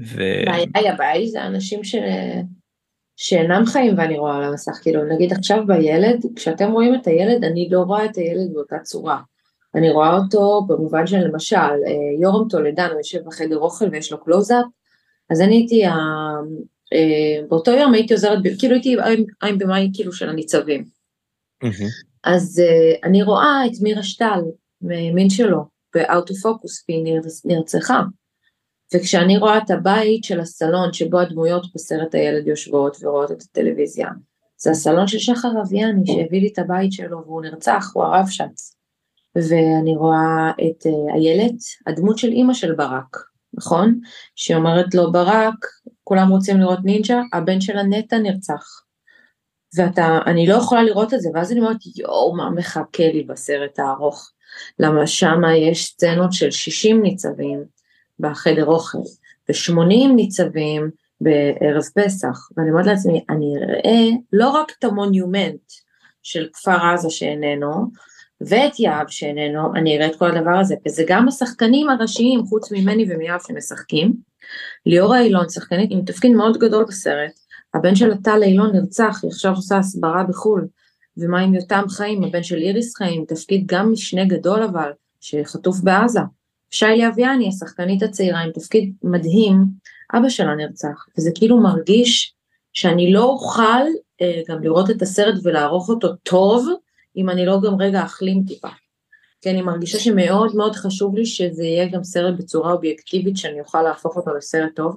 ו... 0.00 0.22
הבעיה, 0.42 0.92
הבעיה 0.92 1.12
היא 1.12 1.30
זה 1.30 1.46
אנשים 1.46 1.84
ש... 1.84 1.94
שאינם 3.16 3.66
חיים 3.66 3.98
ואני 3.98 4.18
רואה 4.18 4.36
על 4.36 4.44
המסך 4.44 4.72
כאילו 4.82 5.04
נגיד 5.04 5.32
עכשיו 5.32 5.66
בילד 5.66 6.26
כשאתם 6.36 6.72
רואים 6.72 6.94
את 6.94 7.06
הילד 7.06 7.44
אני 7.44 7.68
לא 7.70 7.80
רואה 7.80 8.04
את 8.04 8.16
הילד 8.16 8.52
באותה 8.52 8.78
צורה. 8.78 9.20
אני 9.74 9.90
רואה 9.90 10.16
אותו 10.16 10.66
במובן 10.68 11.06
של 11.06 11.16
למשל 11.16 11.56
אה, 11.56 12.20
יורם 12.20 12.48
טולדן 12.48 12.88
הוא 12.90 12.98
יושב 12.98 13.24
בחדר 13.26 13.58
אוכל 13.58 13.88
ויש 13.92 14.12
לו 14.12 14.24
קלוזאפ 14.24 14.64
אז 15.30 15.40
אני 15.40 15.56
הייתי 15.56 15.86
אה, 15.86 17.48
באותו 17.48 17.70
יום 17.70 17.94
הייתי 17.94 18.14
עוזרת 18.14 18.38
כאילו 18.58 18.74
הייתי 18.74 18.96
עם 19.42 19.58
במאי 19.58 19.90
כאילו 19.94 20.12
של 20.12 20.28
הניצבים 20.28 20.84
אז 22.24 22.62
אה, 22.64 23.08
אני 23.08 23.22
רואה 23.22 23.66
את 23.66 23.82
מירה 23.82 24.02
שטל 24.02 24.40
מימין 24.80 25.30
שלו 25.30 25.64
באוטו 25.94 26.34
פוקוס 26.34 26.84
והיא 26.88 27.14
נרצחה 27.44 28.02
וכשאני 28.94 29.38
רואה 29.38 29.58
את 29.58 29.70
הבית 29.70 30.24
של 30.24 30.40
הסלון 30.40 30.92
שבו 30.92 31.18
הדמויות 31.18 31.66
בסרט 31.74 32.14
הילד 32.14 32.46
יושבות 32.46 32.96
ורואות 33.02 33.30
את 33.30 33.42
הטלוויזיה 33.42 34.08
זה 34.58 34.70
הסלון 34.70 35.06
של 35.06 35.18
שחר 35.18 35.52
אביאני 35.62 36.06
שהביא 36.06 36.40
לי 36.40 36.48
את 36.52 36.58
הבית 36.58 36.92
שלו 36.92 37.22
והוא 37.24 37.42
נרצח 37.42 37.90
הוא 37.94 38.04
הרב 38.04 38.26
שץ 38.28 38.76
ואני 39.36 39.96
רואה 39.96 40.50
את 40.50 40.86
uh, 40.86 41.14
איילת, 41.14 41.54
הדמות 41.86 42.18
של 42.18 42.28
אימא 42.28 42.54
של 42.54 42.74
ברק, 42.74 43.16
נכון? 43.54 44.00
שהיא 44.36 44.56
אומרת 44.56 44.94
לו 44.94 45.12
ברק, 45.12 45.66
כולם 46.04 46.28
רוצים 46.28 46.60
לראות 46.60 46.78
נינג'ה, 46.84 47.20
הבן 47.32 47.60
שלה 47.60 47.82
נטע 47.82 48.18
נרצח. 48.18 48.82
ואתה, 49.76 50.18
אני 50.26 50.46
לא 50.46 50.54
יכולה 50.54 50.82
לראות 50.82 51.14
את 51.14 51.20
זה, 51.20 51.28
ואז 51.34 51.52
אני 51.52 51.60
אומרת 51.60 51.76
יואו 51.96 52.36
מה 52.36 52.50
מחכה 52.50 53.08
לי 53.12 53.22
בסרט 53.22 53.78
הארוך, 53.78 54.30
למה 54.78 55.06
שמה 55.06 55.56
יש 55.56 55.84
סצנות 55.86 56.32
של 56.32 56.50
60 56.50 57.02
ניצבים 57.02 57.64
בחדר 58.20 58.66
אוכל, 58.66 58.98
ו-80 59.48 60.12
ניצבים 60.16 60.90
בערב 61.20 61.82
פסח, 61.94 62.48
ואני 62.56 62.70
אומרת 62.70 62.86
לעצמי, 62.86 63.24
אני 63.30 63.54
אראה 63.56 64.16
לא 64.32 64.50
רק 64.50 64.72
את 64.78 64.84
המונומנט, 64.84 65.72
של 66.22 66.48
כפר 66.52 66.76
עזה 66.86 67.10
שאיננו, 67.10 67.90
ואת 68.40 68.80
יהב 68.80 69.08
שאיננו, 69.08 69.74
אני 69.74 69.96
אראה 69.96 70.06
את 70.06 70.16
כל 70.16 70.36
הדבר 70.36 70.58
הזה, 70.60 70.74
וזה 70.86 71.04
גם 71.06 71.28
השחקנים 71.28 71.88
הראשיים 71.88 72.46
חוץ 72.46 72.72
ממני 72.72 73.06
ומיהב 73.08 73.40
שמשחקים. 73.46 74.12
ליאורה 74.86 75.20
אילון, 75.20 75.48
שחקנית 75.48 75.90
עם 75.92 76.04
תפקיד 76.04 76.32
מאוד 76.32 76.58
גדול 76.58 76.84
בסרט, 76.84 77.32
הבן 77.74 77.94
של 77.94 78.14
טל 78.14 78.42
אילון 78.42 78.76
נרצח, 78.76 79.20
היא 79.22 79.30
עכשיו 79.30 79.52
עושה 79.52 79.78
הסברה 79.78 80.24
בחו"ל, 80.24 80.66
ומה 81.16 81.40
עם 81.40 81.54
יותם 81.54 81.84
חיים, 81.88 82.24
הבן 82.24 82.42
של 82.42 82.56
איריס 82.56 82.96
חיים, 82.96 83.24
תפקיד 83.28 83.66
גם 83.66 83.92
משנה 83.92 84.24
גדול 84.24 84.62
אבל, 84.62 84.90
שחטוף 85.20 85.80
בעזה. 85.80 86.20
שיילי 86.70 87.08
אביאני, 87.08 87.48
השחקנית 87.48 88.02
הצעירה 88.02 88.40
עם 88.40 88.50
תפקיד 88.52 88.92
מדהים, 89.02 89.64
אבא 90.14 90.28
שלה 90.28 90.54
נרצח, 90.54 91.06
וזה 91.18 91.30
כאילו 91.34 91.60
מרגיש 91.60 92.34
שאני 92.72 93.12
לא 93.12 93.24
אוכל 93.24 93.82
אה, 94.22 94.42
גם 94.48 94.62
לראות 94.62 94.90
את 94.90 95.02
הסרט 95.02 95.34
ולערוך 95.42 95.88
אותו 95.88 96.08
טוב, 96.22 96.68
אם 97.16 97.30
אני 97.30 97.46
לא 97.46 97.60
גם 97.60 97.80
רגע 97.80 98.04
אחלים 98.04 98.44
טיפה. 98.46 98.68
כי 99.40 99.50
אני 99.50 99.62
מרגישה 99.62 99.98
שמאוד 99.98 100.56
מאוד 100.56 100.76
חשוב 100.76 101.16
לי 101.16 101.26
שזה 101.26 101.64
יהיה 101.64 101.88
גם 101.88 102.04
סרט 102.04 102.34
בצורה 102.38 102.72
אובייקטיבית, 102.72 103.36
שאני 103.36 103.60
אוכל 103.60 103.82
להפוך 103.82 104.16
אותו 104.16 104.34
לסרט 104.34 104.76
טוב, 104.76 104.96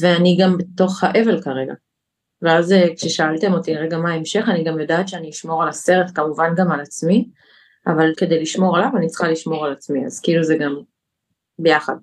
ואני 0.00 0.36
גם 0.40 0.58
בתוך 0.58 1.04
האבל 1.04 1.42
כרגע. 1.42 1.74
ואז 2.42 2.72
אה, 2.72 2.86
כששאלתם 2.96 3.52
אותי 3.52 3.74
רגע 3.74 3.98
מה 3.98 4.12
ההמשך, 4.12 4.44
אני 4.48 4.64
גם 4.64 4.80
יודעת 4.80 5.08
שאני 5.08 5.30
אשמור 5.30 5.62
על 5.62 5.68
הסרט, 5.68 6.10
כמובן 6.14 6.54
גם 6.56 6.72
על 6.72 6.80
עצמי, 6.80 7.28
אבל 7.86 8.12
כדי 8.16 8.40
לשמור 8.40 8.76
עליו 8.76 8.90
אני 8.96 9.06
צריכה 9.06 9.28
לשמור 9.28 9.66
על 9.66 9.72
עצמי, 9.72 10.06
אז 10.06 10.20
כאילו 10.20 10.42
זה 10.42 10.56
גם 10.60 10.76
ביחד. 11.58 11.96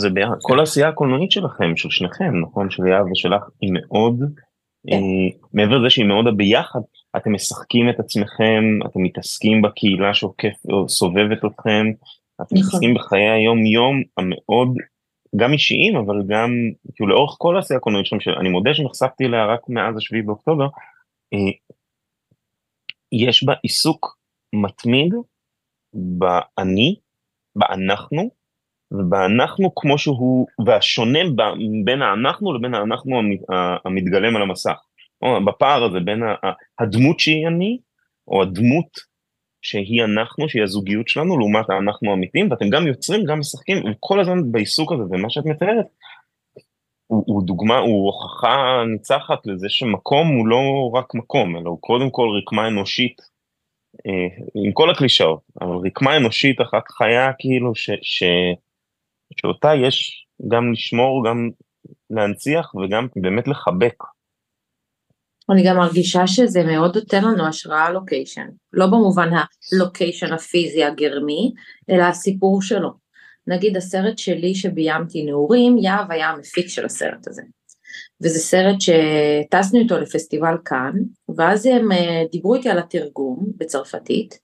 זה 0.00 0.10
ביחד, 0.10 0.34
כל 0.42 0.60
העשייה 0.60 0.88
הקולנועית 0.88 1.30
שלכם, 1.30 1.76
של 1.76 1.90
שניכם, 1.90 2.40
נכון, 2.42 2.70
של 2.70 2.86
יהב 2.86 3.10
ושלך, 3.12 3.42
היא 3.60 3.70
מאוד, 3.72 4.20
כן. 4.86 4.92
אה, 4.92 5.38
מעבר 5.52 5.78
לזה 5.78 5.90
שהיא 5.90 6.06
מאוד 6.06 6.26
הביחד, 6.26 6.80
אתם 7.16 7.32
משחקים 7.32 7.90
את 7.90 8.00
עצמכם, 8.00 8.64
אתם 8.86 9.02
מתעסקים 9.02 9.62
בקהילה 9.62 10.14
שעוקף, 10.14 10.54
סובבת 10.88 11.44
אתכם, 11.44 11.86
אתם 12.42 12.54
נכון. 12.54 12.58
מתעסקים 12.58 12.94
בחיי 12.94 13.30
היום 13.30 13.66
יום 13.66 14.02
המאוד, 14.16 14.76
גם 15.36 15.52
אישיים, 15.52 15.96
אבל 15.96 16.22
גם, 16.28 16.50
כאילו 16.94 17.10
לאורך 17.10 17.36
כל 17.38 17.56
העשייה 17.56 17.78
הקולנועית 17.78 18.06
שלכם, 18.06 18.20
שאני 18.20 18.48
מודה 18.48 18.74
שנחשפתי 18.74 19.24
אליה 19.24 19.46
רק 19.46 19.60
מאז 19.68 19.96
השביעי 19.96 20.22
באוקטובר, 20.22 20.64
אה, 21.34 21.52
יש 23.12 23.44
בה 23.44 23.54
עיסוק 23.62 24.19
מתמיד 24.52 25.14
באני, 25.92 26.96
באנחנו, 27.56 28.30
ובאנחנו 28.92 29.74
כמו 29.74 29.98
שהוא, 29.98 30.46
והשונה 30.66 31.18
בין 31.84 32.02
האנחנו 32.02 32.52
לבין 32.52 32.74
האנחנו 32.74 33.20
המתגלם 33.84 34.36
על 34.36 34.42
המסך. 34.42 34.78
בפער 35.46 35.84
הזה 35.84 36.00
בין 36.00 36.22
הדמות 36.78 37.20
שהיא 37.20 37.46
אני, 37.46 37.78
או 38.28 38.42
הדמות 38.42 39.10
שהיא 39.62 40.04
אנחנו, 40.04 40.48
שהיא 40.48 40.62
הזוגיות 40.62 41.08
שלנו, 41.08 41.38
לעומת 41.38 41.70
האנחנו 41.70 42.10
האמיתיים, 42.10 42.50
ואתם 42.50 42.68
גם 42.70 42.86
יוצרים, 42.86 43.24
גם 43.24 43.38
משחקים, 43.38 43.78
וכל 43.84 44.20
הזמן 44.20 44.52
בעיסוק 44.52 44.92
הזה, 44.92 45.02
ומה 45.10 45.30
שאת 45.30 45.46
מתארת, 45.46 45.86
הוא, 47.06 47.24
הוא 47.26 47.46
דוגמה, 47.46 47.78
הוא 47.78 48.06
הוכחה 48.06 48.82
ניצחת 48.92 49.46
לזה 49.46 49.66
שמקום 49.68 50.28
הוא 50.28 50.46
לא 50.46 50.90
רק 50.94 51.14
מקום, 51.14 51.56
אלא 51.56 51.70
הוא 51.70 51.80
קודם 51.80 52.10
כל 52.10 52.28
רקמה 52.42 52.68
אנושית 52.68 53.16
עם 54.54 54.72
כל 54.72 54.90
הקלישאות, 54.90 55.40
אבל 55.60 55.76
רקמה 55.86 56.16
אנושית 56.16 56.60
אחת 56.60 56.88
חיה 56.88 57.30
כאילו 57.38 57.74
ש, 57.74 57.90
ש, 58.02 58.22
שאותה 59.40 59.74
יש 59.74 60.26
גם 60.48 60.72
לשמור, 60.72 61.24
גם 61.28 61.50
להנציח 62.10 62.74
וגם 62.74 63.08
באמת 63.16 63.48
לחבק. 63.48 63.94
אני 65.50 65.62
גם 65.66 65.76
מרגישה 65.76 66.26
שזה 66.26 66.64
מאוד 66.64 66.96
נותן 66.96 67.24
לנו 67.24 67.46
השראה 67.46 67.90
לוקיישן, 67.90 68.46
לא 68.72 68.86
במובן 68.86 69.28
הלוקיישן 69.72 70.32
הפיזי 70.32 70.84
הגרמי, 70.84 71.52
אלא 71.90 72.02
הסיפור 72.02 72.62
שלו. 72.62 72.90
נגיד 73.46 73.76
הסרט 73.76 74.18
שלי 74.18 74.54
שביימתי 74.54 75.22
נעורים, 75.24 75.78
יהב 75.78 76.10
היה 76.12 76.30
המפיק 76.30 76.68
של 76.68 76.84
הסרט 76.84 77.28
הזה. 77.28 77.42
וזה 78.22 78.38
סרט 78.38 78.76
שטסנו 78.80 79.80
איתו 79.80 79.98
לפסטיבל 79.98 80.54
כאן, 80.64 80.92
ואז 81.36 81.66
הם 81.66 81.92
אה, 81.92 82.22
דיברו 82.32 82.54
איתי 82.54 82.68
על 82.68 82.78
התרגום 82.78 83.46
בצרפתית, 83.56 84.38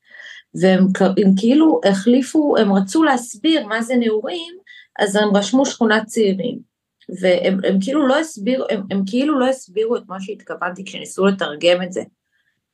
והם 0.60 0.86
הם 1.00 1.32
כאילו 1.36 1.80
החליפו, 1.84 2.56
הם 2.56 2.72
רצו 2.72 3.04
להסביר 3.04 3.66
מה 3.66 3.82
זה 3.82 3.96
נעורים, 3.96 4.54
אז 4.98 5.16
הם 5.16 5.36
רשמו 5.36 5.66
שכונת 5.66 6.06
צעירים. 6.06 6.76
והם 7.20 7.58
הם 7.64 7.78
כאילו 7.80 8.06
לא 8.06 8.18
הסבירו, 8.18 8.64
הם, 8.70 8.82
הם 8.90 9.02
כאילו 9.06 9.38
לא 9.38 9.48
הסבירו 9.48 9.96
את 9.96 10.02
מה 10.08 10.16
שהתכוונתי 10.20 10.84
כשניסו 10.84 11.26
לתרגם 11.26 11.82
את 11.82 11.92
זה. 11.92 12.02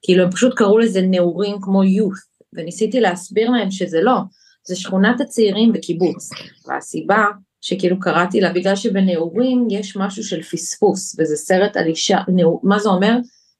כאילו 0.02 0.24
הם 0.24 0.30
פשוט 0.30 0.54
קראו 0.56 0.78
לזה 0.78 1.02
נעורים 1.02 1.56
כמו 1.60 1.82
youth, 1.82 2.44
וניסיתי 2.52 3.00
להסביר 3.00 3.50
להם 3.50 3.70
שזה 3.70 4.00
לא, 4.00 4.16
זה 4.64 4.76
שכונת 4.76 5.20
הצעירים 5.20 5.72
בקיבוץ. 5.72 6.30
והסיבה 6.68 7.24
שכאילו 7.62 8.00
קראתי 8.00 8.40
לה, 8.40 8.52
בגלל 8.52 8.76
שבנעורים 8.76 9.66
יש 9.70 9.96
משהו 9.96 10.24
של 10.24 10.42
פספוס, 10.42 11.16
וזה 11.18 11.36
סרט 11.36 11.76
על 11.76 11.86
אישה, 11.86 12.18
נעור, 12.28 12.60
מה 12.62 12.78
זה 12.78 12.88
אומר? 12.88 13.16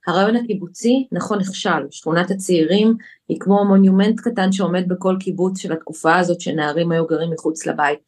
הרעיון 0.07 0.37
הקיבוצי, 0.37 1.07
נכון, 1.12 1.38
נכשל, 1.38 1.87
שכונת 1.91 2.31
הצעירים 2.31 2.97
היא 3.29 3.41
כמו 3.41 3.65
מונומנט 3.65 4.21
קטן 4.21 4.53
שעומד 4.53 4.88
בכל 4.88 5.17
קיבוץ 5.21 5.59
של 5.59 5.73
התקופה 5.73 6.17
הזאת 6.17 6.41
שנערים 6.41 6.93
היו 6.93 7.07
גרים 7.07 7.31
מחוץ 7.31 7.67
לבית. 7.67 7.99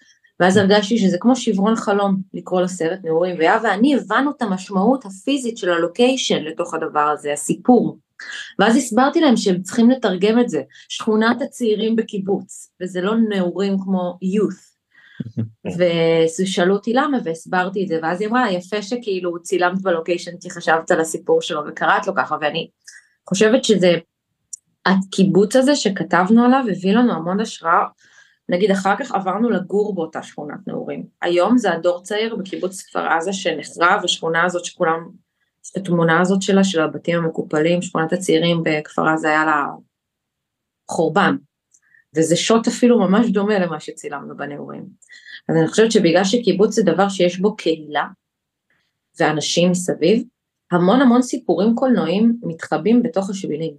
ואז 0.40 0.56
הרגשתי 0.56 0.98
שזה 0.98 1.18
כמו 1.20 1.36
שברון 1.36 1.76
חלום 1.76 2.16
לקרוא 2.34 2.60
לסרט 2.60 2.98
נעורים, 3.04 3.36
ויה 3.38 3.58
ואני 3.62 3.94
הבנו 3.94 4.30
את 4.30 4.42
המשמעות 4.42 5.04
הפיזית 5.04 5.58
של 5.58 5.70
הלוקיישן 5.70 6.42
לתוך 6.42 6.74
הדבר 6.74 7.08
הזה, 7.14 7.32
הסיפור. 7.32 7.98
ואז 8.58 8.76
הסברתי 8.76 9.20
להם 9.20 9.36
שהם 9.36 9.62
צריכים 9.62 9.90
לתרגם 9.90 10.40
את 10.40 10.48
זה, 10.48 10.62
שכונת 10.88 11.42
הצעירים 11.42 11.96
בקיבוץ, 11.96 12.70
וזה 12.82 13.00
לא 13.00 13.14
נעורים 13.28 13.76
כמו 13.84 14.18
youth. 14.24 14.73
ושאלו 16.40 16.74
אותי 16.74 16.92
למה 16.92 17.18
והסברתי 17.24 17.82
את 17.82 17.88
זה 17.88 17.98
ואז 18.02 18.20
היא 18.20 18.28
אמרה 18.28 18.52
יפה 18.52 18.82
שכאילו 18.82 19.42
צילמת 19.42 19.82
בלוקיישן 19.82 20.32
כי 20.40 20.50
חשבת 20.50 20.90
על 20.90 21.00
הסיפור 21.00 21.42
שלו 21.42 21.62
וקראת 21.68 22.06
לו 22.06 22.14
ככה 22.14 22.36
ואני 22.40 22.70
חושבת 23.28 23.64
שזה 23.64 23.94
הקיבוץ 24.86 25.56
הזה 25.56 25.76
שכתבנו 25.76 26.44
עליו 26.44 26.64
הביא 26.70 26.94
לנו 26.94 27.12
המון 27.12 27.40
השראה. 27.40 27.84
נגיד 28.48 28.70
אחר 28.70 28.96
כך 28.98 29.12
עברנו 29.12 29.50
לגור 29.50 29.94
באותה 29.94 30.22
שכונת 30.22 30.58
נעורים. 30.66 31.06
היום 31.22 31.58
זה 31.58 31.72
הדור 31.72 32.02
צעיר 32.02 32.36
בקיבוץ 32.36 32.82
כפר 32.82 33.06
עזה 33.06 33.32
שנחרב 33.32 34.00
השכונה 34.04 34.44
הזאת 34.44 34.64
שכולם 34.64 35.08
התמונה 35.76 36.20
הזאת 36.20 36.42
שלה 36.42 36.64
של 36.64 36.80
הבתים 36.80 37.18
המקופלים 37.18 37.82
שכונת 37.82 38.12
הצעירים 38.12 38.62
בכפר 38.64 39.08
עזה 39.08 39.28
היה 39.28 39.44
לה 39.44 39.66
חורבן 40.90 41.36
וזה 42.16 42.36
שוט 42.36 42.68
אפילו 42.68 42.98
ממש 42.98 43.30
דומה 43.30 43.58
למה 43.58 43.80
שצילמנו 43.80 44.36
בנעורים. 44.36 44.84
אז 45.48 45.56
אני 45.56 45.68
חושבת 45.68 45.92
שבגלל 45.92 46.24
שקיבוץ 46.24 46.74
זה 46.74 46.82
דבר 46.82 47.08
שיש 47.08 47.38
בו 47.38 47.56
קהילה 47.56 48.04
ואנשים 49.20 49.70
מסביב, 49.70 50.24
המון 50.72 51.00
המון 51.00 51.22
סיפורים 51.22 51.74
קולנועיים 51.74 52.36
מתחבאים 52.42 53.02
בתוך 53.02 53.30
השבילים. 53.30 53.74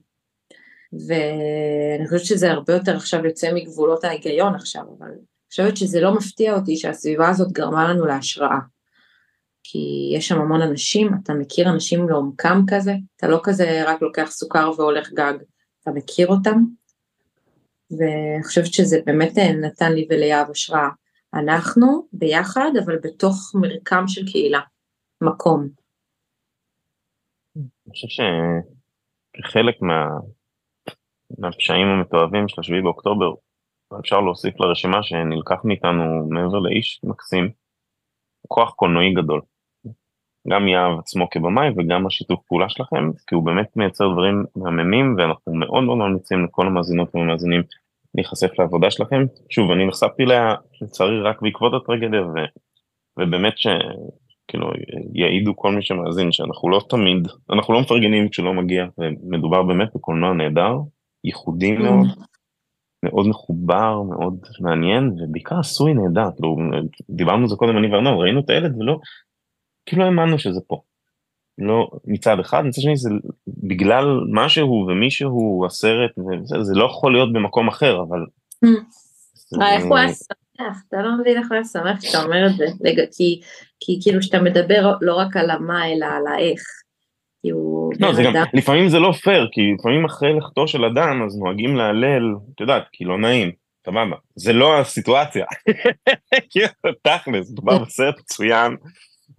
ואני 1.08 2.08
חושבת 2.08 2.26
שזה 2.26 2.52
הרבה 2.52 2.74
יותר 2.74 2.96
עכשיו 2.96 3.26
יוצא 3.26 3.54
מגבולות 3.54 4.04
ההיגיון 4.04 4.56
עכשיו, 4.56 4.84
אבל 4.98 5.08
אני 5.08 5.18
חושבת 5.50 5.78
שזה 5.78 6.02
לא 6.02 6.16
מפתיע 6.16 6.56
אותי 6.56 6.78
שהסביבה 6.78 7.30
הזאת 7.30 7.52
גרמה 7.52 7.90
לנו 7.90 8.06
להשראה. 8.06 8.58
כי 9.64 10.12
יש 10.16 10.28
שם 10.28 10.42
המון 10.42 10.62
אנשים, 10.62 11.12
אתה 11.24 11.34
מכיר 11.34 11.70
אנשים 11.70 12.10
לעומקם 12.10 12.62
כזה, 12.68 12.94
אתה 13.16 13.28
לא 13.28 13.40
כזה 13.44 13.84
רק 13.88 14.02
לוקח 14.02 14.32
סוכר 14.32 14.72
והולך 14.78 15.12
גג, 15.12 15.34
אתה 15.82 15.92
מכיר 15.92 16.28
אותם, 16.28 16.64
ואני 17.92 18.44
חושבת 18.44 18.74
שזה 18.74 19.00
באמת 19.06 19.38
אה, 19.38 19.54
נתן 19.54 19.94
לי 19.94 20.08
וליהב 20.10 20.50
השראה. 20.50 20.90
אנחנו 21.34 22.08
ביחד, 22.14 22.72
אבל 22.86 22.98
בתוך 23.04 23.52
מרקם 23.56 24.04
של 24.08 24.26
קהילה, 24.32 24.60
מקום. 25.22 25.68
אני 27.56 27.92
חושב 27.92 28.08
שחלק 28.08 29.82
מה... 29.82 30.08
מהפשעים 31.40 31.88
המתועבים 31.88 32.48
של 32.48 32.62
השביעי 32.62 32.82
באוקטובר, 32.82 33.34
אפשר 34.00 34.22
להוסיף 34.22 34.60
לרשימה 34.60 35.04
שנלקח 35.04 35.56
מאיתנו 35.64 36.28
מעבר 36.30 36.60
לאיש 36.60 37.02
מקסים, 37.04 37.52
כוח 38.48 38.74
קולנועי 38.74 39.14
גדול. 39.14 39.42
גם 40.50 40.68
יהב 40.68 41.00
עצמו 41.00 41.30
כבמאי 41.30 41.70
וגם 41.78 42.08
השיתוף 42.08 42.40
פעולה 42.48 42.70
שלכם, 42.70 43.12
כי 43.28 43.36
הוא 43.36 43.46
באמת 43.46 43.68
מייצר 43.76 44.12
דברים 44.12 44.44
מהממים 44.56 45.16
ואנחנו 45.18 45.54
מאוד 45.54 45.84
מאוד 45.84 45.98
ממליצים 45.98 46.46
לכל 46.46 46.68
המאזינות 46.68 47.16
והמאזינים 47.16 47.62
להיחשף 48.16 48.60
לעבודה 48.60 48.92
שלכם. 48.92 49.26
שוב, 49.50 49.72
אני 49.72 49.86
נחשפתי 49.86 50.24
אליה 50.24 50.54
לצערי 50.82 51.22
רק 51.22 51.42
בעקבות 51.42 51.74
הטרגדיה 51.74 52.22
ו, 52.22 52.34
ובאמת 53.20 53.54
שכאילו 53.58 54.72
יעידו 55.14 55.56
כל 55.56 55.72
מי 55.72 55.82
שמאזין 55.82 56.32
שאנחנו 56.32 56.70
לא 56.70 56.82
תמיד, 56.90 57.28
אנחנו 57.50 57.74
לא 57.74 57.82
מפרגנים 57.82 58.30
כשלא 58.30 58.54
מגיע 58.54 58.86
ומדובר 58.98 59.64
באמת 59.64 59.90
בקולנוע 59.96 60.34
נהדר, 60.34 60.78
ייחודי 61.24 61.78
mm. 61.78 61.80
מאוד. 61.80 62.08
מאוד 63.06 63.28
מחובר, 63.28 64.02
מאוד 64.02 64.38
מעניין, 64.60 65.16
ובעיקר 65.20 65.60
עשוי 65.60 65.94
נהדר, 65.94 66.30
כאילו, 66.36 66.56
דיברנו 67.10 67.42
על 67.42 67.48
זה 67.48 67.56
קודם 67.56 67.78
אני 67.78 67.88
וארנון, 67.88 68.22
ראינו 68.22 68.40
את 68.40 68.50
הילד 68.50 68.78
ולא, 68.78 69.00
כאילו 69.86 70.02
לא 70.02 70.08
האמנו 70.08 70.40
שזה 70.40 70.60
פה. 70.68 70.82
לא 71.58 71.90
מצד 72.06 72.40
אחד, 72.40 72.62
מצד 72.66 72.82
שני 72.82 72.98
זה 72.98 73.10
בגלל 73.48 74.06
משהו 74.32 74.88
ומישהו, 74.90 75.64
הסרט, 75.66 76.12
וזה, 76.18 76.64
זה 76.64 76.74
לא 76.76 76.86
יכול 76.86 77.14
להיות 77.14 77.34
במקום 77.34 77.68
אחר, 77.68 78.02
אבל... 78.02 78.20
אה, 79.62 79.76
איך 79.76 79.86
הוא 79.86 79.98
היה 79.98 80.08
שמח, 80.08 80.78
אתה 80.88 80.98
לא 81.02 81.18
מבין 81.20 81.38
איך 81.38 81.48
הוא 81.50 81.56
היה 81.56 81.64
שמח 81.64 82.00
כשאתה 82.00 82.24
אומר 82.24 82.48
את 82.48 82.56
זה, 82.56 82.66
כי 83.80 84.00
כאילו 84.02 84.22
שאתה 84.22 84.42
מדבר 84.42 84.94
לא 85.02 85.16
רק 85.16 85.38
על 85.38 85.50
המה 85.50 85.88
אלא 85.88 86.06
על 86.06 86.28
האיך. 86.28 86.62
לא, 88.00 88.14
זה 88.14 88.24
גם, 88.24 88.34
לפעמים 88.54 88.90
זה 88.90 89.00
לא 89.00 89.12
פייר, 89.12 89.50
כי 89.52 89.62
לפעמים 89.80 90.06
אחרי 90.06 90.34
לכתו 90.34 90.68
של 90.68 90.86
אדם 90.86 91.24
אז 91.26 91.38
נוהגים 91.38 91.76
להלל, 91.76 92.36
את 92.56 92.62
יודעת, 92.62 92.84
כי 92.92 93.06
לא 93.06 93.18
נעים, 93.18 93.52
סבבה, 93.86 94.16
זה 94.36 94.54
לא 94.54 94.80
הסיטואציה, 94.80 95.46
כאילו, 96.50 96.68
תכלס, 97.02 97.52
מדובר 97.52 97.78
בסרט 97.78 98.20
מצוין, 98.20 98.76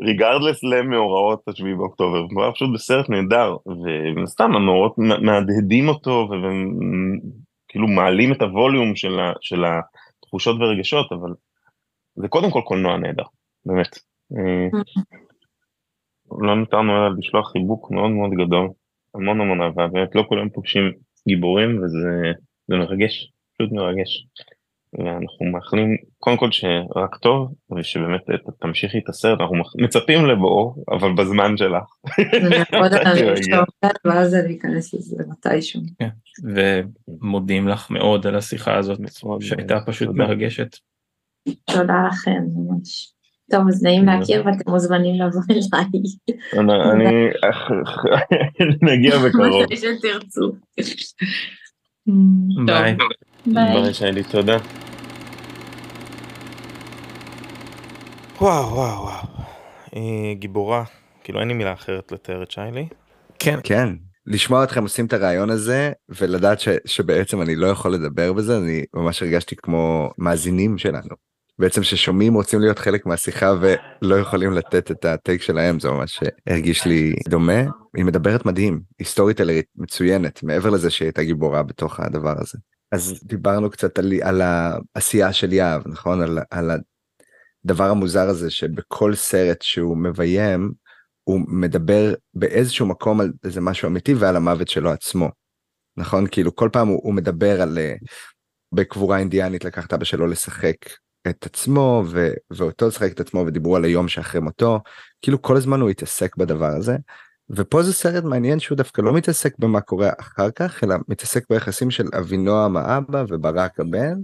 ריגרדלס 0.01 0.65
למאורעות 0.65 1.49
השביעי 1.49 1.75
באוקטובר, 1.75 2.25
מדובר 2.25 2.53
פשוט 2.53 2.69
בסרט 2.75 3.11
נהדר, 3.11 3.57
וסתם 4.25 4.57
המאורעות 4.57 4.95
מהדהדים 4.99 5.89
אותו, 5.89 6.29
וכאילו 6.31 7.89
מעלים 7.89 8.33
את 8.33 8.43
הווליום 8.43 8.97
של, 8.97 9.21
ה, 9.21 9.33
של 9.41 9.65
התחושות 9.65 10.57
ורגשות, 10.61 11.13
אבל 11.13 11.31
זה 12.17 12.29
קודם 12.29 12.51
כל 12.51 12.61
קולנוע 12.65 12.97
נהדר, 12.97 13.25
באמת. 13.67 13.99
אה, 14.37 14.81
לא 16.41 16.55
נותרנו 16.55 16.93
אלא 16.93 17.17
לשלוח 17.19 17.53
חיבוק 17.53 17.91
מאוד 17.91 18.11
מאוד 18.11 18.31
גדול, 18.31 18.69
המון 19.15 19.41
המון 19.41 19.63
אהבה, 19.63 19.87
באמת 19.87 20.15
לא 20.15 20.25
כולם 20.29 20.49
פוגשים 20.49 20.93
גיבורים 21.29 21.83
וזה 21.83 22.33
מרגש, 22.69 23.33
פשוט 23.55 23.73
מרגש. 23.73 24.27
ואנחנו 24.93 25.47
מאחלים 25.53 25.97
קודם 26.19 26.37
כל 26.37 26.51
שרק 26.51 27.17
טוב 27.23 27.55
ושבאמת 27.77 28.21
תמשיכי 28.61 28.99
את 28.99 29.09
הסרט 29.09 29.41
אנחנו 29.41 29.57
מצפים 29.79 30.27
לבואו 30.27 30.75
אבל 30.91 31.13
בזמן 31.13 31.57
שלך. 31.57 31.85
ואז 34.05 34.35
אני 34.35 34.59
אכנס 34.59 34.95
לזה 34.95 35.25
מתישהו. 35.29 35.81
כן, 35.99 36.09
ומודים 36.45 37.69
לך 37.69 37.91
מאוד 37.91 38.27
על 38.27 38.37
השיחה 38.37 38.79
הזאת 38.79 39.01
שהייתה 39.41 39.79
פשוט 39.87 40.09
מרגשת. 40.15 40.77
תודה 41.65 42.09
לכם 42.09 42.43
ממש. 42.55 43.13
טוב 43.51 43.69
אז 43.69 43.83
נעים 43.83 44.05
להכיר 44.05 44.43
ואתם 44.47 44.71
מוזמנים 44.71 45.15
לבוא 45.15 45.41
אליי. 45.51 45.85
אני 46.93 47.29
נגיע 48.93 49.19
בקרוב. 49.19 49.63
מתי 49.63 49.77
שתרצו. 49.77 50.53
ביי. 53.47 53.83
ביי 53.83 53.95
שיילי 53.95 54.23
תודה. 54.23 54.59
וואו 58.41 58.75
וואו 58.75 59.03
וואו. 59.03 59.27
אה, 59.97 60.35
גיבורה 60.35 60.85
כאילו 61.25 61.41
אין 61.41 61.49
לי 61.49 61.55
מילה 61.55 61.73
אחרת 61.73 62.13
לתאר 62.13 62.43
את 62.43 62.51
שיילי. 62.51 62.89
כן 63.39 63.59
כן 63.65 63.89
לשמוע 64.27 64.65
אתכם 64.65 64.83
עושים 64.83 65.07
את 65.07 65.13
הרעיון 65.13 65.51
הזה 65.51 65.93
ולדעת 66.09 66.61
ש, 66.61 66.69
שבעצם 66.85 67.43
אני 67.43 67.57
לא 67.57 67.67
יכול 67.67 67.95
לדבר 67.95 68.33
בזה 68.33 68.59
אני 68.59 68.85
ממש 68.95 69.23
הרגשתי 69.23 69.57
כמו 69.57 70.11
מאזינים 70.19 70.79
שלנו. 70.79 71.27
בעצם 71.59 71.83
ששומעים 71.83 72.35
רוצים 72.35 72.61
להיות 72.61 72.79
חלק 72.79 73.07
מהשיחה 73.07 73.55
ולא 73.61 74.15
יכולים 74.15 74.53
לתת 74.53 74.91
את 74.91 75.05
הטייק 75.05 75.43
שלהם 75.43 75.81
זה 75.81 75.91
ממש 75.91 76.21
הרגיש 76.47 76.87
לי 76.87 77.15
דומה 77.29 77.63
היא 77.97 78.05
מדברת 78.05 78.47
מדהים 78.47 78.81
היסטורית 78.99 79.37
טלרית 79.37 79.67
מצוינת 79.77 80.43
מעבר 80.43 80.71
לזה 80.71 80.91
שהיא 80.91 81.07
הייתה 81.07 81.23
גיבורה 81.23 81.63
בתוך 81.63 82.01
הדבר 82.01 82.35
הזה. 82.39 82.59
אז 82.93 83.21
דיברנו 83.25 83.71
קצת 83.71 83.99
על, 83.99 84.13
על 84.23 84.43
העשייה 84.43 85.33
של 85.33 85.53
יהב 85.53 85.89
נכון 85.89 86.23
על, 86.23 86.39
על 86.51 86.71
הדבר 87.65 87.91
המוזר 87.91 88.29
הזה 88.29 88.51
שבכל 88.51 89.15
סרט 89.15 89.63
שהוא 89.63 89.97
מביים 89.97 90.73
הוא 91.25 91.41
מדבר 91.49 92.15
באיזשהו 92.35 92.87
מקום 92.87 93.21
על 93.21 93.33
איזה 93.45 93.61
משהו 93.61 93.89
אמיתי 93.89 94.15
ועל 94.15 94.37
המוות 94.37 94.69
שלו 94.69 94.91
עצמו. 94.91 95.29
נכון 95.97 96.27
כאילו 96.31 96.57
כל 96.57 96.69
פעם 96.73 96.89
הוא, 96.89 97.01
הוא 97.03 97.15
מדבר 97.15 97.63
על 97.63 97.79
אה, 97.79 97.95
בקבורה 98.73 99.19
אינדיאנית 99.19 99.65
לקח 99.65 99.87
את 99.87 99.93
אבא 99.93 100.05
שלו 100.05 100.27
לשחק 100.27 100.77
את 101.29 101.47
עצמו 101.47 102.05
ו, 102.07 102.31
ואותו 102.51 102.89
לשחק 102.89 103.13
את 103.13 103.21
עצמו 103.21 103.45
ודיברו 103.47 103.77
על 103.77 103.85
היום 103.85 104.09
שאחרי 104.09 104.41
מותו 104.41 104.81
כאילו 105.23 105.43
כל 105.43 105.57
הזמן 105.57 105.81
הוא 105.81 105.91
התעסק 105.91 106.37
בדבר 106.37 106.77
הזה. 106.77 106.97
ופה 107.51 107.83
זה 107.83 107.93
סרט 107.93 108.25
מעניין 108.25 108.61
שהוא 108.61 108.77
דווקא 108.77 109.01
לא 109.01 109.13
מתעסק 109.13 109.59
במה 109.59 109.81
קורה 109.81 110.11
אחר 110.21 110.51
כך 110.51 110.85
אלא 110.85 110.97
מתעסק 111.09 111.45
ביחסים 111.51 111.91
של 111.91 112.09
אבינועם 112.19 112.77
האבא 112.77 113.25
וברק 113.29 113.81
הבן 113.81 114.15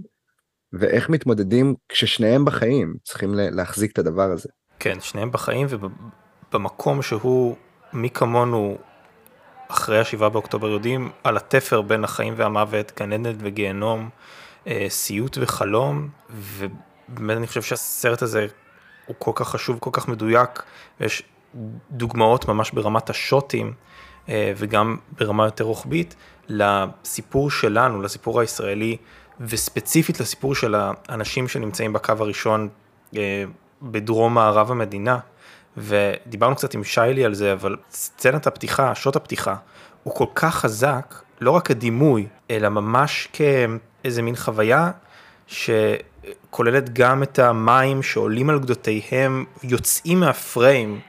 ואיך 0.73 1.09
מתמודדים 1.09 1.75
כששניהם 1.89 2.45
בחיים 2.45 2.95
צריכים 3.03 3.33
להחזיק 3.33 3.91
את 3.91 3.99
הדבר 3.99 4.31
הזה. 4.31 4.49
כן, 4.79 4.99
שניהם 4.99 5.31
בחיים 5.31 5.67
ובמקום 5.69 7.01
שהוא, 7.01 7.55
מי 7.93 8.09
כמונו 8.09 8.77
אחרי 9.67 9.99
השבעה 9.99 10.29
באוקטובר 10.29 10.67
יודעים 10.67 11.11
על 11.23 11.37
התפר 11.37 11.81
בין 11.81 12.03
החיים 12.03 12.33
והמוות, 12.37 12.91
גן 12.99 13.13
עדן 13.13 13.35
וגיהנום, 13.39 14.09
אה, 14.67 14.85
סיוט 14.89 15.37
וחלום, 15.41 16.09
ובאמת 16.29 17.37
אני 17.37 17.47
חושב 17.47 17.61
שהסרט 17.61 18.21
הזה 18.21 18.47
הוא 19.05 19.15
כל 19.19 19.31
כך 19.35 19.49
חשוב, 19.49 19.79
כל 19.79 19.89
כך 19.93 20.07
מדויק, 20.07 20.63
ויש 20.99 21.23
דוגמאות 21.91 22.47
ממש 22.47 22.71
ברמת 22.71 23.09
השוטים 23.09 23.73
אה, 24.29 24.53
וגם 24.57 24.97
ברמה 25.19 25.45
יותר 25.45 25.63
רוחבית 25.63 26.15
לסיפור 26.47 27.51
שלנו, 27.51 28.01
לסיפור 28.01 28.39
הישראלי. 28.39 28.97
וספציפית 29.39 30.19
לסיפור 30.19 30.55
של 30.55 30.75
האנשים 30.77 31.47
שנמצאים 31.47 31.93
בקו 31.93 32.13
הראשון 32.19 32.69
אה, 33.17 33.43
בדרום 33.81 34.33
מערב 34.33 34.71
המדינה, 34.71 35.19
ודיברנו 35.77 36.55
קצת 36.55 36.73
עם 36.73 36.83
שיילי 36.83 37.25
על 37.25 37.33
זה, 37.33 37.53
אבל 37.53 37.75
סצנת 37.91 38.47
הפתיחה, 38.47 38.95
שעות 38.95 39.15
הפתיחה, 39.15 39.55
הוא 40.03 40.15
כל 40.15 40.25
כך 40.35 40.55
חזק, 40.55 41.15
לא 41.41 41.51
רק 41.51 41.71
הדימוי, 41.71 42.27
אלא 42.51 42.69
ממש 42.69 43.27
כאיזה 43.33 44.21
מין 44.21 44.35
חוויה 44.35 44.91
שכוללת 45.47 46.93
גם 46.93 47.23
את 47.23 47.39
המים 47.39 48.03
שעולים 48.03 48.49
על 48.49 48.59
גדותיהם, 48.59 49.45
יוצאים 49.63 50.19
מהפריים, 50.19 50.99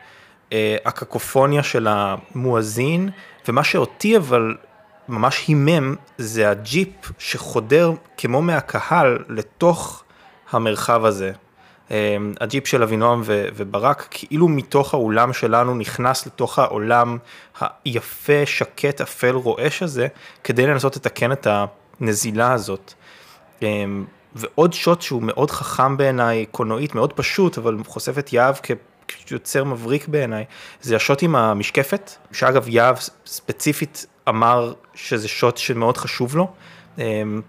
הקקופוניה 0.85 1.62
של 1.62 1.87
המואזין, 1.90 3.11
ומה 3.49 3.64
שאותי 3.64 4.17
אבל 4.17 4.57
ממש 5.09 5.45
הימם 5.49 5.95
זה 6.19 6.51
הג'יפ 6.51 7.12
שחודר 7.19 7.93
כמו 8.17 8.43
מהקהל 8.43 9.19
לתוך 9.29 10.05
המרחב 10.51 11.05
הזה. 11.05 11.33
אמ, 11.90 12.33
הג'יפ 12.40 12.67
של 12.67 12.83
אבינועם 12.83 13.23
וברק 13.27 14.07
כאילו 14.11 14.49
מתוך 14.49 14.95
האולם 14.95 15.33
שלנו 15.33 15.75
נכנס 15.75 16.27
לתוך 16.27 16.59
העולם 16.59 17.19
היפה, 17.85 18.47
שקט, 18.47 19.01
אפל, 19.01 19.35
רועש 19.35 19.83
הזה, 19.83 20.07
כדי 20.45 20.67
לנסות 20.67 20.97
לתקן 20.97 21.33
את 21.33 21.47
הנזילה 22.01 22.53
הזאת. 22.53 22.93
אמ, 23.62 24.05
ועוד 24.35 24.73
שוט 24.73 25.03
שהוא 25.03 25.23
מאוד 25.23 25.51
חכם 25.51 25.97
בעיניי, 25.97 26.47
קולנועית, 26.51 26.95
מאוד 26.95 27.12
פשוט, 27.12 27.59
אבל 27.59 27.77
חושף 27.87 28.19
את 28.19 28.33
יהב 28.33 28.55
כיוצר 29.27 29.65
מבריק 29.65 30.09
בעיניי, 30.09 30.45
זה 30.81 30.97
השוט 30.97 31.23
עם 31.23 31.37
המשקפת, 31.37 32.11
שאגב 32.33 32.69
יהב 32.69 32.97
ספציפית 33.27 34.07
אמר 34.29 34.73
שזה 34.95 35.29
שוט 35.29 35.57
שמאוד 35.57 35.97
חשוב 35.97 36.37
לו, 36.37 36.53
אמ, 36.99 37.43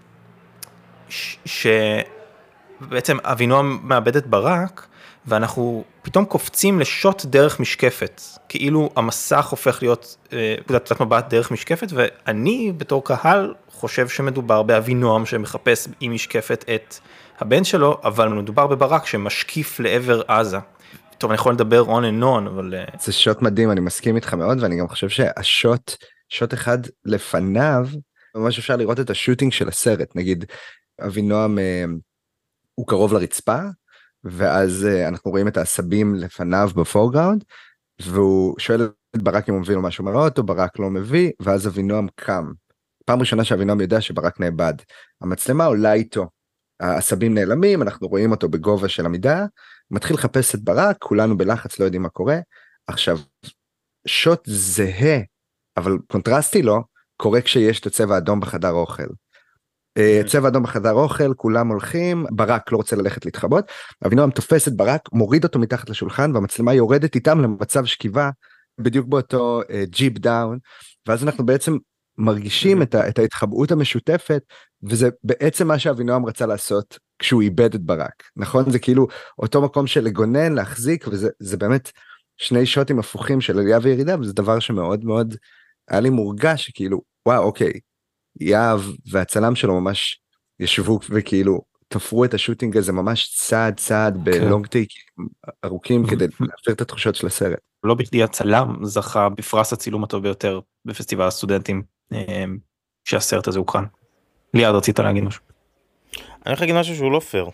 שבעצם 1.44 3.16
אבינועם 3.22 3.78
מאבד 3.82 4.16
את 4.16 4.26
ברק, 4.26 4.86
ואנחנו 5.26 5.84
פתאום 6.02 6.24
קופצים 6.24 6.80
לשוט 6.80 7.24
דרך 7.24 7.60
משקפת, 7.60 8.20
כאילו 8.48 8.90
המסך 8.96 9.46
הופך 9.46 9.78
להיות 9.82 10.16
נקודת 10.60 10.92
אה, 10.92 11.06
מבט 11.06 11.28
דרך 11.28 11.50
משקפת, 11.50 11.88
ואני 11.92 12.72
בתור 12.76 13.04
קהל 13.04 13.54
חושב 13.70 14.08
שמדובר 14.08 14.62
באבינועם 14.62 15.26
שמחפש 15.26 15.88
עם 16.00 16.14
משקפת 16.14 16.64
את 16.74 16.94
הבן 17.40 17.64
שלו, 17.64 18.00
אבל 18.04 18.28
מדובר 18.28 18.66
בברק 18.66 19.06
שמשקיף 19.06 19.80
לעבר 19.80 20.22
עזה. 20.28 20.58
טוב, 21.18 21.30
אני 21.30 21.38
יכול 21.38 21.54
לדבר 21.54 21.84
on 21.84 22.02
and 22.02 22.22
on, 22.22 22.48
אבל... 22.48 22.74
אה, 22.74 22.84
זה 23.00 23.12
שוט 23.12 23.42
מדהים, 23.42 23.70
אני 23.70 23.80
מסכים 23.80 24.16
איתך 24.16 24.34
מאוד, 24.34 24.62
ואני 24.62 24.78
גם 24.78 24.88
חושב 24.88 25.08
שהשוט... 25.08 25.96
שוט 26.28 26.54
אחד 26.54 26.78
לפניו 27.04 27.86
ממש 28.34 28.58
אפשר 28.58 28.76
לראות 28.76 29.00
את 29.00 29.10
השוטינג 29.10 29.52
של 29.52 29.68
הסרט. 29.68 30.16
נגיד 30.16 30.44
אבינועם 31.00 31.58
אה, 31.58 31.84
הוא 32.74 32.86
קרוב 32.86 33.12
לרצפה 33.12 33.58
ואז 34.24 34.86
אה, 34.86 35.08
אנחנו 35.08 35.30
רואים 35.30 35.48
את 35.48 35.56
העשבים 35.56 36.14
לפניו 36.14 36.70
בפורגראונד 36.76 37.44
והוא 38.02 38.54
שואל 38.58 38.88
את 39.16 39.22
ברק 39.22 39.48
אם 39.48 39.54
הוא 39.54 39.62
מביא 39.62 39.74
לו 39.74 39.82
משהו 39.82 40.04
מהאוטו 40.04 40.42
ברק 40.42 40.78
לא 40.78 40.90
מביא 40.90 41.32
ואז 41.40 41.68
אבינועם 41.68 42.06
קם. 42.14 42.52
פעם 43.04 43.20
ראשונה 43.20 43.44
שאבינועם 43.44 43.80
יודע 43.80 44.00
שברק 44.00 44.40
נאבד. 44.40 44.74
המצלמה 45.20 45.64
עולה 45.64 45.92
איתו. 45.92 46.28
העשבים 46.80 47.34
נעלמים 47.34 47.82
אנחנו 47.82 48.08
רואים 48.08 48.30
אותו 48.30 48.48
בגובה 48.48 48.88
של 48.88 49.06
עמידה 49.06 49.46
מתחיל 49.90 50.16
לחפש 50.16 50.54
את 50.54 50.60
ברק 50.60 50.96
כולנו 50.98 51.36
בלחץ 51.36 51.80
לא 51.80 51.84
יודעים 51.84 52.02
מה 52.02 52.08
קורה 52.08 52.36
עכשיו 52.86 53.18
שוט 54.06 54.40
זהה 54.46 55.20
אבל 55.76 55.98
קונטרסטי 56.06 56.62
לו 56.62 56.82
קורה 57.16 57.40
כשיש 57.40 57.80
את 57.80 57.86
הצבע 57.86 58.14
האדום 58.14 58.40
בחדר 58.40 58.70
אוכל. 58.70 59.02
אה, 59.98 60.16
אוקיי. 60.18 60.30
צבע 60.30 60.48
אדום 60.48 60.62
בחדר 60.62 60.92
אוכל 60.92 61.34
כולם 61.34 61.68
הולכים 61.68 62.26
ברק 62.30 62.72
לא 62.72 62.76
רוצה 62.76 62.96
ללכת 62.96 63.24
להתחבות 63.24 63.64
אבינועם 64.06 64.30
תופס 64.30 64.68
את 64.68 64.76
ברק 64.76 65.12
מוריד 65.12 65.44
אותו 65.44 65.58
מתחת 65.58 65.90
לשולחן 65.90 66.34
והמצלמה 66.34 66.74
יורדת 66.74 67.14
איתם 67.14 67.40
למצב 67.40 67.84
שכיבה 67.84 68.30
בדיוק 68.80 69.06
באותו 69.06 69.60
jib 69.90 70.16
uh, 70.16 70.18
down 70.18 70.58
ואז 71.08 71.24
אנחנו 71.24 71.46
בעצם 71.46 71.76
מרגישים 72.18 72.82
את, 72.82 72.94
ה, 72.94 73.08
את 73.08 73.18
ההתחבאות 73.18 73.72
המשותפת 73.72 74.42
וזה 74.82 75.08
בעצם 75.24 75.68
מה 75.68 75.78
שאבינועם 75.78 76.26
רצה 76.26 76.46
לעשות 76.46 76.98
כשהוא 77.18 77.42
איבד 77.42 77.74
את 77.74 77.82
ברק 77.82 78.22
נכון? 78.36 78.70
זה 78.70 78.78
כאילו 78.78 79.06
אותו 79.38 79.62
מקום 79.62 79.86
של 79.86 80.04
לגונן 80.04 80.52
להחזיק 80.52 81.08
וזה 81.08 81.56
באמת 81.56 81.92
שני 82.36 82.66
שוטים 82.66 82.98
הפוכים 82.98 83.40
של 83.40 83.58
עלייה 83.58 83.78
וירידה 83.82 84.20
וזה 84.20 84.32
דבר 84.32 84.58
שמאוד 84.58 85.04
מאוד 85.04 85.34
היה 85.88 86.00
לי 86.00 86.10
מורגש 86.10 86.66
שכאילו 86.66 87.00
וואו 87.26 87.42
אוקיי 87.42 87.72
יהב 88.40 88.80
והצלם 89.10 89.54
שלו 89.54 89.80
ממש 89.80 90.20
ישבו 90.60 90.98
וכאילו 91.10 91.60
תפרו 91.88 92.24
את 92.24 92.34
השוטינג 92.34 92.76
הזה 92.76 92.92
ממש 92.92 93.34
צעד 93.36 93.76
צעד 93.76 94.24
בלונג 94.24 94.66
טייקים 94.66 95.02
ארוכים 95.64 96.06
כדי 96.10 96.24
להעביר 96.24 96.74
את 96.74 96.80
התחושות 96.80 97.14
של 97.14 97.26
הסרט. 97.26 97.58
לא 97.84 97.94
בכדי 97.94 98.22
הצלם 98.22 98.76
זכה 98.82 99.28
בפרס 99.28 99.72
הצילום 99.72 100.04
הטוב 100.04 100.22
ביותר 100.22 100.60
בפסטיבל 100.84 101.26
הסטודנטים 101.26 101.82
שהסרט 103.04 103.48
הזה 103.48 103.58
הוקרן. 103.58 103.84
ליעד 104.54 104.74
רצית 104.74 104.98
להגיד 104.98 105.24
משהו. 105.24 105.42
אני 106.16 106.22
הולך 106.46 106.60
להגיד 106.60 106.76
משהו 106.76 106.96
שהוא 106.96 107.12
לא 107.12 107.20
פייר. 107.20 107.50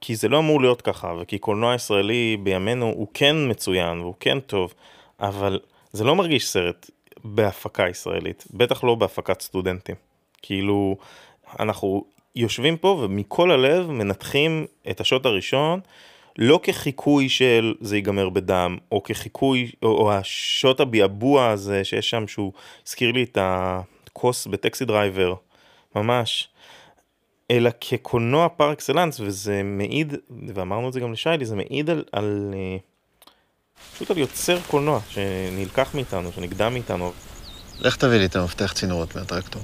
כי 0.00 0.16
זה 0.16 0.28
לא 0.28 0.38
אמור 0.38 0.60
להיות 0.60 0.82
ככה 0.82 1.14
וכי 1.20 1.38
קולנוע 1.38 1.74
ישראלי 1.74 2.36
בימינו 2.42 2.86
הוא 2.86 3.06
כן 3.14 3.36
מצוין 3.48 4.00
והוא 4.00 4.14
כן 4.20 4.40
טוב 4.40 4.74
אבל 5.20 5.60
זה 5.92 6.04
לא 6.04 6.16
מרגיש 6.16 6.48
סרט 6.48 6.90
בהפקה 7.24 7.88
ישראלית 7.88 8.44
בטח 8.50 8.84
לא 8.84 8.94
בהפקת 8.94 9.40
סטודנטים 9.40 9.94
כאילו 10.42 10.96
אנחנו 11.60 12.04
יושבים 12.36 12.76
פה 12.76 12.88
ומכל 12.88 13.50
הלב 13.50 13.90
מנתחים 13.90 14.66
את 14.90 15.00
השוט 15.00 15.26
הראשון 15.26 15.80
לא 16.38 16.60
כחיקוי 16.62 17.28
של 17.28 17.74
זה 17.80 17.96
ייגמר 17.96 18.28
בדם, 18.28 18.76
או 18.92 19.02
כחיקוי, 19.02 19.70
או, 19.82 19.88
או 19.88 20.12
השוט 20.12 20.80
הביעבוע 20.80 21.48
הזה 21.48 21.84
שיש 21.84 22.10
שם, 22.10 22.28
שהוא 22.28 22.52
הזכיר 22.86 23.12
לי 23.12 23.22
את 23.22 23.38
הכוס 23.40 24.46
ב 24.46 24.54
Taxi 24.54 24.84
Driver, 24.84 25.34
ממש, 25.96 26.48
אלא 27.50 27.70
כקולנוע 27.80 28.48
par 28.48 28.72
excellence, 28.72 29.20
וזה 29.20 29.62
מעיד, 29.64 30.14
ואמרנו 30.54 30.88
את 30.88 30.92
זה 30.92 31.00
גם 31.00 31.12
לשיילי, 31.12 31.46
זה 31.46 31.56
מעיד 31.56 31.90
על, 31.90 32.04
על 32.12 32.54
אה, 32.54 32.76
פשוט 33.94 34.10
על 34.10 34.18
יוצר 34.18 34.58
קולנוע 34.60 35.00
שנלקח 35.08 35.94
מאיתנו, 35.94 36.32
שנגדע 36.32 36.68
מאיתנו. 36.68 37.12
לך 37.80 37.96
תביא 37.96 38.18
לי 38.18 38.26
את 38.26 38.36
המפתח 38.36 38.72
צינורות 38.72 39.16
מהטרקטור. 39.16 39.62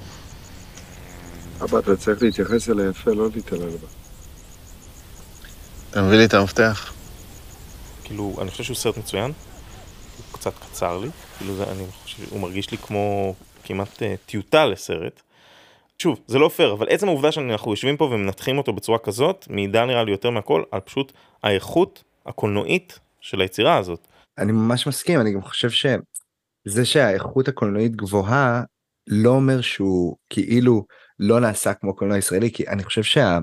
אבא, 1.63 1.79
אתה 1.79 1.95
צריך 1.95 2.23
להתייחס 2.23 2.69
אליה 2.69 2.89
יפה, 2.89 3.11
לא 3.11 3.29
להתעלל 3.35 3.69
בה. 3.69 3.87
אתה 5.95 6.03
מביא 6.03 6.17
לי 6.17 6.25
את 6.25 6.33
המפתח? 6.33 6.93
כאילו, 8.03 8.35
אני 8.41 8.51
חושב 8.51 8.63
שהוא 8.63 8.75
סרט 8.75 8.97
מצוין, 8.97 9.31
הוא 10.17 10.25
קצת 10.33 10.53
קצר 10.59 10.97
לי, 10.97 11.09
כאילו 11.37 11.55
זה, 11.55 11.63
אני 11.71 11.85
חושב, 12.03 12.23
הוא 12.29 12.39
מרגיש 12.39 12.71
לי 12.71 12.77
כמו 12.77 13.35
כמעט 13.63 13.87
uh, 13.87 14.05
טיוטה 14.25 14.65
לסרט. 14.65 15.21
שוב, 15.99 16.19
זה 16.27 16.39
לא 16.39 16.49
פייר, 16.49 16.73
אבל 16.73 16.87
עצם 16.89 17.07
העובדה 17.07 17.31
שאנחנו 17.31 17.71
יושבים 17.71 17.97
פה 17.97 18.05
ומנתחים 18.05 18.57
אותו 18.57 18.73
בצורה 18.73 18.99
כזאת, 18.99 19.47
מעידה 19.49 19.85
נראה 19.85 20.03
לי 20.03 20.11
יותר 20.11 20.29
מהכל 20.29 20.63
על 20.71 20.79
פשוט 20.79 21.11
האיכות 21.43 22.03
הקולנועית 22.25 22.99
של 23.21 23.41
היצירה 23.41 23.77
הזאת. 23.77 24.07
אני 24.37 24.51
ממש 24.51 24.87
מסכים, 24.87 25.21
אני 25.21 25.33
גם 25.33 25.41
חושב 25.41 25.69
שזה 25.69 26.85
שהאיכות 26.85 27.47
הקולנועית 27.47 27.95
גבוהה, 27.95 28.63
לא 29.07 29.29
אומר 29.29 29.61
שהוא 29.61 30.15
כאילו 30.29 30.85
לא 31.19 31.39
נעשה 31.39 31.73
כמו 31.73 31.95
קולנוע 31.95 32.17
ישראלי, 32.17 32.51
כי 32.51 32.67
אני 32.67 32.83
חושב 32.83 33.03
שה... 33.03 33.37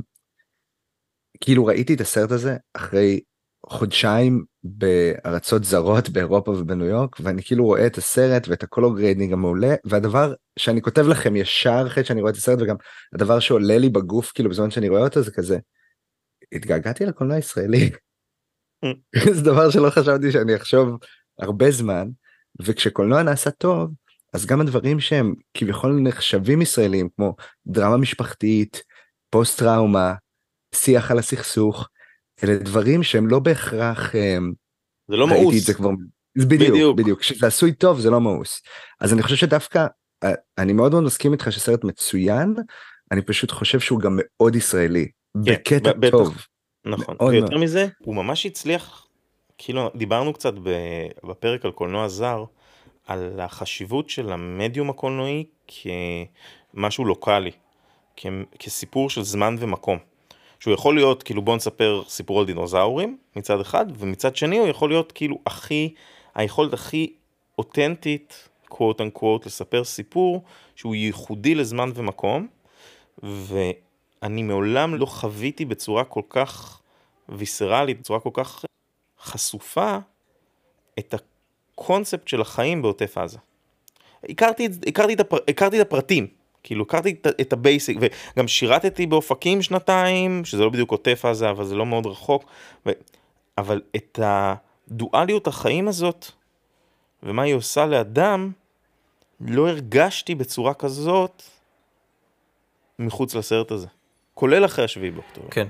כאילו 1.45 1.66
ראיתי 1.66 1.95
את 1.95 2.01
הסרט 2.01 2.30
הזה 2.30 2.57
אחרי 2.74 3.20
חודשיים 3.66 4.45
בארצות 4.64 5.64
זרות 5.64 6.09
באירופה 6.09 6.51
ובניו 6.51 6.86
יורק 6.86 7.16
ואני 7.20 7.43
כאילו 7.43 7.64
רואה 7.64 7.86
את 7.86 7.99
הסרט 7.99 8.49
ואת 8.49 8.62
הקולור 8.62 8.97
גריידינג 8.97 9.32
המעולה 9.32 9.74
והדבר 9.84 10.34
שאני 10.59 10.82
כותב 10.82 11.07
לכם 11.07 11.36
ישר 11.36 11.84
אחרי 11.86 12.05
שאני 12.05 12.20
רואה 12.20 12.32
את 12.32 12.36
הסרט 12.36 12.59
וגם 12.62 12.76
הדבר 13.14 13.40
שעולה 13.40 13.78
לי 13.78 13.88
בגוף 13.88 14.32
כאילו 14.34 14.51
בזמן 14.51 14.70
שאני 14.70 14.88
רואה 14.88 15.03
אותו 15.03 15.22
זה 15.22 15.30
כזה 15.30 15.59
התגעגעתי 16.53 17.07
לקולנוע 17.07 17.36
הישראלי. 17.36 17.90
זה 19.34 19.43
דבר 19.43 19.70
שלא 19.70 19.90
חשבתי 19.90 20.32
שאני 20.32 20.57
אחשוב 20.57 20.99
הרבה 21.38 21.70
זמן 21.70 22.09
וכשקולנוע 22.62 23.22
נעשה 23.22 23.51
טוב 23.51 23.90
אז 24.32 24.47
גם 24.47 24.61
הדברים 24.61 25.01
שהם 25.01 25.34
כביכול 25.55 26.01
נחשבים 26.01 26.62
ישראלים 26.62 27.09
כמו 27.16 27.34
דרמה 27.66 27.97
משפחתית 27.97 28.82
פוסט 29.30 29.59
טראומה 29.59 30.14
שיח 30.75 31.11
על 31.11 31.18
הסכסוך, 31.18 31.89
אלה 32.45 32.57
דברים 32.57 33.03
שהם 33.03 33.29
לא 33.29 33.39
בהכרח... 33.39 34.14
אמ, 34.14 34.53
זה 35.09 35.16
לא 35.16 35.29
מאוס. 35.29 35.66
זה 35.66 35.75
כבר... 35.75 35.91
בדיוק, 36.37 36.70
בדיוק, 36.70 36.97
בדיוק. 36.97 37.20
כשזה 37.20 37.47
עשוי 37.47 37.73
טוב 37.73 38.01
זה 38.01 38.11
לא 38.11 38.20
מאוס. 38.20 38.62
אז 39.01 39.12
אני 39.12 39.23
חושב 39.23 39.37
שדווקא, 39.37 39.87
אה, 40.25 40.33
אני 40.59 40.73
מאוד 40.73 40.93
מאוד 40.93 41.05
מסכים 41.05 41.33
איתך 41.33 41.53
שסרט 41.53 41.85
מצוין, 41.85 42.55
אני 43.12 43.23
פשוט 43.23 43.51
חושב 43.51 43.81
שהוא 43.81 44.01
גם 44.01 44.18
מאוד 44.18 44.57
ישראלי. 44.57 45.09
כן, 45.35 45.53
בקטע 45.53 45.93
בטח. 45.93 46.11
טוב. 46.11 46.47
נכון, 46.85 47.16
ויותר 47.20 47.59
מזה, 47.59 47.87
הוא 47.99 48.14
ממש 48.14 48.47
הצליח, 48.47 49.07
כאילו 49.59 49.91
דיברנו 49.95 50.33
קצת 50.33 50.55
בפרק 51.25 51.64
על 51.64 51.70
קולנוע 51.70 52.09
זר, 52.09 52.45
על 53.07 53.41
החשיבות 53.41 54.11
של 54.11 54.33
המדיום 54.33 54.91
הקולנועי 54.91 55.45
כמשהו 56.75 57.05
לוקאלי, 57.05 57.51
כסיפור 58.59 59.11
של 59.11 59.23
זמן 59.23 59.57
ומקום. 59.59 59.99
שהוא 60.63 60.75
יכול 60.75 60.95
להיות 60.95 61.23
כאילו 61.23 61.43
בוא 61.43 61.57
נספר 61.57 62.03
סיפור 62.09 62.41
על 62.41 62.47
דינוזאורים 62.47 63.19
מצד 63.37 63.61
אחד 63.61 63.87
ומצד 63.99 64.37
שני 64.37 64.59
הוא 64.59 64.69
יכול 64.69 64.91
להיות 64.91 65.13
כאילו 65.13 65.39
הכי 65.47 65.95
היכולת 66.35 66.73
הכי 66.73 67.13
אותנטית 67.59 68.49
quote 68.68 69.01
unquote 69.01 69.47
לספר 69.47 69.85
סיפור 69.85 70.43
שהוא 70.77 70.95
ייחודי 70.95 71.55
לזמן 71.55 71.91
ומקום 71.95 72.47
ואני 73.23 74.43
מעולם 74.43 74.95
לא 74.95 75.07
חוויתי 75.07 75.65
בצורה 75.65 76.05
כל 76.05 76.23
כך 76.29 76.81
ויסרלית 77.29 78.01
בצורה 78.01 78.21
כל 78.21 78.31
כך 78.33 78.65
חשופה 79.23 79.99
את 80.99 81.15
הקונספט 81.75 82.29
של 82.29 82.41
החיים 82.41 82.83
בעוטף 82.83 83.19
עזה. 83.19 83.39
הכרתי, 84.29 84.69
הכרתי, 84.87 85.15
את, 85.15 85.21
הפר, 85.21 85.37
הכרתי 85.49 85.81
את 85.81 85.87
הפרטים 85.87 86.27
כאילו 86.63 86.85
הכרתי 86.85 87.15
את 87.41 87.53
ה 87.53 87.60
basic 87.60 87.99
וגם 88.01 88.49
שירתתי 88.49 89.07
באופקים 89.07 89.63
שנתיים 89.63 90.45
שזה 90.45 90.63
לא 90.63 90.71
בדיוק 90.71 90.91
עוטף 90.91 91.25
עזה 91.25 91.51
אבל 91.51 91.65
זה 91.65 91.75
לא 91.75 91.87
מאוד 91.87 92.07
רחוק 92.07 92.45
ו... 92.87 92.91
אבל 93.59 93.81
את 93.97 94.19
הדואליות 94.23 95.47
החיים 95.47 95.89
הזאת 95.89 96.27
ומה 97.23 97.43
היא 97.43 97.55
עושה 97.55 97.87
לאדם 97.87 98.51
לא 99.41 99.69
הרגשתי 99.69 100.35
בצורה 100.35 100.75
כזאת 100.75 101.43
מחוץ 102.99 103.35
לסרט 103.35 103.71
הזה 103.71 103.87
כולל 104.35 104.65
אחרי 104.65 104.85
השביעי 104.85 105.11
באוקטובר. 105.11 105.49
כן 105.51 105.67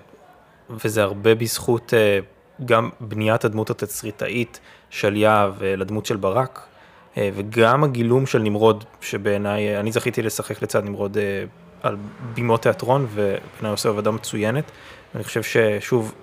וזה 0.70 1.03
הרבה 1.03 1.34
בזכות 1.34 1.95
אה, 1.95 2.18
גם 2.64 2.90
בניית 3.01 3.45
הדמות 3.45 3.70
התסריטאית 3.70 4.61
של 4.90 5.16
יהב 5.16 5.62
לדמות 5.62 6.07
של 6.07 6.16
ברק 6.16 6.59
אה, 6.59 6.71
וגם 7.16 7.84
הגילום 7.84 8.26
של 8.26 8.38
נמרוד, 8.38 8.84
שבעיניי, 9.00 9.80
אני 9.80 9.92
זכיתי 9.92 10.22
לשחק 10.22 10.62
לצד 10.62 10.84
נמרוד 10.84 11.18
אה, 11.18 11.44
על 11.82 11.96
בימות 12.34 12.62
תיאטרון, 12.62 13.06
ובעיניי 13.10 13.70
עושה 13.70 13.88
עבודה 13.88 14.10
מצוינת. 14.10 14.70
אני 15.14 15.24
חושב 15.24 15.42
ששוב, 15.42 16.14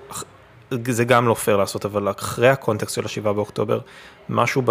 זה 0.71 1.05
גם 1.05 1.27
לא 1.27 1.33
פייר 1.33 1.57
לעשות, 1.57 1.85
אבל 1.85 2.09
אחרי 2.09 2.49
הקונטקסט 2.49 2.95
של 2.95 3.05
השבעה 3.05 3.33
באוקטובר, 3.33 3.79
משהו 4.29 4.61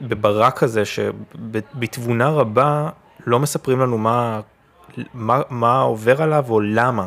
בברק 0.00 0.62
הזה, 0.62 0.84
שבתבונה 0.84 2.30
רבה 2.30 2.88
לא 3.26 3.38
מספרים 3.38 3.80
לנו 3.80 3.98
מה, 3.98 4.40
מה, 5.14 5.40
מה 5.50 5.80
עובר 5.80 6.22
עליו 6.22 6.44
או 6.48 6.60
למה. 6.60 7.06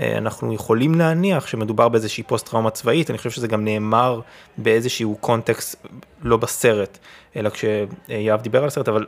אה, 0.00 0.18
אנחנו 0.18 0.52
יכולים 0.52 0.94
להניח 0.94 1.46
שמדובר 1.46 1.88
באיזושהי 1.88 2.22
פוסט 2.22 2.48
טראומה 2.48 2.70
צבאית, 2.70 3.10
אני 3.10 3.18
חושב 3.18 3.30
שזה 3.30 3.48
גם 3.48 3.64
נאמר 3.64 4.20
באיזשהו 4.58 5.16
קונטקסט, 5.20 5.86
לא 6.22 6.36
בסרט, 6.36 6.98
אלא 7.36 7.50
כשיהב 7.50 8.40
דיבר 8.42 8.62
על 8.62 8.68
הסרט, 8.68 8.88
אבל 8.88 9.06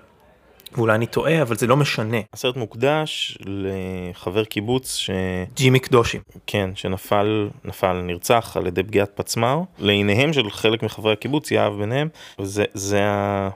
ואולי 0.76 0.94
אני 0.94 1.06
טועה, 1.06 1.42
אבל 1.42 1.56
זה 1.56 1.66
לא 1.66 1.76
משנה. 1.76 2.16
הסרט 2.32 2.56
מוקדש 2.56 3.38
לחבר 3.44 4.44
קיבוץ 4.44 4.96
ש... 4.96 5.10
ג'ימי 5.56 5.78
קדושי. 5.78 6.18
כן, 6.46 6.70
שנפל, 6.74 7.48
נפל, 7.64 7.92
נרצח 7.92 8.56
על 8.56 8.66
ידי 8.66 8.82
פגיעת 8.82 9.10
פצמ"ר, 9.14 9.60
לעיניהם 9.78 10.32
של 10.32 10.50
חלק 10.50 10.82
מחברי 10.82 11.12
הקיבוץ, 11.12 11.50
יהב 11.50 11.72
ביניהם, 11.72 12.08
וזה 12.38 12.64
זה 12.74 13.04
ה... 13.04 13.48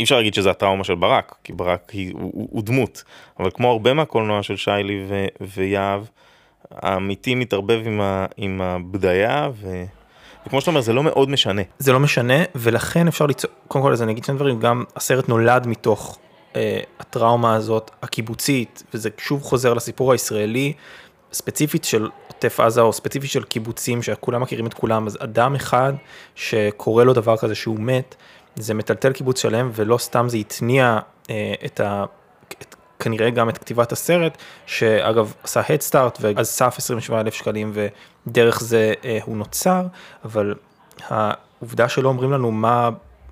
אי 0.00 0.04
אפשר 0.04 0.16
להגיד 0.16 0.34
שזה 0.34 0.50
הטראומה 0.50 0.84
של 0.84 0.94
ברק, 0.94 1.34
כי 1.44 1.52
ברק 1.52 1.90
היא, 1.90 2.12
הוא, 2.12 2.30
הוא, 2.34 2.48
הוא 2.50 2.62
דמות, 2.62 3.04
אבל 3.40 3.50
כמו 3.54 3.70
הרבה 3.70 3.94
מהקולנוע 3.94 4.42
של 4.42 4.56
שיילי 4.56 5.04
ו, 5.08 5.26
ויהב, 5.40 6.02
האמיתי 6.70 7.34
מתערבב 7.34 7.82
עם, 7.86 8.00
ה, 8.00 8.26
עם 8.36 8.60
הבדיה 8.60 9.50
ו... 9.54 9.84
וכמו 10.46 10.60
שאתה 10.60 10.70
אומר 10.70 10.80
זה 10.80 10.92
לא 10.92 11.02
מאוד 11.02 11.30
משנה. 11.30 11.62
זה 11.78 11.92
לא 11.92 12.00
משנה 12.00 12.34
ולכן 12.54 13.08
אפשר 13.08 13.26
ליצור, 13.26 13.50
קודם 13.68 13.84
כל 13.84 13.92
אז 13.92 14.02
אני 14.02 14.12
אגיד 14.12 14.24
שני 14.24 14.34
דברים, 14.34 14.60
גם 14.60 14.84
הסרט 14.96 15.28
נולד 15.28 15.66
מתוך 15.66 16.18
אה, 16.56 16.80
הטראומה 17.00 17.54
הזאת 17.54 17.90
הקיבוצית 18.02 18.82
וזה 18.94 19.10
שוב 19.18 19.42
חוזר 19.42 19.74
לסיפור 19.74 20.12
הישראלי 20.12 20.72
ספציפית 21.32 21.84
של 21.84 22.08
עוטף 22.28 22.60
עזה 22.60 22.80
או 22.80 22.92
ספציפית 22.92 23.30
של 23.30 23.42
קיבוצים 23.42 24.02
שכולם 24.02 24.42
מכירים 24.42 24.66
את 24.66 24.74
כולם 24.74 25.06
אז 25.06 25.18
אדם 25.20 25.54
אחד 25.54 25.92
שקורה 26.34 27.04
לו 27.04 27.12
דבר 27.12 27.36
כזה 27.36 27.54
שהוא 27.54 27.80
מת 27.80 28.14
זה 28.56 28.74
מטלטל 28.74 29.12
קיבוץ 29.12 29.42
שלם 29.42 29.70
ולא 29.74 29.98
סתם 29.98 30.28
זה 30.28 30.36
התניע 30.36 30.98
אה, 31.30 31.54
את 31.64 31.80
ה... 31.80 32.04
כנראה 32.98 33.30
גם 33.30 33.48
את 33.48 33.58
כתיבת 33.58 33.92
הסרט, 33.92 34.38
שאגב 34.66 35.34
עשה 35.42 35.60
Head 35.62 35.90
Start 35.90 36.18
ואז 36.20 36.48
סף 36.48 36.74
27 36.78 37.20
אלף 37.20 37.34
שקלים 37.34 37.72
ודרך 38.26 38.60
זה 38.60 38.94
אה, 39.04 39.18
הוא 39.24 39.36
נוצר, 39.36 39.86
אבל 40.24 40.54
העובדה 41.08 41.88
שלא 41.88 42.08
אומרים 42.08 42.32
לנו 42.32 42.50
מה, 42.50 42.90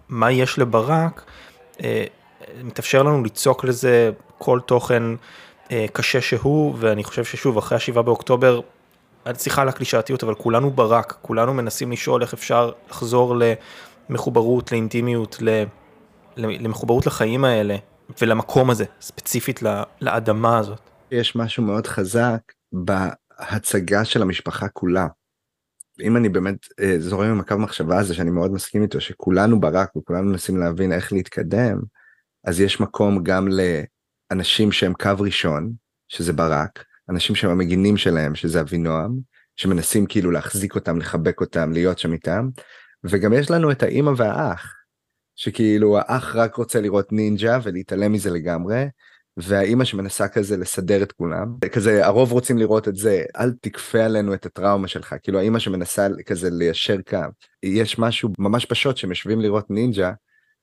מה 0.09 0.33
יש 0.33 0.59
לברק, 0.59 1.25
אה, 1.83 2.05
מתאפשר 2.65 3.03
לנו 3.03 3.23
ליצוק 3.23 3.65
לזה 3.65 4.11
כל 4.39 4.61
תוכן 4.67 5.03
אה, 5.71 5.87
קשה 5.93 6.21
שהוא, 6.21 6.75
ואני 6.79 7.05
חושב 7.05 7.25
ששוב, 7.25 7.59
אחרי 7.59 7.77
השבעה 7.77 8.03
באוקטובר, 8.03 8.61
סליחה 9.35 9.62
על 9.62 9.69
הקלישאתיות, 9.69 10.23
אבל 10.23 10.35
כולנו 10.35 10.71
ברק, 10.71 11.17
כולנו 11.23 11.55
מנסים 11.55 11.93
לשאול 11.93 12.23
איך 12.23 12.33
אפשר 12.33 12.71
לחזור 12.91 13.37
למחוברות, 14.09 14.73
לאינטימיות, 14.73 15.39
למחוברות 16.37 17.07
לחיים 17.07 17.45
האלה, 17.45 17.77
ולמקום 18.22 18.70
הזה, 18.70 18.84
ספציפית 19.00 19.61
לאדמה 20.00 20.59
הזאת. 20.59 20.80
יש 21.11 21.36
משהו 21.36 21.62
מאוד 21.62 21.86
חזק 21.86 22.40
בהצגה 22.72 24.05
של 24.05 24.22
המשפחה 24.22 24.68
כולה. 24.68 25.07
אם 26.02 26.16
אני 26.16 26.28
באמת 26.28 26.57
אה, 26.80 26.94
זורם 26.98 27.30
עם 27.30 27.40
הקו 27.40 27.59
מחשבה 27.59 27.98
הזה 27.98 28.14
שאני 28.14 28.30
מאוד 28.30 28.50
מסכים 28.50 28.82
איתו 28.82 29.00
שכולנו 29.00 29.61
ברק 29.61 29.96
וכולנו 29.96 30.30
מנסים 30.30 30.57
להבין 30.57 30.92
איך 30.92 31.12
להתקדם 31.12 31.78
אז 32.44 32.61
יש 32.61 32.80
מקום 32.80 33.22
גם 33.22 33.48
לאנשים 34.30 34.72
שהם 34.72 34.94
קו 34.94 35.11
ראשון 35.18 35.72
שזה 36.09 36.32
ברק 36.32 36.84
אנשים 37.11 37.36
שהם 37.36 37.50
המגינים 37.50 37.96
שלהם 37.96 38.34
שזה 38.34 38.61
אבינועם 38.61 39.18
שמנסים 39.57 40.07
כאילו 40.07 40.30
להחזיק 40.30 40.74
אותם 40.74 40.98
לחבק 40.98 41.40
אותם 41.40 41.72
להיות 41.72 41.98
שם 41.98 42.12
איתם 42.12 42.48
וגם 43.05 43.32
יש 43.32 43.50
לנו 43.50 43.70
את 43.70 43.82
האימא 43.82 44.12
והאח 44.16 44.74
שכאילו 45.37 45.99
האח 45.99 46.37
רק 46.37 46.55
רוצה 46.55 46.80
לראות 46.80 47.12
נינג'ה 47.12 47.59
ולהתעלם 47.62 48.12
מזה 48.12 48.30
לגמרי 48.30 48.85
והאימא 49.37 49.85
שמנסה 49.85 50.28
כזה 50.28 50.57
לסדר 50.57 51.03
את 51.03 51.12
כולם 51.12 51.55
כזה 51.72 52.07
הרוב 52.07 52.32
רוצים 52.32 52.59
לראות 52.59 52.89
את 52.89 52.97
זה 52.97 53.22
אל 53.37 53.53
תכפה 53.61 54.05
עלינו 54.05 54.35
את 54.35 54.47
הטראומה 54.47 54.89
שלך. 54.89 55.14
כאילו 55.22 55.39
האימא 55.39 55.59
שמנסה 55.59 56.07
כזה 56.26 56.51
ליישר 56.51 56.97
קו. 57.11 57.18
יש 57.62 57.99
משהו 57.99 58.30
ממש 58.39 58.64
פשוט 58.66 58.97
שהם 58.97 59.11
יושבים 59.11 59.41
לראות 59.41 59.70
נינג'ה 59.70 60.12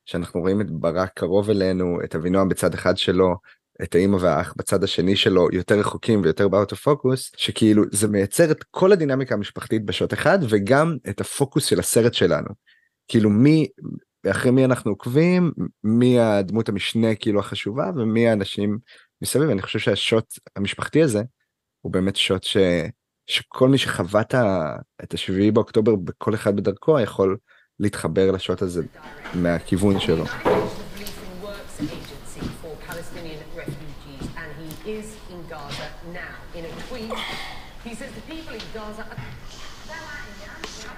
שאנחנו 0.05 0.41
רואים 0.41 0.61
את 0.61 0.71
ברק 0.71 1.11
קרוב 1.15 1.49
אלינו 1.49 1.97
את 2.03 2.15
אבינועם 2.15 2.49
בצד 2.49 2.73
אחד 2.73 2.97
שלו 2.97 3.35
את 3.83 3.95
האימא 3.95 4.17
והאח 4.19 4.53
בצד 4.57 4.83
השני 4.83 5.15
שלו 5.15 5.47
יותר 5.51 5.79
רחוקים 5.79 6.21
ויותר 6.21 6.47
באוטו 6.47 6.75
פוקוס 6.75 7.31
שכאילו 7.37 7.83
זה 7.91 8.07
מייצר 8.07 8.51
את 8.51 8.63
כל 8.71 8.91
הדינמיקה 8.91 9.35
המשפחתית 9.35 9.85
בשוט 9.85 10.13
אחד 10.13 10.39
וגם 10.49 10.97
את 11.09 11.21
הפוקוס 11.21 11.65
של 11.65 11.79
הסרט 11.79 12.13
שלנו. 12.13 12.49
כאילו 13.07 13.29
מי 13.29 13.67
ואחרי 14.23 14.51
מי 14.51 14.65
אנחנו 14.65 14.91
עוקבים, 14.91 15.51
מי 15.83 16.19
הדמות 16.19 16.69
המשנה 16.69 17.15
כאילו 17.15 17.39
החשובה 17.39 17.91
ומי 17.95 18.27
האנשים 18.27 18.79
מסביב. 19.21 19.49
אני 19.49 19.61
חושב 19.61 19.79
שהשוט 19.79 20.33
המשפחתי 20.55 21.01
הזה 21.03 21.23
הוא 21.81 21.91
באמת 21.91 22.15
שוט 22.15 22.43
ש... 22.43 22.57
שכל 23.27 23.69
מי 23.69 23.77
שחווה 23.77 24.21
את 25.03 25.13
השביעי 25.13 25.51
באוקטובר 25.51 25.95
בכל 25.95 26.35
אחד 26.35 26.55
בדרכו 26.55 26.99
יכול 26.99 27.37
להתחבר 27.79 28.31
לשוט 28.31 28.61
הזה 28.61 28.83
מהכיוון 29.33 29.99
שלו. 29.99 30.25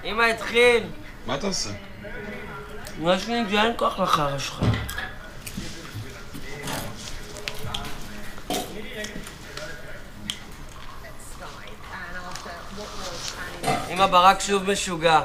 אמא 0.04 0.22
התחיל! 0.22 0.82
מה 1.26 1.34
אתה 1.34 1.46
עושה? 1.46 1.70
יש 3.02 3.28
לי 3.28 3.60
אין 3.60 3.72
כוח 3.76 3.98
לחרא 3.98 4.38
שלך. 4.38 4.60
אמא 13.90 14.06
ברק 14.06 14.40
שוב 14.40 14.70
משוגע. 14.70 15.20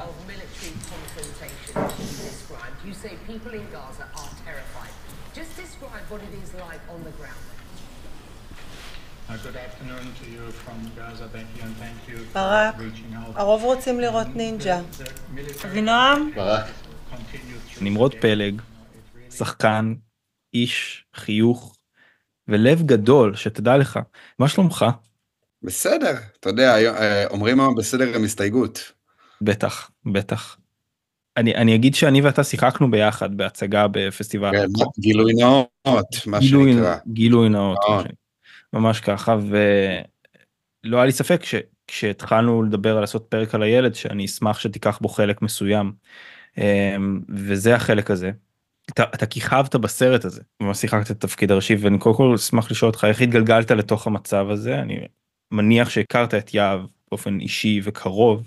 ברק, 12.33 12.75
הרוב 13.35 13.63
רוצים 13.63 13.99
לראות 13.99 14.27
נינג'ה. 14.35 14.79
אבינועם? 15.65 16.31
ברק. 16.35 16.65
נמרוד 17.81 18.15
פלג, 18.21 18.61
שחקן, 19.29 19.93
איש, 20.53 21.05
חיוך 21.15 21.75
ולב 22.47 22.81
גדול, 22.81 23.35
שתדע 23.35 23.77
לך. 23.77 23.99
מה 24.39 24.47
שלומך? 24.47 24.85
בסדר, 25.63 26.13
אתה 26.39 26.49
יודע, 26.49 26.75
אה, 26.75 27.27
אומרים 27.27 27.59
היום 27.59 27.75
בסדר 27.75 28.15
עם 28.15 28.23
הסתייגות. 28.23 28.91
בטח, 29.41 29.91
בטח. 30.05 30.57
אני, 31.37 31.55
אני 31.55 31.75
אגיד 31.75 31.95
שאני 31.95 32.21
ואתה 32.21 32.43
שיחקנו 32.43 32.91
ביחד 32.91 33.37
בהצגה 33.37 33.85
בפסטיבל. 33.91 34.51
כן, 34.51 34.67
גילוי 34.99 35.33
נאות, 35.33 35.67
מה 36.27 36.39
גילוי, 36.39 36.73
שנקרא. 36.73 36.95
גילוי 37.07 37.49
נאות, 37.49 37.77
נאות. 37.89 38.05
ממש 38.73 38.99
ככה, 38.99 39.37
ולא 40.85 40.97
היה 40.97 41.05
לי 41.05 41.11
ספק 41.11 41.41
שכשהתחלנו 41.43 42.63
לדבר 42.63 42.95
על 42.95 43.01
לעשות 43.01 43.25
פרק 43.29 43.55
על 43.55 43.63
הילד, 43.63 43.95
שאני 43.95 44.25
אשמח 44.25 44.59
שתיקח 44.59 44.99
בו 45.01 45.09
חלק 45.09 45.41
מסוים. 45.41 45.91
אמ, 46.57 47.21
וזה 47.29 47.75
החלק 47.75 48.11
הזה. 48.11 48.31
אתה, 48.89 49.03
אתה 49.13 49.25
כיכבת 49.25 49.75
בסרט 49.75 50.25
הזה, 50.25 50.41
ממש 50.61 50.77
שיחקת 50.77 51.11
את 51.11 51.23
התפקיד 51.23 51.51
הראשי, 51.51 51.75
ואני 51.75 51.99
קודם 51.99 52.15
כל 52.15 52.33
אשמח 52.35 52.71
לשאול 52.71 52.91
אותך 52.91 53.05
איך 53.09 53.21
התגלגלת 53.21 53.71
לתוך 53.71 54.07
המצב 54.07 54.45
הזה, 54.49 54.75
אני 54.75 54.99
מניח 55.51 55.89
שהכרת 55.89 56.33
את 56.33 56.53
יהב 56.53 56.81
באופן 57.11 57.39
אישי 57.39 57.81
וקרוב. 57.83 58.43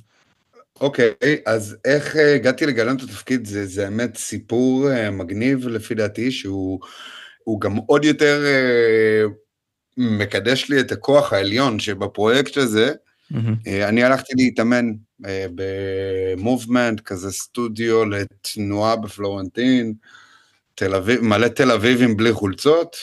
אוקיי, 0.81 1.13
אז 1.47 1.77
איך 1.85 2.17
אה, 2.17 2.35
הגעתי 2.35 2.67
לגלם 2.67 2.97
את 2.97 3.03
התפקיד, 3.03 3.47
זה, 3.47 3.67
זה 3.67 3.85
באמת 3.85 4.17
סיפור 4.17 4.91
אה, 4.91 5.11
מגניב 5.11 5.69
לפי 5.69 5.95
דעתי, 5.95 6.31
שהוא 6.31 6.81
הוא 7.45 7.61
גם 7.61 7.77
עוד 7.77 8.05
יותר 8.05 8.45
אה, 8.47 9.25
מקדש 9.97 10.71
לי 10.71 10.81
את 10.81 10.93
הכוח 10.93 11.33
העליון 11.33 11.79
שבפרויקט 11.79 12.57
הזה, 12.57 12.93
אה, 13.67 13.89
אני 13.89 14.05
הלכתי 14.05 14.33
להתאמן 14.37 14.93
במובמנט, 15.55 17.01
כזה 17.01 17.33
סטודיו 17.33 18.05
לתנועה 18.05 18.97
בפלורנטין, 18.97 19.95
תל 20.75 20.95
אביב, 20.95 21.21
מלא 21.21 21.49
תל 21.49 21.71
אביבים 21.71 22.17
בלי 22.17 22.33
חולצות, 22.33 22.97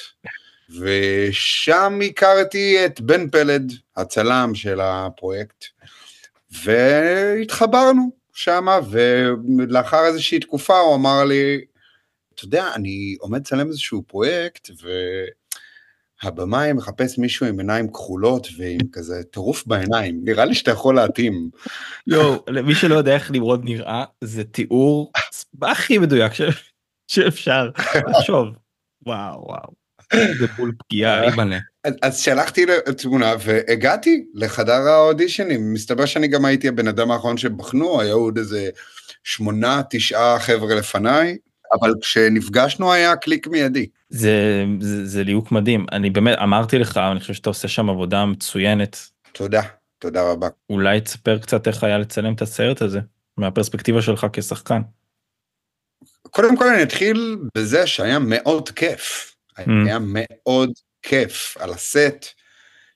ושם 0.80 2.00
הכרתי 2.06 2.86
את 2.86 3.02
בן 3.02 3.30
פלד, 3.30 3.74
הצלם 3.98 4.52
של 4.56 4.80
הפרויקט, 4.82 5.66
והתחברנו 6.52 8.12
שמה, 8.34 8.80
ולאחר 8.90 10.06
איזושהי 10.06 10.40
תקופה 10.40 10.80
הוא 10.80 10.96
אמר 10.96 11.24
לי, 11.24 11.62
אתה 12.36 12.46
יודע, 12.46 12.72
אני 12.76 13.16
עומד 13.20 13.40
לצלם 13.40 13.68
איזשהו 13.68 14.04
פרויקט, 14.08 14.70
ו... 14.84 14.90
הבמאי 16.24 16.74
מחפש 16.74 17.18
מישהו 17.18 17.46
עם 17.46 17.60
עיניים 17.60 17.88
כחולות 17.88 18.48
ועם 18.58 18.80
כזה 18.92 19.24
טירוף 19.32 19.68
בעיניים, 19.68 20.22
נראה 20.24 20.46
לי 20.46 20.56
שאתה 20.56 20.72
יכול 20.72 20.96
להתאים. 20.96 21.50
יואו, 22.08 22.44
למי 22.48 22.76
שלא 22.76 22.96
יודע 22.96 23.14
איך 23.14 23.32
נמרוד 23.32 23.62
נראה, 23.64 24.04
זה 24.24 24.44
תיאור 24.44 25.12
הכי 25.62 25.98
מדויק 25.98 26.34
ש... 26.34 26.42
שאפשר 27.08 27.70
לחשוב. 28.10 28.48
וואו 29.06 29.44
וואו. 29.48 29.80
זה 30.40 30.48
בול 30.58 30.72
פגיעה, 30.80 31.24
אימא'לה. 31.24 31.58
אז 32.02 32.20
שלחתי 32.20 32.66
תמונה 32.98 33.34
והגעתי 33.44 34.26
לחדר 34.34 34.88
האודישנים, 34.88 35.74
מסתבר 35.74 36.06
שאני 36.06 36.28
גם 36.28 36.46
הייתי 36.46 36.68
הבן 36.68 36.88
אדם 36.88 37.12
האחרון 37.12 37.38
שבחנו, 37.38 38.02
היו 38.02 38.18
עוד 38.18 38.38
איזה 38.38 38.70
שמונה, 39.24 39.82
תשעה 39.90 40.40
חבר'ה 40.40 40.76
לפניי, 40.76 41.38
אבל 41.74 41.94
כשנפגשנו 42.02 42.94
היה 42.94 43.16
קליק 43.16 43.48
מיידי. 43.48 43.88
זה, 44.10 44.66
זה, 44.80 45.06
זה 45.06 45.24
ליהוק 45.24 45.52
מדהים, 45.52 45.86
אני 45.92 46.10
באמת 46.10 46.38
אמרתי 46.44 46.80
לך, 46.80 46.98
אני 46.98 47.20
חושב 47.20 47.34
שאתה 47.34 47.50
עושה 47.50 47.68
שם 47.68 47.90
עבודה 47.90 48.26
מצוינת. 48.26 48.98
תודה, 49.32 49.62
תודה 50.00 50.32
רבה. 50.32 50.48
אולי 50.70 51.02
תספר 51.02 51.38
קצת 51.38 51.68
איך 51.68 51.84
היה 51.84 51.98
לצלם 51.98 52.34
את 52.34 52.42
הסרט 52.42 52.82
הזה, 52.82 53.00
מהפרספקטיבה 53.38 54.02
שלך 54.02 54.28
כשחקן. 54.34 54.82
קודם 56.30 56.58
כל 56.58 56.68
אני 56.68 56.84
אתחיל 56.84 57.38
בזה 57.56 57.88
שהיה 57.88 58.20
מאוד 58.20 58.70
כיף, 58.70 59.36
Mm. 59.60 59.72
היה 59.86 59.98
מאוד 60.02 60.72
כיף 61.02 61.58
על 61.60 61.74
הסט. 61.74 62.26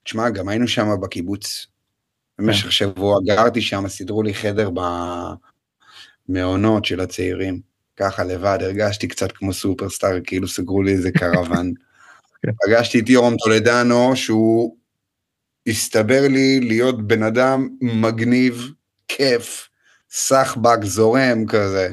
תשמע, 0.04 0.30
גם 0.30 0.50
היינו 0.50 0.68
שם 0.68 0.88
בקיבוץ 1.02 1.68
במשך 2.40 2.72
שבוע, 2.72 3.20
גרתי 3.26 3.62
שם, 3.62 3.88
סידרו 3.88 4.24
לי 4.24 4.34
חדר 4.34 4.70
במעונות 6.30 6.86
של 6.86 7.00
הצעירים. 7.00 7.73
ככה 7.98 8.24
לבד, 8.24 8.58
הרגשתי 8.62 9.08
קצת 9.08 9.32
כמו 9.32 9.54
סופרסטאר, 9.54 10.20
כאילו 10.24 10.48
סגרו 10.48 10.84
לי 10.84 10.92
איזה 10.92 11.12
קרוון. 11.20 11.74
כן. 12.42 12.52
פגשתי 12.66 13.00
את 13.00 13.10
יורם 13.10 13.38
טולדנו, 13.38 14.16
שהוא 14.16 14.76
הסתבר 15.68 16.28
לי 16.30 16.60
להיות 16.60 17.08
בן 17.08 17.24
אדם 17.24 17.70
מגניב, 17.82 18.72
כיף, 19.08 19.70
סחבק, 20.12 20.84
זורם 20.84 21.46
כזה. 21.48 21.90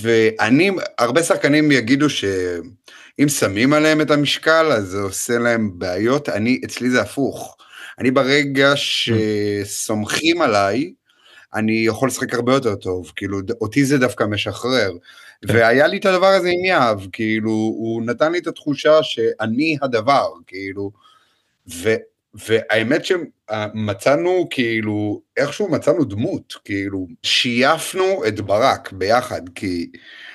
ואני, 0.00 0.70
הרבה 0.98 1.22
שחקנים 1.22 1.72
יגידו 1.72 2.10
שאם 2.10 3.28
שמים 3.28 3.72
עליהם 3.72 4.00
את 4.00 4.10
המשקל, 4.10 4.72
אז 4.72 4.84
זה 4.86 4.98
עושה 4.98 5.38
להם 5.38 5.78
בעיות. 5.78 6.28
אני, 6.28 6.60
אצלי 6.64 6.90
זה 6.90 7.00
הפוך. 7.00 7.56
אני 7.98 8.10
ברגע 8.10 8.72
שסומכים 8.76 10.42
עליי, 10.42 10.92
אני 11.54 11.72
יכול 11.86 12.08
לשחק 12.08 12.34
הרבה 12.34 12.54
יותר 12.54 12.74
טוב, 12.74 13.12
כאילו, 13.16 13.38
אותי 13.60 13.84
זה 13.84 13.98
דווקא 13.98 14.24
משחרר. 14.24 14.90
והיה 15.42 15.86
לי 15.86 15.96
את 15.98 16.06
הדבר 16.06 16.26
הזה 16.26 16.48
עם 16.48 16.64
יהב, 16.64 17.00
כאילו, 17.12 17.50
הוא 17.50 18.02
נתן 18.02 18.32
לי 18.32 18.38
את 18.38 18.46
התחושה 18.46 19.02
שאני 19.02 19.76
הדבר, 19.82 20.28
כאילו, 20.46 20.90
ו, 21.74 21.94
והאמת 22.34 23.02
שמצאנו, 23.04 24.46
כאילו, 24.50 25.20
איכשהו 25.36 25.68
מצאנו 25.68 26.04
דמות, 26.04 26.54
כאילו, 26.64 27.06
שייפנו 27.22 28.22
את 28.28 28.40
ברק 28.40 28.92
ביחד, 28.92 29.42
כי 29.54 29.90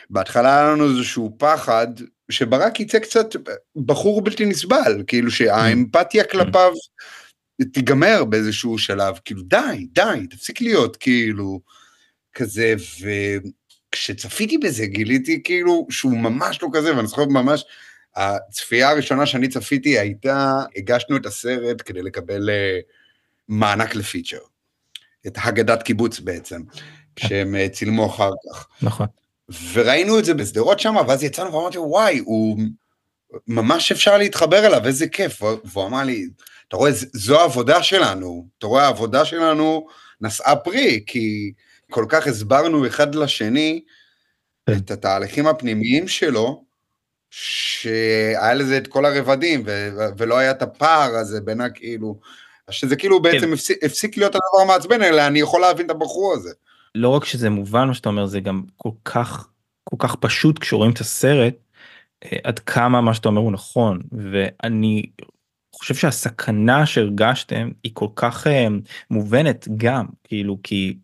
בהתחלה 0.10 0.60
היה 0.60 0.72
לנו 0.72 0.90
איזשהו 0.90 1.36
פחד, 1.38 1.88
שברק 2.30 2.80
יצא 2.80 3.00
קצת 3.00 3.36
בחור 3.76 4.22
בלתי 4.22 4.46
נסבל, 4.46 5.04
כאילו 5.08 5.32
שהאמפתיה 5.32 6.24
כלפיו 6.24 6.72
תיגמר 7.74 8.26
באיזשהו 8.26 8.78
שלב, 8.78 9.20
כאילו 9.26 9.42
די, 9.42 9.88
די, 9.92 10.28
תפסיק 10.30 10.62
להיות 10.62 10.96
כאילו 10.98 11.62
כזה, 12.34 12.76
וכשצפיתי 13.92 14.58
בזה 14.58 14.86
גיליתי 14.86 15.44
כאילו 15.44 15.88
שהוא 15.90 16.18
ממש 16.18 16.62
לא 16.62 16.68
כזה, 16.74 16.96
ואני 16.96 17.08
זוכר 17.08 17.26
ממש, 17.26 17.66
הצפייה 18.16 18.90
הראשונה 18.90 19.26
שאני 19.26 19.48
צפיתי 19.48 20.00
הייתה, 20.00 20.64
הגשנו 20.76 21.18
את 21.18 21.26
הסרט 21.26 21.82
כדי 21.86 22.02
לקבל 22.02 22.50
uh, 22.50 22.84
מענק 23.48 23.96
לפיצ'ר, 23.96 24.40
את 25.28 25.38
הגדת 25.44 25.84
קיבוץ 25.84 26.20
בעצם, 26.20 26.62
כשהם 27.16 27.56
uh, 27.56 27.74
צילמו 27.74 28.06
אחר 28.06 28.32
כך. 28.50 28.68
נכון. 28.82 29.08
וראינו 29.74 30.20
את 30.20 30.26
זה 30.26 30.34
בשדרות 30.34 30.80
שם, 30.80 30.96
ואז 31.08 31.24
יצאנו 31.24 31.54
ואמרתי, 31.54 31.78
וואי, 31.78 32.20
הוא 32.20 32.60
ממש 33.48 33.92
אפשר 33.92 34.18
להתחבר 34.18 34.66
אליו, 34.66 34.86
איזה 34.86 35.08
כיף, 35.08 35.42
והוא 35.42 35.86
אמר 35.88 36.04
לי, 36.04 36.28
אתה 36.70 36.78
רואה, 36.78 36.92
זו 37.14 37.40
העבודה 37.40 37.84
שלנו, 37.84 38.48
אתה 38.58 38.68
רואה, 38.68 38.86
העבודה 38.86 39.26
שלנו 39.26 39.88
נשאה 40.22 40.56
פרי, 40.56 41.04
כי 41.06 41.54
כל 41.92 42.06
כך 42.10 42.28
הסברנו 42.28 42.88
אחד 42.88 43.16
לשני 43.16 43.82
כן. 44.66 44.78
את 44.78 44.92
התהליכים 44.92 45.48
הפנימיים 45.48 46.08
שלו, 46.08 46.64
שהיה 47.30 48.54
לזה 48.54 48.78
את 48.78 48.88
כל 48.88 49.06
הרבדים, 49.06 49.64
ו- 49.66 50.08
ולא 50.18 50.38
היה 50.38 50.52
את 50.52 50.62
הפער 50.62 51.16
הזה 51.16 51.42
בין 51.42 51.62
הכאילו, 51.62 52.20
שזה 52.72 52.96
כאילו 52.96 53.22
בעצם 53.22 53.46
כן. 53.46 53.54
הפסיק, 53.54 53.84
הפסיק 53.84 54.18
להיות 54.18 54.36
הדבר 54.36 54.62
המעצבן, 54.62 55.04
אלא 55.04 55.28
אני 55.28 55.40
יכול 55.40 55.62
להבין 55.62 55.86
את 55.86 55.92
הבחור 55.92 56.34
הזה. 56.34 56.50
לא 56.96 57.10
רק 57.10 57.26
שזה 57.26 57.50
מובן 57.50 57.88
מה 57.88 57.94
שאתה 57.94 58.10
אומר, 58.10 58.26
זה 58.26 58.40
גם 58.40 58.64
כל 58.78 58.92
כך, 59.06 59.48
כל 59.84 59.96
כך 60.00 60.16
פשוט 60.16 60.60
כשרואים 60.60 60.92
את 60.92 61.00
הסרט, 61.00 61.56
אה, 62.26 62.38
עד 62.44 62.60
כמה 62.60 63.02
מה 63.02 63.14
שאתה 63.14 63.30
אומר 63.30 63.42
הוא 63.42 63.52
נכון, 63.52 64.02
ואני 64.12 65.04
חושב 65.76 65.96
שהסכנה 65.96 66.86
שהרגשתם 66.86 67.70
היא 67.84 67.92
כל 67.96 68.08
כך 68.16 68.48
uh, 68.48 68.50
מובנת 69.10 69.68
גם 69.78 70.06
כאילו 70.24 70.58
כי 70.64 70.98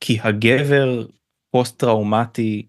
כי 0.00 0.18
הגבר 0.22 1.06
פוסט 1.50 1.78
טראומטי 1.78 2.66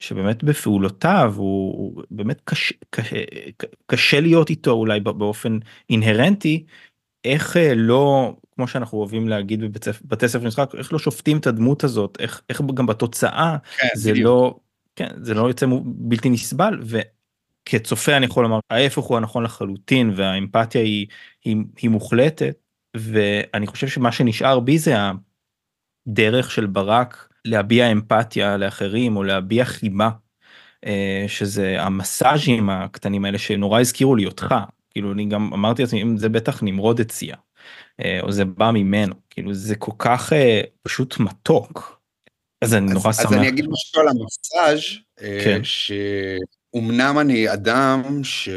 שבאמת 0.00 0.44
בפעולותיו 0.44 1.34
הוא, 1.36 1.78
הוא 1.78 2.04
באמת 2.10 2.40
קשה, 2.44 2.74
קשה, 2.90 3.16
קשה 3.86 4.20
להיות 4.20 4.50
איתו 4.50 4.70
אולי 4.70 5.00
באופן 5.00 5.58
אינהרנטי 5.90 6.64
איך 7.24 7.56
uh, 7.56 7.58
לא 7.74 8.36
כמו 8.54 8.68
שאנחנו 8.68 8.98
אוהבים 8.98 9.28
להגיד 9.28 9.60
בבתי 9.60 10.28
ספר 10.28 10.46
משחק 10.46 10.74
איך 10.74 10.92
לא 10.92 10.98
שופטים 10.98 11.38
את 11.38 11.46
הדמות 11.46 11.84
הזאת 11.84 12.16
איך 12.20 12.42
איך 12.48 12.62
גם 12.74 12.86
בתוצאה 12.86 13.56
כן, 13.78 13.88
זה 13.94 14.10
בדיוק. 14.10 14.24
לא 14.24 14.58
כן 14.96 15.08
זה 15.22 15.34
לא 15.34 15.48
יוצא 15.48 15.66
בלתי 15.84 16.30
נסבל. 16.30 16.80
ו... 16.82 16.98
כצופה 17.64 18.16
אני 18.16 18.26
יכול 18.26 18.42
לומר 18.42 18.58
ההפך 18.70 19.02
הוא 19.02 19.16
הנכון 19.16 19.42
לחלוטין 19.42 20.12
והאמפתיה 20.16 20.80
היא, 20.80 21.06
היא, 21.44 21.56
היא 21.82 21.90
מוחלטת 21.90 22.56
ואני 22.96 23.66
חושב 23.66 23.88
שמה 23.88 24.12
שנשאר 24.12 24.60
בי 24.60 24.78
זה 24.78 24.94
הדרך 26.08 26.50
של 26.50 26.66
ברק 26.66 27.28
להביע 27.44 27.92
אמפתיה 27.92 28.56
לאחרים 28.56 29.16
או 29.16 29.22
להביע 29.22 29.64
חימה 29.64 30.10
אה, 30.86 31.24
שזה 31.28 31.76
המסאז'ים 31.78 32.70
הקטנים 32.70 33.24
האלה 33.24 33.38
שנורא 33.38 33.80
הזכירו 33.80 34.16
לי 34.16 34.26
אותך 34.26 34.54
כאילו 34.90 35.12
אני 35.12 35.24
גם 35.24 35.52
אמרתי 35.52 35.82
לעצמי 35.82 36.02
אם 36.02 36.16
זה 36.16 36.28
בטח 36.28 36.62
נמרוד 36.62 37.00
הציע 37.00 37.36
אה, 38.00 38.20
או 38.22 38.32
זה 38.32 38.44
בא 38.44 38.70
ממנו 38.70 39.14
כאילו 39.30 39.54
זה 39.54 39.76
כל 39.76 39.92
כך 39.98 40.32
אה, 40.32 40.60
פשוט 40.82 41.18
מתוק. 41.20 42.02
אז 42.62 42.74
אני 42.74 42.92
נורא 42.92 43.12
שמח. 43.12 43.26
אז 43.26 43.32
אני 43.32 43.48
אגיד 43.48 43.66
משהו 43.70 44.00
על 44.00 44.08
המסאז' 44.08 44.80
כן. 45.44 45.64
ש... 45.64 45.92
אמנם 46.76 47.18
אני 47.18 47.52
אדם 47.52 48.24
ש... 48.24 48.48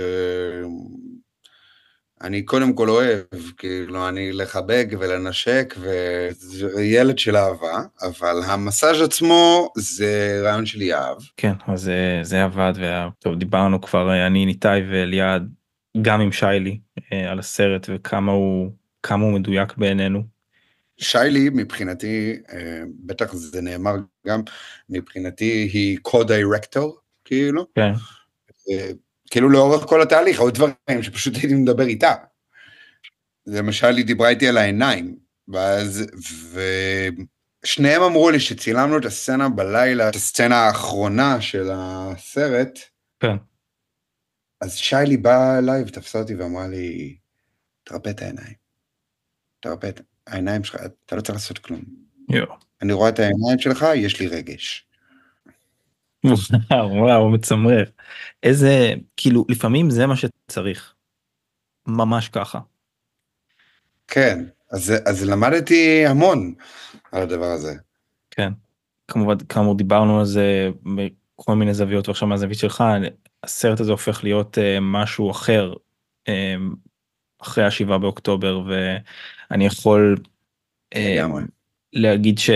אני 2.22 2.42
קודם 2.42 2.74
כל 2.74 2.90
אוהב, 2.90 3.24
כאילו, 3.58 4.10
אני 4.10 4.32
לחבק 4.32 4.88
ולנשק, 5.00 5.76
וילד 6.76 7.20
של 7.20 7.36
אהבה, 7.36 7.82
אבל 8.02 8.42
המסאז' 8.46 9.02
עצמו 9.02 9.70
זה 9.78 10.42
רעיון 10.44 10.66
של 10.66 10.82
יהב. 10.82 11.18
כן, 11.38 11.54
אז 11.68 11.82
זה, 11.82 12.20
זה 12.24 12.44
עבד, 12.44 12.74
וה... 12.76 13.10
טוב, 13.20 13.36
דיברנו 13.36 13.82
כבר, 13.82 14.28
אני, 14.28 14.46
ניתאי 14.46 14.82
ואליעד, 14.92 15.50
גם 16.02 16.22
עם 16.22 16.32
שיילי, 16.32 16.80
אה, 17.14 17.32
על 17.32 17.40
הסרט, 17.40 17.90
וכמה 17.94 18.32
הוא, 18.32 18.72
כמה 19.04 19.26
הוא 19.26 19.34
מדויק 19.34 19.78
בעינינו. 19.78 20.24
שיילי, 20.98 21.50
מבחינתי, 21.54 22.36
אה, 22.54 22.84
בטח 23.06 23.34
זה 23.34 23.62
נאמר 23.62 23.96
גם, 24.28 24.42
מבחינתי 24.90 25.70
היא 25.74 25.98
co-director, 26.08 27.05
כאילו. 27.26 27.68
כן. 27.76 27.92
כאילו 29.30 29.50
לאורך 29.50 29.84
כל 29.90 30.02
התהליך, 30.02 30.40
עוד 30.40 30.54
דברים 30.54 30.76
שפשוט 31.02 31.34
הייתי 31.36 31.54
מדבר 31.54 31.88
איתה. 31.88 32.14
למשל, 33.48 33.98
היא 33.98 34.06
דיברה 34.06 34.30
איתי 34.30 34.48
על 34.48 34.58
העיניים, 34.58 35.18
ואז, 35.48 36.04
ושניהם 37.64 38.02
אמרו 38.02 38.30
לי 38.30 38.40
שצילמנו 38.40 38.98
את 38.98 39.06
הסצנה 39.06 39.50
בלילה, 39.50 40.10
את 40.10 40.16
הסצנה 40.16 40.56
האחרונה 40.56 41.42
של 41.42 41.70
הסרט. 41.74 42.80
כן. 43.20 43.36
אז 44.62 44.76
שיילי 44.76 45.18
באה 45.18 45.58
אליי 45.58 45.82
ותפסה 45.82 46.20
אותי 46.20 46.36
ואמרה 46.36 46.68
לי, 46.68 47.18
תרפא 47.84 48.10
את 48.10 48.22
העיניים. 48.22 48.54
תרפא 49.60 49.88
את 49.88 50.02
העיניים 50.28 50.64
שלך, 50.64 50.76
אתה 51.06 51.16
לא 51.16 51.22
צריך 51.22 51.36
לעשות 51.36 51.58
כלום. 51.58 51.82
יו. 52.30 52.46
אני 52.82 52.94
רואה 52.94 53.10
את 53.10 53.20
העיניים 53.20 53.60
שלך, 53.60 53.86
יש 53.96 54.20
לי 54.20 54.28
רגש. 54.28 54.85
וואו, 56.72 56.92
וואו, 56.92 57.30
מצמרר. 57.30 57.84
איזה, 58.44 58.94
כאילו, 59.18 59.46
לפעמים 59.50 59.90
זה 59.90 60.08
מה 60.08 60.16
שצריך. 60.16 60.94
ממש 61.88 62.30
ככה. 62.30 62.60
כן, 64.08 64.46
אז, 64.72 64.94
אז 65.06 65.26
למדתי 65.30 66.06
המון 66.08 66.54
על 67.12 67.22
הדבר 67.22 67.46
הזה. 67.46 67.74
כן, 68.32 68.54
כמובן, 69.08 69.38
כאמור 69.50 69.78
דיברנו 69.78 70.20
על 70.20 70.26
זה 70.26 70.70
בכל 70.96 71.56
מיני 71.56 71.74
זוויות, 71.74 72.08
ועכשיו 72.08 72.28
מהזווית 72.28 72.60
שלך, 72.60 72.84
הסרט 73.44 73.80
הזה 73.80 73.92
הופך 73.92 74.24
להיות 74.24 74.58
uh, 74.58 74.62
משהו 74.82 75.32
אחר 75.32 75.74
uh, 76.30 76.32
אחרי 77.42 77.66
השבעה 77.66 77.98
באוקטובר, 77.98 78.62
ואני 78.68 79.66
יכול 79.66 80.16
uh, 80.96 80.98
להגיד 81.94 82.40
ש... 82.40 82.50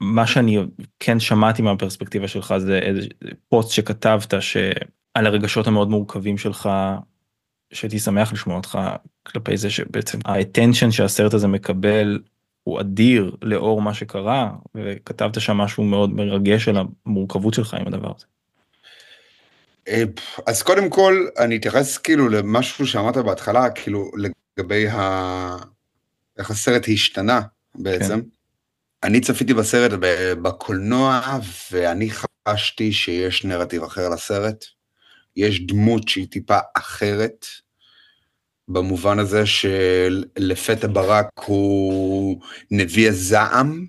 מה 0.00 0.26
שאני 0.26 0.58
כן 1.00 1.20
שמעתי 1.20 1.62
מהפרספקטיבה 1.62 2.28
שלך 2.28 2.54
זה 2.58 2.78
איזה 2.78 3.00
פוסט 3.48 3.70
שכתבת 3.70 4.34
שעל 4.40 5.26
הרגשות 5.26 5.66
המאוד 5.66 5.90
מורכבים 5.90 6.38
שלך 6.38 6.68
שהייתי 7.72 7.98
שמח 7.98 8.32
לשמוע 8.32 8.56
אותך 8.56 8.78
כלפי 9.22 9.56
זה 9.56 9.70
שבעצם 9.70 10.18
האטנשן 10.24 10.90
שהסרט 10.90 11.34
הזה 11.34 11.48
מקבל 11.48 12.18
הוא 12.62 12.80
אדיר 12.80 13.36
לאור 13.42 13.82
מה 13.82 13.94
שקרה 13.94 14.50
וכתבת 14.74 15.40
שם 15.40 15.56
משהו 15.56 15.84
מאוד 15.84 16.10
מרגש 16.10 16.68
על 16.68 16.76
המורכבות 17.06 17.54
שלך 17.54 17.74
עם 17.74 17.86
הדבר 17.86 18.12
הזה. 18.16 18.26
אה, 19.88 20.02
אז 20.46 20.62
קודם 20.62 20.90
כל 20.90 21.26
אני 21.38 21.56
אתייחס 21.56 21.98
כאילו 21.98 22.28
למשהו 22.28 22.86
שאמרת 22.86 23.16
בהתחלה 23.16 23.70
כאילו 23.70 24.10
לגבי 24.16 24.88
ה... 24.88 25.56
איך 26.38 26.50
הסרט 26.50 26.86
השתנה 26.88 27.40
בעצם. 27.74 28.20
כן. 28.20 28.35
אני 29.02 29.20
צפיתי 29.20 29.54
בסרט 29.54 29.90
בקולנוע, 30.42 31.38
ואני 31.72 32.08
חשתי 32.48 32.92
שיש 32.92 33.44
נרטיב 33.44 33.82
אחר 33.82 34.08
לסרט. 34.08 34.64
יש 35.36 35.66
דמות 35.66 36.08
שהיא 36.08 36.26
טיפה 36.30 36.58
אחרת, 36.76 37.46
במובן 38.68 39.18
הזה 39.18 39.42
שלפתע 39.46 40.86
ברק 40.92 41.26
הוא 41.44 42.40
נביא 42.70 43.08
הזעם. 43.08 43.86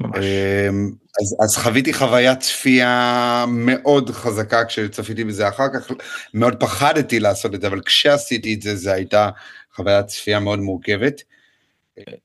ממש. 0.00 0.16
אמ, 0.16 0.90
אז, 1.20 1.36
אז 1.44 1.56
חוויתי 1.56 1.92
חוויית 1.92 2.40
צפייה 2.40 3.44
מאוד 3.48 4.10
חזקה 4.10 4.64
כשצפיתי 4.64 5.24
בזה 5.24 5.48
אחר 5.48 5.66
כך, 5.74 5.90
מאוד 6.34 6.60
פחדתי 6.60 7.20
לעשות 7.20 7.54
את 7.54 7.60
זה, 7.60 7.66
אבל 7.66 7.80
כשעשיתי 7.80 8.54
את 8.54 8.62
זה, 8.62 8.76
זו 8.76 8.90
הייתה 8.90 9.30
חוויית 9.74 10.06
צפייה 10.06 10.40
מאוד 10.40 10.58
מורכבת. 10.58 11.22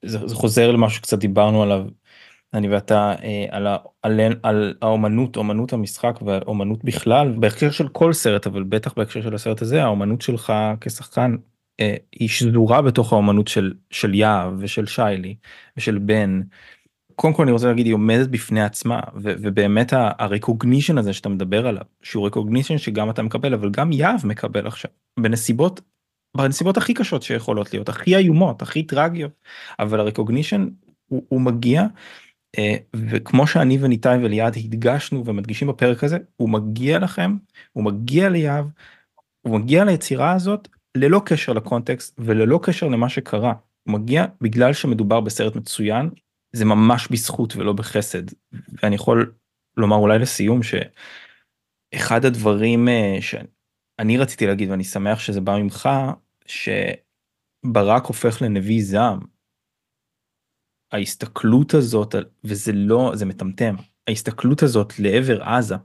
זה, 0.05 0.27
זה 0.27 0.35
חוזר 0.35 0.71
למה 0.71 0.89
שקצת 0.89 1.19
דיברנו 1.19 1.63
עליו 1.63 1.85
אני 2.53 2.69
ואתה 2.69 3.15
אה, 3.23 3.45
על, 3.49 3.67
ה, 3.67 3.77
על, 4.01 4.19
על 4.43 4.73
האומנות, 4.81 5.37
אומנות 5.37 5.73
המשחק 5.73 6.19
והאומנות 6.25 6.83
בכלל, 6.83 7.35
בהקשר 7.39 7.71
של 7.71 7.87
כל 7.87 8.13
סרט, 8.13 8.47
אבל 8.47 8.63
בטח 8.63 8.93
בהקשר 8.97 9.21
של 9.21 9.35
הסרט 9.35 9.61
הזה, 9.61 9.83
האומנות 9.83 10.21
שלך 10.21 10.53
כשחקן 10.81 11.35
אה, 11.79 11.95
היא 12.11 12.29
שזורה 12.29 12.81
בתוך 12.81 13.13
האומנות 13.13 13.47
של, 13.47 13.73
של 13.89 14.13
יהב 14.13 14.53
ושל 14.59 14.85
שיילי 14.85 15.35
ושל 15.77 15.97
בן. 15.97 16.41
קודם 17.15 17.33
כל 17.33 17.43
אני 17.43 17.51
רוצה 17.51 17.67
להגיד 17.67 17.85
היא 17.85 17.93
עומדת 17.93 18.27
בפני 18.27 18.63
עצמה 18.63 18.99
ו- 19.15 19.33
ובאמת 19.41 19.93
הרקוגנישן 19.95 20.97
הזה 20.97 21.13
שאתה 21.13 21.29
מדבר 21.29 21.67
עליו 21.67 21.83
שהוא 22.01 22.27
רקוגנישן 22.27 22.77
שגם 22.77 23.09
אתה 23.09 23.21
מקבל 23.23 23.53
אבל 23.53 23.69
גם 23.69 23.91
יהב 23.91 24.27
מקבל 24.27 24.67
עכשיו 24.67 24.91
בנסיבות 25.19 25.81
בנסיבות 26.37 26.77
הכי 26.77 26.93
קשות 26.93 27.23
שיכולות 27.23 27.73
להיות 27.73 27.89
הכי 27.89 28.15
איומות 28.15 28.61
הכי 28.61 28.83
טרגיות 28.83 29.31
אבל 29.79 29.99
הרקוגנישן 29.99 30.67
הוא, 31.07 31.23
הוא 31.27 31.41
מגיע 31.41 31.83
אה, 32.57 32.75
וכמו 32.95 33.47
שאני 33.47 33.77
וניתאי 33.81 34.17
וליעד 34.17 34.57
הדגשנו 34.57 35.25
ומדגישים 35.25 35.67
בפרק 35.67 36.03
הזה 36.03 36.17
הוא 36.35 36.49
מגיע 36.49 36.99
לכם 36.99 37.37
הוא 37.71 37.83
מגיע 37.83 38.29
ליהב 38.29 38.65
הוא 39.41 39.59
מגיע 39.59 39.83
ליצירה 39.83 40.33
הזאת 40.33 40.67
ללא 40.97 41.21
קשר 41.25 41.53
לקונטקסט 41.53 42.19
וללא 42.19 42.59
קשר 42.63 42.87
למה 42.87 43.09
שקרה. 43.09 43.53
הוא 43.83 43.93
מגיע 43.93 44.25
בגלל 44.41 44.73
שמדובר 44.73 45.21
בסרט 45.21 45.55
מצוין 45.55 46.09
זה 46.51 46.65
ממש 46.65 47.07
בזכות 47.07 47.55
ולא 47.55 47.73
בחסד. 47.73 48.23
ואני 48.83 48.95
יכול 48.95 49.33
לומר 49.77 49.95
אולי 49.95 50.19
לסיום 50.19 50.59
שאחד 50.63 52.25
הדברים 52.25 52.87
אה, 52.87 53.17
שאני 53.21 54.17
רציתי 54.17 54.47
להגיד 54.47 54.69
ואני 54.69 54.83
שמח 54.83 55.19
שזה 55.19 55.41
בא 55.41 55.57
ממך 55.57 55.89
שברק 56.45 58.05
הופך 58.05 58.41
לנביא 58.41 58.83
זעם. 58.83 59.19
ההסתכלות 60.91 61.73
הזאת 61.73 62.15
וזה 62.43 62.71
לא 62.71 63.11
זה 63.15 63.25
מטמטם 63.25 63.75
ההסתכלות 64.07 64.63
הזאת 64.63 64.99
לעבר 64.99 65.43
עזה. 65.43 65.75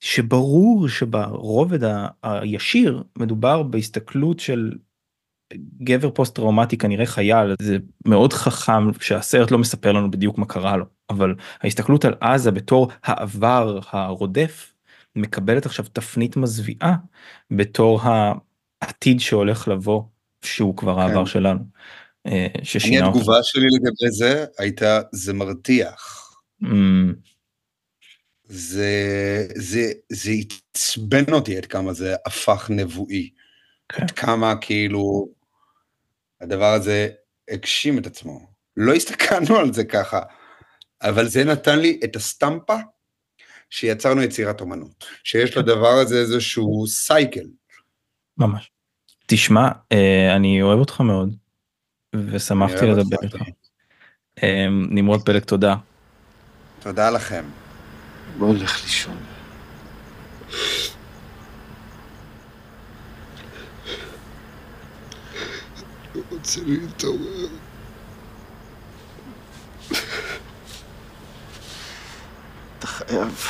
שברור 0.00 0.88
שברובד 0.88 1.78
הישיר 2.22 3.02
מדובר 3.18 3.62
בהסתכלות 3.62 4.40
של 4.40 4.72
גבר 5.82 6.10
פוסט 6.10 6.34
טראומטי 6.34 6.76
כנראה 6.78 7.06
חייל 7.06 7.54
זה 7.62 7.78
מאוד 8.06 8.32
חכם 8.32 8.92
שהסרט 9.00 9.50
לא 9.50 9.58
מספר 9.58 9.92
לנו 9.92 10.10
בדיוק 10.10 10.38
מה 10.38 10.46
קרה 10.46 10.76
לו 10.76 10.84
אבל 11.10 11.34
ההסתכלות 11.60 12.04
על 12.04 12.14
עזה 12.20 12.50
בתור 12.50 12.90
העבר 13.02 13.78
הרודף 13.90 14.74
מקבלת 15.16 15.66
עכשיו 15.66 15.84
תפנית 15.92 16.36
מזוויעה 16.36 16.96
בתור 17.50 18.00
העתיד 18.82 19.20
שהולך 19.20 19.68
לבוא 19.68 20.02
שהוא 20.44 20.76
כבר 20.76 20.94
כן. 20.94 21.00
העבר 21.00 21.24
שלנו. 21.24 21.60
אה, 22.26 22.46
אני 22.84 22.98
התגובה 22.98 23.32
אותו. 23.32 23.44
שלי 23.44 23.66
לגבי 23.66 24.10
זה 24.10 24.44
הייתה 24.58 25.00
זה 25.12 25.32
מרתיח. 25.32 26.18
Mm. 26.62 26.66
זה 28.44 29.46
זה 29.56 29.92
זה 30.08 30.32
עצבן 30.74 31.32
אותי 31.32 31.56
עד 31.56 31.66
כמה 31.66 31.92
זה 31.92 32.14
הפך 32.26 32.70
נבואי. 32.70 33.30
כן. 33.88 34.02
עד 34.02 34.10
כמה 34.10 34.54
כאילו 34.60 35.28
הדבר 36.40 36.72
הזה 36.72 37.08
הגשים 37.50 37.98
את 37.98 38.06
עצמו. 38.06 38.52
לא 38.76 38.94
הסתכלנו 38.94 39.56
על 39.56 39.72
זה 39.72 39.84
ככה, 39.84 40.20
אבל 41.02 41.28
זה 41.28 41.44
נתן 41.44 41.78
לי 41.78 42.00
את 42.04 42.16
הסטמפה 42.16 42.76
שיצרנו 43.70 44.22
יצירת 44.22 44.60
אומנות, 44.60 45.04
שיש 45.24 45.56
לדבר 45.56 45.98
הזה 46.02 46.20
איזשהו 46.20 46.86
סייקל. 46.86 47.46
ממש. 48.38 48.71
תשמע, 49.26 49.68
אה, 49.92 50.36
אני 50.36 50.62
אוהב 50.62 50.78
אותך 50.78 51.00
מאוד, 51.00 51.34
ושמחתי 52.14 52.86
לדבר 52.86 53.16
איתך. 53.22 53.42
אה, 54.42 54.66
נמרוד 54.70 55.22
פלג, 55.22 55.42
תודה. 55.42 55.76
תודה 56.80 57.10
לכם. 57.10 57.44
בוא 58.38 58.54
נלך 58.54 58.82
לישון. 58.82 59.16
רוצה 66.30 66.60
להתעורר. 66.66 67.48
אתה 72.78 72.86
חייב. 72.86 73.46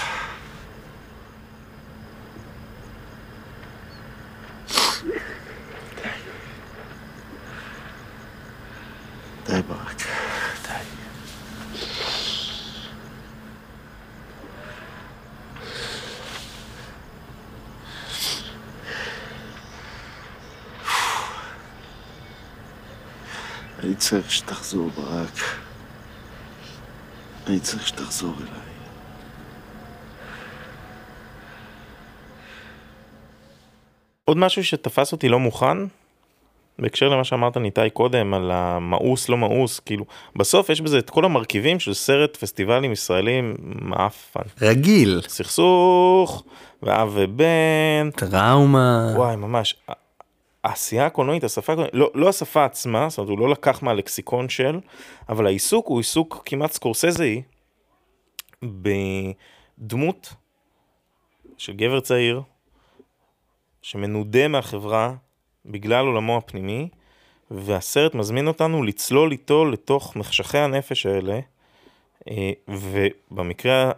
די 9.47 9.63
ברק, 9.63 10.03
די. 10.63 10.75
אני 23.79 23.95
צריך 23.97 24.31
שתחזור, 24.31 24.91
ברק. 24.91 25.35
אני 27.47 27.61
צריך 27.61 27.89
שתחזור 27.89 28.35
אליי. 28.41 28.73
עוד 34.25 34.37
משהו 34.37 34.65
שתפס 34.65 35.13
אותי 35.13 35.29
לא 35.29 35.39
מוכן, 35.41 35.77
בהקשר 36.79 37.09
למה 37.09 37.25
שאמרת 37.25 37.57
ניתאי 37.57 37.91
קודם 37.91 38.35
על 38.35 38.51
המאוס 38.51 39.29
לא 39.29 39.39
מאוס 39.39 39.81
כאילו 39.81 40.05
בסוף 40.37 40.71
יש 40.71 40.81
בזה 40.81 40.99
את 40.99 41.11
כל 41.11 41.25
המרכיבים 41.25 41.81
של 41.81 41.95
סרט 41.95 42.37
פסטיבלים 42.37 42.93
ישראלים 42.93 43.55
מאפן. 43.61 44.41
רגיל. 44.63 45.21
סכסוך 45.29 46.45
ואב 46.83 47.11
ובן. 47.15 48.11
טראומה. 48.17 49.13
וואי 49.17 49.37
ממש. 49.37 49.75
העשייה 50.65 51.07
הקולנועית, 51.07 51.45
השפה 51.45 51.73
הקולנועית, 51.73 51.95
לא, 51.95 52.11
לא 52.15 52.29
השפה 52.29 52.65
עצמה, 52.65 53.09
זאת 53.09 53.19
אומרת 53.19 53.31
הוא 53.31 53.39
לא 53.39 53.49
לקח 53.49 53.83
מהלקסיקון 53.83 54.49
של, 54.49 54.81
אבל 55.29 55.47
העיסוק 55.47 55.87
הוא 55.87 55.99
עיסוק 55.99 56.43
כמעט 56.45 56.73
סקורסזאי 56.73 57.43
בדמות 58.63 60.35
של 61.59 61.73
גבר 61.73 62.01
צעיר 62.01 62.43
שמנודה 63.83 64.49
מהחברה 64.49 65.15
בגלל 65.67 66.07
עולמו 66.07 66.37
הפנימי, 66.37 66.89
והסרט 67.51 68.15
מזמין 68.15 68.49
אותנו 68.49 68.83
לצלול 68.83 69.33
איתו 69.33 69.65
לתוך 69.65 70.17
מחשכי 70.17 70.59
הנפש 70.59 71.07
האלה, 71.07 71.41
אה, 72.31 72.51
ובמקרה 72.69 73.93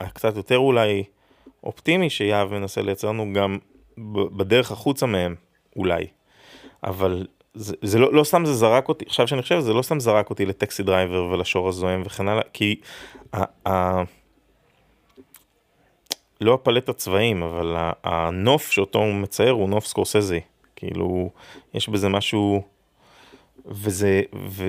הקצת 0.00 0.36
יותר 0.36 0.58
אולי 0.58 1.04
אופטימי 1.64 2.10
שיהב 2.10 2.52
מנסה 2.52 2.82
לייצר 2.82 3.08
לנו 3.08 3.32
גם 3.32 3.58
בדרך 4.36 4.72
החוצה 4.72 5.06
מהם, 5.06 5.34
אולי. 5.76 6.06
אבל 6.84 7.26
זה, 7.54 7.76
זה 7.82 7.98
לא, 7.98 8.12
לא 8.12 8.24
סתם 8.24 8.44
זה 8.44 8.54
זרק 8.54 8.88
אותי, 8.88 9.04
עכשיו 9.08 9.28
שאני 9.28 9.42
חושב, 9.42 9.60
זה 9.60 9.72
לא 9.72 9.82
סתם 9.82 10.00
זרק 10.00 10.30
אותי 10.30 10.46
ל 10.46 10.53
Taxi 10.53 10.82
Driver 10.82 11.24
ולשור 11.24 11.68
הזוהם 11.68 12.02
וכן 12.06 12.28
הלאה, 12.28 12.42
כי 12.52 12.80
ה, 13.32 13.68
ה, 13.68 14.02
לא 16.40 16.54
הפלט 16.54 16.88
הצבעים, 16.88 17.42
אבל 17.42 17.76
הנוף 18.04 18.70
שאותו 18.70 18.98
הוא 18.98 19.14
מצייר 19.14 19.52
הוא 19.52 19.68
נוף 19.68 19.86
סקורסזי. 19.86 20.40
כאילו, 20.82 21.30
יש 21.74 21.88
בזה 21.88 22.08
משהו, 22.08 22.62
וזה, 23.66 24.22
ו, 24.48 24.68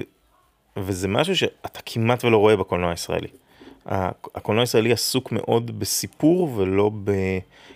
וזה 0.78 1.08
משהו 1.08 1.36
שאתה 1.36 1.80
כמעט 1.86 2.26
ולא 2.26 2.38
רואה 2.38 2.56
בקולנוע 2.56 2.90
הישראלי. 2.90 3.28
הקולנוע 3.86 4.62
הישראלי 4.62 4.92
עסוק 4.92 5.32
מאוד 5.32 5.80
בסיפור 5.80 6.54
ולא 6.58 6.92
ב... 7.04 7.12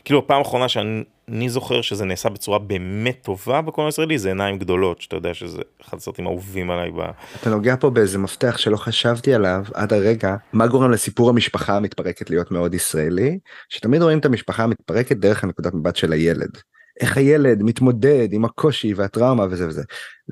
כאילו 0.05 0.19
הפעם 0.19 0.37
האחרונה 0.37 0.69
שאני 0.69 1.49
זוכר 1.49 1.81
שזה 1.81 2.05
נעשה 2.05 2.29
בצורה 2.29 2.59
באמת 2.59 3.17
טובה 3.21 3.61
בקולנוע 3.61 3.87
הישראלי 3.87 4.17
זה 4.17 4.29
עיניים 4.29 4.59
גדולות 4.59 5.01
שאתה 5.01 5.15
יודע 5.15 5.33
שזה 5.33 5.61
אחד 5.81 5.97
הסרטים 5.97 6.27
האהובים 6.27 6.71
עליי. 6.71 6.91
ב... 6.91 7.01
אתה 7.41 7.49
נוגע 7.49 7.75
פה 7.79 7.89
באיזה 7.89 8.17
מפתח 8.17 8.57
שלא 8.57 8.77
חשבתי 8.77 9.33
עליו 9.33 9.63
עד 9.73 9.93
הרגע 9.93 10.35
מה 10.53 10.67
גורם 10.67 10.91
לסיפור 10.91 11.29
המשפחה 11.29 11.77
המתפרקת 11.77 12.29
להיות 12.29 12.51
מאוד 12.51 12.73
ישראלי 12.73 13.39
שתמיד 13.69 14.01
רואים 14.01 14.19
את 14.19 14.25
המשפחה 14.25 14.63
המתפרקת 14.63 15.17
דרך 15.17 15.43
הנקודת 15.43 15.73
מבט 15.73 15.95
של 15.95 16.11
הילד. 16.11 16.57
איך 17.01 17.17
הילד 17.17 17.63
מתמודד 17.63 18.27
עם 18.31 18.45
הקושי 18.45 18.93
והטראומה 18.93 19.45
וזה 19.49 19.67
וזה. 19.67 19.83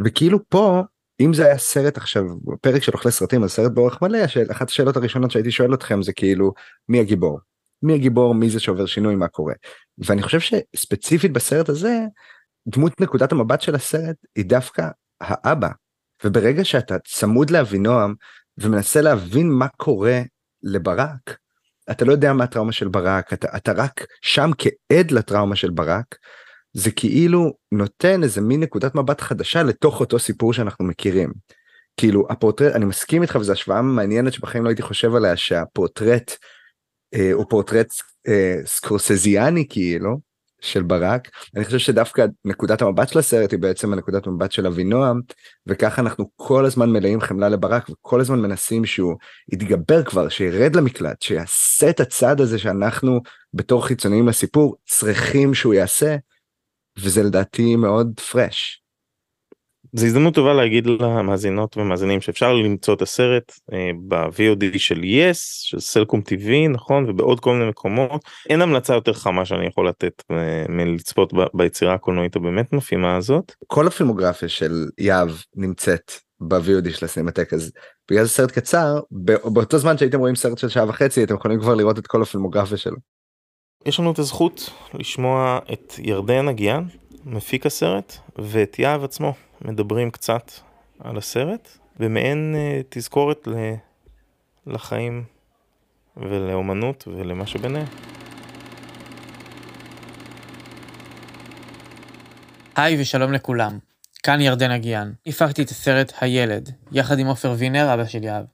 וכאילו 0.05 0.39
פה 0.49 0.81
אם 1.19 1.33
זה 1.33 1.45
היה 1.45 1.57
סרט 1.57 1.97
עכשיו 1.97 2.23
פרק 2.61 2.83
של 2.83 2.91
אוכלי 2.93 3.11
סרטים 3.11 3.43
על 3.43 3.49
סרט 3.49 3.71
באורך 3.71 4.01
מלא 4.01 4.19
אחת 4.51 4.69
השאלות 4.69 4.97
הראשונות 4.97 5.31
שהייתי 5.31 5.51
שואל 5.51 5.73
אתכם 5.73 6.03
זה 6.03 6.13
כאילו 6.13 6.53
מי 6.89 6.99
הגיבור? 6.99 7.39
מי 7.83 7.93
הגיבור? 7.93 8.35
מי 8.35 8.49
זה 8.49 8.59
שעובר 8.59 8.85
שינוי? 8.85 9.15
מה 9.15 9.27
קורה? 9.27 9.53
ואני 9.97 10.21
חושב 10.23 10.39
שספציפית 10.39 11.33
בסרט 11.33 11.69
הזה 11.69 11.99
דמות 12.67 13.01
נקודת 13.01 13.31
המבט 13.31 13.61
של 13.61 13.75
הסרט 13.75 14.15
היא 14.35 14.45
דווקא 14.45 14.87
האבא. 15.21 15.69
וברגע 16.23 16.65
שאתה 16.65 16.99
צמוד 16.99 17.49
לאבינועם 17.49 18.13
ומנסה 18.57 19.01
להבין 19.01 19.49
מה 19.49 19.67
קורה 19.67 20.21
לברק 20.63 21.37
אתה 21.91 22.05
לא 22.05 22.11
יודע 22.11 22.33
מה 22.33 22.43
הטראומה 22.43 22.71
של 22.71 22.87
ברק 22.87 23.33
אתה, 23.33 23.57
אתה 23.57 23.71
רק 23.71 24.05
שם 24.21 24.51
כעד 24.57 25.11
לטראומה 25.11 25.55
של 25.55 25.69
ברק 25.69 26.15
זה 26.75 26.91
כאילו 26.91 27.53
נותן 27.71 28.23
איזה 28.23 28.41
מין 28.41 28.59
נקודת 28.59 28.95
מבט 28.95 29.21
חדשה 29.21 29.63
לתוך 29.63 29.99
אותו 29.99 30.19
סיפור 30.19 30.53
שאנחנו 30.53 30.85
מכירים. 30.85 31.31
כאילו 31.97 32.27
הפורטרט, 32.29 32.75
אני 32.75 32.85
מסכים 32.85 33.21
איתך 33.21 33.35
וזו 33.35 33.51
השוואה 33.51 33.81
מעניינת 33.81 34.33
שבחיים 34.33 34.63
לא 34.63 34.69
הייתי 34.69 34.81
חושב 34.81 35.15
עליה 35.15 35.37
שהפורטרט 35.37 36.37
אה, 37.13 37.33
הוא 37.33 37.45
פורטרט 37.49 37.87
אה, 38.27 38.55
סקורסזיאני 38.65 39.65
כאילו 39.69 40.19
של 40.61 40.83
ברק. 40.83 41.29
אני 41.55 41.65
חושב 41.65 41.77
שדווקא 41.77 42.25
נקודת 42.45 42.81
המבט 42.81 43.09
של 43.09 43.19
הסרט 43.19 43.51
היא 43.51 43.59
בעצם 43.59 43.93
הנקודת 43.93 44.27
המבט 44.27 44.51
של 44.51 44.67
אבינועם 44.67 45.21
וככה 45.67 46.01
אנחנו 46.01 46.29
כל 46.35 46.65
הזמן 46.65 46.89
מלאים 46.89 47.21
חמלה 47.21 47.49
לברק 47.49 47.89
וכל 47.89 48.21
הזמן 48.21 48.39
מנסים 48.39 48.85
שהוא 48.85 49.15
יתגבר 49.53 50.03
כבר, 50.03 50.29
שירד 50.29 50.75
למקלט, 50.75 51.21
שיעשה 51.21 51.89
את 51.89 51.99
הצעד 51.99 52.41
הזה 52.41 52.59
שאנחנו 52.59 53.21
בתור 53.53 53.87
חיצוניים 53.87 54.27
לסיפור 54.27 54.75
צריכים 54.85 55.53
שהוא 55.53 55.73
יעשה 55.73 56.15
וזה 56.99 57.23
לדעתי 57.23 57.75
מאוד 57.75 58.19
פרש. 58.31 58.81
זו 59.93 60.05
הזדמנות 60.05 60.35
טובה 60.35 60.53
להגיד 60.53 60.85
למאזינות 60.87 61.77
ומאזינים 61.77 62.21
שאפשר 62.21 62.53
למצוא 62.53 62.93
את 62.93 63.01
הסרט 63.01 63.51
אה, 63.73 63.91
ב-VOD 64.07 64.79
של 64.79 65.03
יס, 65.03 65.59
של 65.61 65.79
סלקום 65.79 66.21
TV 66.21 66.69
נכון 66.69 67.09
ובעוד 67.09 67.39
כל 67.39 67.53
מיני 67.53 67.69
מקומות 67.69 68.21
אין 68.49 68.61
המלצה 68.61 68.93
יותר 68.93 69.13
חמה 69.13 69.45
שאני 69.45 69.67
יכול 69.67 69.87
לתת 69.87 70.23
אה, 70.31 70.65
מלצפות 70.69 71.33
ב- 71.33 71.45
ביצירה 71.53 71.93
הקולנועית 71.93 72.35
הבאמת 72.35 72.73
מפעימה 72.73 73.15
הזאת. 73.15 73.51
כל 73.67 73.87
הפילמוגרפיה 73.87 74.49
של 74.49 74.85
יהב 74.97 75.29
נמצאת 75.55 76.11
ב-VOD 76.39 76.89
של 76.89 77.05
הסינמטק 77.05 77.53
אז 77.53 77.71
בגלל 78.11 78.23
זה 78.23 78.29
סרט 78.29 78.51
קצר 78.51 78.99
בא- 79.11 79.49
באותו 79.49 79.77
זמן 79.77 79.97
שהייתם 79.97 80.19
רואים 80.19 80.35
סרט 80.35 80.57
של 80.57 80.69
שעה 80.69 80.89
וחצי 80.89 81.23
אתם 81.23 81.35
יכולים 81.35 81.59
כבר 81.59 81.75
לראות 81.75 81.99
את 81.99 82.07
כל 82.07 82.21
הפילמוגרפיה 82.21 82.77
שלו. 82.77 82.97
יש 83.85 83.99
לנו 83.99 84.11
את 84.11 84.19
הזכות 84.19 84.69
לשמוע 84.93 85.59
את 85.73 85.93
ירדן 85.99 86.47
אגיאן 86.47 86.83
מפיק 87.25 87.65
הסרט 87.65 88.17
ואת 88.37 88.79
יהב 88.79 89.03
עצמו 89.03 89.33
מדברים 89.61 90.11
קצת 90.11 90.51
על 90.99 91.17
הסרט 91.17 91.77
במעין 91.99 92.55
אה, 92.57 92.81
תזכורת 92.89 93.47
ל... 93.47 93.53
לחיים 94.67 95.23
ולאומנות 96.17 97.07
ולמה 97.07 97.47
שביניהם. 97.47 97.85
היי 102.75 103.01
ושלום 103.01 103.33
לכולם, 103.33 103.79
כאן 104.23 104.41
ירדן 104.41 104.71
אגיאן. 104.71 105.11
הפקתי 105.27 105.61
את 105.61 105.69
הסרט 105.69 106.13
הילד, 106.21 106.69
יחד 106.91 107.19
עם 107.19 107.27
עופר 107.27 107.53
וינר, 107.57 107.93
אבא 107.93 108.05
של 108.05 108.23
יהב. 108.23 108.45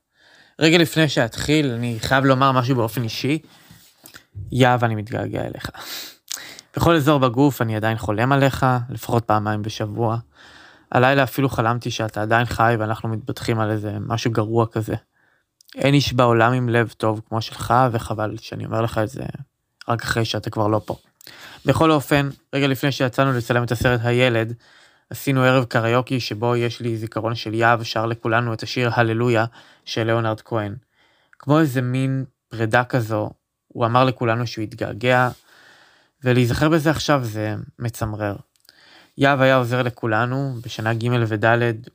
רגע 0.60 0.78
לפני 0.78 1.10
שאתחיל, 1.10 1.72
אני 1.72 1.96
חייב 2.00 2.26
לומר 2.26 2.52
משהו 2.52 2.76
באופן 2.76 3.04
אישי. 3.04 3.40
יהב, 4.52 4.84
אני 4.84 4.96
מתגעגע 4.96 5.42
אליך. 5.42 5.70
בכל 6.76 6.96
אזור 6.96 7.20
בגוף 7.20 7.62
אני 7.62 7.76
עדיין 7.76 7.98
חולם 7.98 8.32
עליך, 8.32 8.66
לפחות 8.90 9.26
פעמיים 9.26 9.62
בשבוע. 9.62 10.18
הלילה 10.92 11.24
אפילו 11.24 11.50
חלמתי 11.50 11.92
שאתה 11.92 12.22
עדיין 12.22 12.46
חי 12.46 12.76
ואנחנו 12.80 13.10
מתבטחים 13.10 13.60
על 13.60 13.72
איזה 13.72 13.98
משהו 14.00 14.32
גרוע 14.32 14.66
כזה. 14.68 14.96
אין 15.76 15.94
איש 15.94 16.14
בעולם 16.14 16.54
עם 16.54 16.70
לב 16.70 16.94
טוב 16.98 17.22
כמו 17.30 17.42
שלך, 17.42 17.74
וחבל 17.92 18.38
שאני 18.38 18.66
אומר 18.66 18.82
לך 18.82 18.98
את 18.98 19.10
זה 19.10 19.24
רק 19.88 20.04
אחרי 20.04 20.26
שאתה 20.26 20.50
כבר 20.50 20.68
לא 20.68 20.82
פה. 20.86 20.96
בכל 21.66 21.92
אופן, 21.92 22.30
רגע 22.56 22.68
לפני 22.68 22.92
שיצאנו 22.92 23.34
לצלם 23.34 23.64
את 23.64 23.72
הסרט 23.72 24.00
הילד, 24.04 24.54
עשינו 25.10 25.44
ערב 25.44 25.64
קריוקי 25.64 26.20
שבו 26.20 26.56
יש 26.56 26.80
לי 26.80 26.98
זיכרון 26.98 27.36
של 27.36 27.54
יהב 27.54 27.84
שר 27.84 28.06
לכולנו 28.06 28.54
את 28.54 28.64
השיר 28.64 28.90
הללויה 28.94 29.46
של 29.86 30.04
ליאונרד 30.04 30.42
כהן. 30.42 30.76
כמו 31.40 31.60
איזה 31.60 31.82
מין 31.82 32.26
פרידה 32.50 32.84
כזו, 32.84 33.30
הוא 33.74 33.86
אמר 33.86 34.04
לכולנו 34.04 34.48
שהוא 34.48 34.64
התגעגע, 34.64 35.30
ולהיזכר 36.24 36.70
בזה 36.70 36.90
עכשיו 36.90 37.24
זה 37.24 37.56
מצמרר. 37.80 38.36
יהב 39.18 39.42
היה 39.42 39.56
עוזר 39.56 39.82
לכולנו, 39.82 40.56
בשנה 40.64 40.94
ג' 40.94 41.08
וד' 41.28 41.46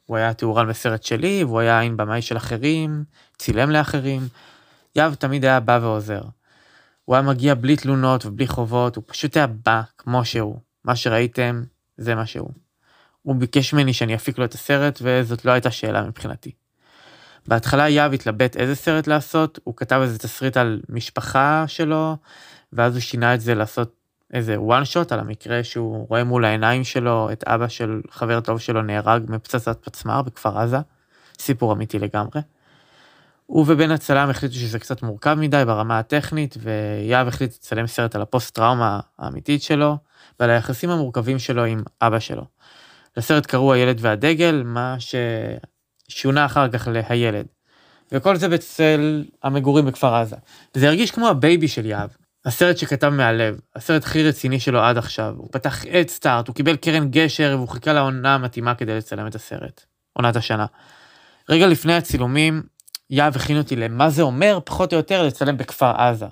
הוא 0.06 0.16
היה 0.16 0.34
תאורן 0.34 0.68
בסרט 0.68 1.02
שלי, 1.02 1.44
והוא 1.44 1.60
היה 1.60 1.80
עין 1.80 1.96
במאי 1.96 2.22
של 2.22 2.36
אחרים, 2.36 3.04
צילם 3.38 3.70
לאחרים. 3.70 4.28
יהב 4.96 5.14
תמיד 5.14 5.44
היה 5.44 5.60
בא 5.60 5.78
ועוזר. 5.82 6.22
הוא 7.04 7.16
היה 7.16 7.22
מגיע 7.22 7.54
בלי 7.54 7.76
תלונות 7.76 8.26
ובלי 8.26 8.46
חובות, 8.46 8.96
הוא 8.96 9.04
פשוט 9.06 9.36
היה 9.36 9.46
בא 9.46 9.82
כמו 9.98 10.24
שהוא. 10.24 10.58
מה 10.84 10.96
שראיתם, 10.96 11.62
זה 11.96 12.14
מה 12.14 12.26
שהוא. 12.26 12.50
הוא 13.22 13.36
ביקש 13.36 13.74
ממני 13.74 13.92
שאני 13.92 14.14
אפיק 14.14 14.38
לו 14.38 14.44
את 14.44 14.54
הסרט, 14.54 14.98
וזאת 15.02 15.44
לא 15.44 15.52
הייתה 15.52 15.70
שאלה 15.70 16.02
מבחינתי. 16.02 16.52
בהתחלה 17.48 17.88
יהב 17.88 18.12
התלבט 18.12 18.56
איזה 18.56 18.74
סרט 18.74 19.06
לעשות, 19.06 19.58
הוא 19.64 19.74
כתב 19.76 20.00
איזה 20.02 20.18
תסריט 20.18 20.56
על 20.56 20.80
משפחה 20.88 21.64
שלו, 21.66 22.16
ואז 22.72 22.94
הוא 22.94 23.00
שינה 23.00 23.34
את 23.34 23.40
זה 23.40 23.54
לעשות 23.54 23.96
איזה 24.32 24.56
one 24.56 24.84
shot 24.92 25.14
על 25.14 25.20
המקרה 25.20 25.64
שהוא 25.64 26.06
רואה 26.08 26.24
מול 26.24 26.44
העיניים 26.44 26.84
שלו 26.84 27.28
את 27.32 27.44
אבא 27.44 27.68
של 27.68 28.00
חבר 28.10 28.40
טוב 28.40 28.60
שלו 28.60 28.82
נהרג 28.82 29.22
מפצצת 29.28 29.78
פצמ"ר 29.84 30.22
בכפר 30.22 30.58
עזה, 30.58 30.78
סיפור 31.38 31.72
אמיתי 31.72 31.98
לגמרי. 31.98 32.40
הוא 33.46 33.64
ובן 33.68 33.90
הצלם 33.90 34.30
החליטו 34.30 34.54
שזה 34.54 34.78
קצת 34.78 35.02
מורכב 35.02 35.34
מדי 35.34 35.62
ברמה 35.66 35.98
הטכנית, 35.98 36.56
ויהב 36.62 37.28
החליט 37.28 37.52
לצלם 37.52 37.86
סרט 37.86 38.14
על 38.14 38.22
הפוסט 38.22 38.54
טראומה 38.54 39.00
האמיתית 39.18 39.62
שלו, 39.62 39.96
ועל 40.40 40.50
היחסים 40.50 40.90
המורכבים 40.90 41.38
שלו 41.38 41.64
עם 41.64 41.82
אבא 42.02 42.18
שלו. 42.18 42.44
לסרט 43.16 43.46
קראו 43.46 43.72
הילד 43.72 43.98
והדגל, 44.00 44.62
מה 44.64 44.96
ששונה 46.08 46.46
אחר 46.46 46.68
כך 46.68 46.88
להילד. 46.88 47.46
וכל 48.12 48.36
זה 48.36 48.48
בצל 48.48 49.24
המגורים 49.42 49.86
בכפר 49.86 50.14
עזה. 50.14 50.36
זה 50.74 50.88
הרגיש 50.88 51.10
כמו 51.10 51.28
ה 51.28 51.36
baby 51.36 51.68
של 51.68 51.86
יהב. 51.86 52.10
הסרט 52.44 52.76
שכתב 52.78 53.08
מהלב, 53.08 53.60
הסרט 53.76 54.04
הכי 54.04 54.28
רציני 54.28 54.60
שלו 54.60 54.80
עד 54.80 54.98
עכשיו. 54.98 55.34
הוא 55.36 55.48
פתח 55.52 55.86
Headstart, 55.86 56.48
הוא 56.48 56.54
קיבל 56.54 56.76
קרן 56.76 57.10
גשר 57.10 57.54
והוא 57.56 57.68
חיכה 57.68 57.92
לעונה 57.92 58.34
המתאימה 58.34 58.74
כדי 58.74 58.96
לצלם 58.96 59.26
את 59.26 59.34
הסרט. 59.34 59.84
עונת 60.12 60.36
השנה. 60.36 60.66
רגע 61.48 61.66
לפני 61.66 61.94
הצילומים, 61.94 62.62
יהב 63.10 63.36
הכין 63.36 63.58
אותי 63.58 63.76
למה 63.76 64.10
זה 64.10 64.22
אומר, 64.22 64.58
פחות 64.64 64.92
או 64.92 64.98
יותר, 64.98 65.22
לצלם 65.22 65.56
בכפר 65.56 65.90
עזה. 65.96 66.26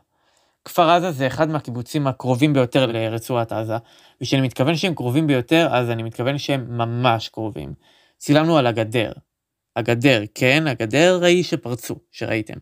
כפר 0.64 0.90
עזה 0.90 1.10
זה 1.10 1.26
אחד 1.26 1.48
מהקיבוצים 1.48 2.06
הקרובים 2.06 2.52
ביותר 2.52 2.86
לרצועת 2.86 3.52
עזה, 3.52 3.76
וכשאני 4.22 4.42
מתכוון 4.42 4.76
שהם 4.76 4.94
קרובים 4.94 5.26
ביותר, 5.26 5.68
אז 5.70 5.90
אני 5.90 6.02
מתכוון 6.02 6.38
שהם 6.38 6.78
ממש 6.78 7.28
קרובים. 7.28 7.74
צילמנו 8.18 8.58
על 8.58 8.66
הגדר. 8.66 9.12
הגדר, 9.76 10.22
כן, 10.34 10.66
הגדר 10.66 11.20
ההיא 11.22 11.44
שפרצו, 11.44 11.94
שראיתם. 12.12 12.58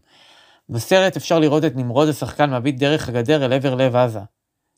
בסרט 0.68 1.16
אפשר 1.16 1.38
לראות 1.38 1.64
את 1.64 1.76
נמרוד 1.76 2.08
השחקן 2.08 2.54
מביט 2.54 2.76
דרך 2.78 3.08
הגדר 3.08 3.44
אל 3.44 3.52
עבר 3.52 3.74
לב 3.74 3.96
עזה. 3.96 4.20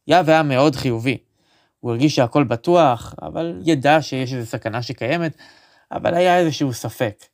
יהב 0.07 0.29
היה 0.29 0.43
מאוד 0.43 0.77
חיובי. 0.77 1.19
הוא 1.81 1.91
הרגיש 1.91 2.17
שהכל 2.17 2.45
בטוח, 2.45 3.15
אבל 3.23 3.61
ידע 3.65 4.03
שיש 4.03 4.33
איזו 4.33 4.47
סכנה 4.47 4.83
שקיימת, 4.83 5.37
אבל 5.93 6.15
היה 6.15 6.39
איזשהו 6.39 6.73
ספק. 6.73 7.25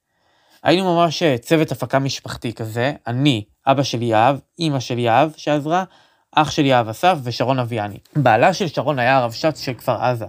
היינו 0.62 0.96
ממש 0.96 1.22
צוות 1.40 1.72
הפקה 1.72 1.98
משפחתי 1.98 2.52
כזה, 2.52 2.92
אני, 3.06 3.44
אבא 3.66 3.82
של 3.82 4.02
יהב, 4.02 4.36
אימא 4.58 4.80
של 4.80 4.98
יהב 4.98 5.30
שעזרה, 5.36 5.84
אח 6.32 6.50
של 6.50 6.64
יהב 6.64 6.88
אסף 6.88 7.18
ושרון 7.22 7.58
אביאני. 7.58 7.98
בעלה 8.16 8.54
של 8.54 8.68
שרון 8.68 8.98
היה 8.98 9.16
הרבש"ץ 9.16 9.60
של 9.60 9.74
כפר 9.74 10.02
עזה. 10.02 10.26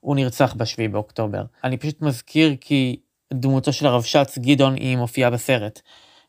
הוא 0.00 0.16
נרצח 0.16 0.54
ב-7 0.54 0.88
באוקטובר. 0.90 1.42
אני 1.64 1.76
פשוט 1.76 2.02
מזכיר 2.02 2.56
כי 2.60 3.00
דמותו 3.32 3.72
של 3.72 3.86
הרבש"ץ 3.86 4.38
גדעון 4.38 4.74
היא 4.74 4.96
מופיעה 4.96 5.30
בסרט. 5.30 5.80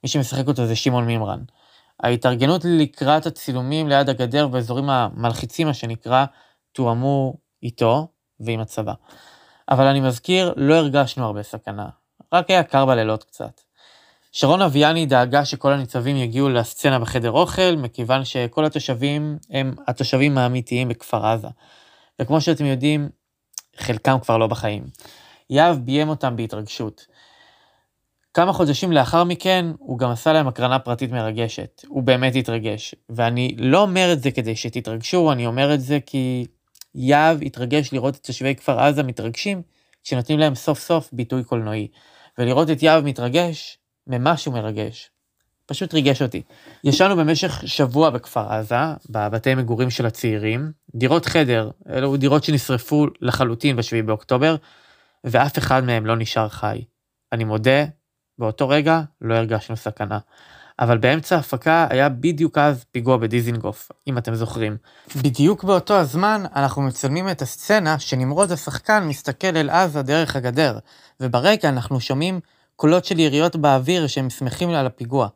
מי 0.04 0.10
שמשחק 0.10 0.48
אותו 0.48 0.66
זה 0.66 0.76
שמעון 0.76 1.06
מימרן. 1.06 1.40
ההתארגנות 2.04 2.66
לקראת 2.66 3.26
הצילומים 3.26 3.88
ליד 3.88 4.10
הגדר 4.10 4.48
באזורים 4.48 4.90
המלחיצים, 4.90 5.68
מה 5.68 5.74
שנקרא, 5.74 6.26
תואמו 6.72 7.34
איתו 7.64 8.08
ועם 8.40 8.60
הצבא. 8.60 8.94
אבל 9.70 9.86
אני 9.86 10.02
מזכיר, 10.02 10.54
לא 10.58 10.74
הרגשנו 10.74 11.26
הרבה 11.26 11.44
סכנה. 11.44 11.90
רק 12.34 12.50
היה 12.50 12.64
קר 12.64 12.86
בלילות 12.86 13.24
קצת. 13.24 13.62
שרון 14.32 14.62
אביאני 14.62 15.06
דאגה 15.06 15.46
שכל 15.46 15.74
הניצבים 15.74 16.18
יגיעו 16.18 16.50
לסצנה 16.50 17.00
בחדר 17.00 17.32
אוכל, 17.32 17.76
מכיוון 17.78 18.26
שכל 18.26 18.66
התושבים 18.66 19.38
הם 19.50 19.76
התושבים 19.88 20.38
האמיתיים 20.38 20.88
בכפר 20.88 21.26
עזה. 21.26 21.48
וכמו 22.22 22.42
שאתם 22.42 22.66
יודעים, 22.66 23.10
חלקם 23.78 24.18
כבר 24.20 24.38
לא 24.38 24.48
בחיים. 24.48 24.84
יהב 25.54 25.78
ביים 25.78 26.10
אותם 26.10 26.36
בהתרגשות. 26.36 27.08
כמה 28.34 28.54
חודשים 28.54 28.92
לאחר 28.92 29.24
מכן, 29.24 29.66
הוא 29.80 30.00
גם 30.00 30.10
עשה 30.10 30.34
להם 30.34 30.48
הקרנה 30.48 30.80
פרטית 30.80 31.12
מרגשת. 31.12 31.82
הוא 31.88 32.04
באמת 32.04 32.36
התרגש. 32.36 32.96
ואני 33.10 33.56
לא 33.58 33.82
אומר 33.82 34.14
את 34.14 34.22
זה 34.22 34.32
כדי 34.32 34.56
שתתרגשו, 34.56 35.32
אני 35.32 35.46
אומר 35.46 35.74
את 35.74 35.82
זה 35.82 36.00
כי 36.06 36.46
יהב 36.96 37.44
התרגש 37.44 37.94
לראות 37.94 38.16
את 38.16 38.26
תושבי 38.26 38.56
כפר 38.56 38.80
עזה 38.80 39.04
מתרגשים, 39.04 39.62
כשנותנים 40.04 40.40
להם 40.40 40.56
סוף 40.56 40.80
סוף 40.80 41.10
ביטוי 41.14 41.44
קולנועי. 41.44 41.88
ולראות 42.38 42.70
את 42.70 42.84
יהב 42.84 43.04
מתרגש 43.04 43.78
ממשהו 44.08 44.52
מרגש. 44.52 45.10
פשוט 45.66 45.94
ריגש 45.94 46.22
אותי. 46.22 46.42
ישנו 46.84 47.16
במשך 47.16 47.64
שבוע 47.66 48.10
בכפר 48.10 48.54
עזה, 48.54 48.76
בבתי 49.10 49.56
מגורים 49.56 49.90
של 49.90 50.06
הצעירים, 50.06 50.72
דירות 50.96 51.26
חדר, 51.26 51.70
אלו 51.90 52.18
דירות 52.18 52.44
שנשרפו 52.44 53.08
לחלוטין 53.22 53.76
ב-7 53.76 54.06
באוקטובר, 54.06 54.56
ואף 55.24 55.58
אחד 55.58 55.84
מהם 55.84 56.06
לא 56.06 56.16
נשאר 56.16 56.50
חי. 56.50 56.84
אני 57.32 57.44
מודה, 57.44 57.86
באותו 58.40 58.70
רגע 58.70 59.02
לא 59.22 59.36
הרגשנו 59.36 59.78
סכנה. 59.78 60.20
אבל 60.80 60.98
באמצע 60.98 61.36
ההפקה 61.36 61.88
היה 61.90 62.10
בדיוק 62.10 62.58
אז 62.58 62.86
פיגוע 62.92 63.18
בדיזינגוף, 63.18 63.92
אם 64.08 64.18
אתם 64.18 64.36
זוכרים. 64.36 64.78
בדיוק 65.16 65.64
באותו 65.64 65.94
הזמן 65.94 66.44
אנחנו 66.56 66.82
מצלמים 66.82 67.30
את 67.30 67.42
הסצנה 67.42 68.00
שנמרוד 68.00 68.52
השחקן 68.52 69.04
מסתכל 69.04 69.58
אל 69.58 69.70
עזה 69.70 70.02
דרך 70.02 70.36
הגדר, 70.36 70.80
וברקע 71.20 71.70
אנחנו 71.70 72.00
שומעים 72.00 72.40
קולות 72.76 73.06
של 73.06 73.20
יריות 73.20 73.56
באוויר 73.56 74.08
שהם 74.08 74.30
שמחים 74.30 74.70
על 74.70 74.86
הפיגוע. 74.86 75.28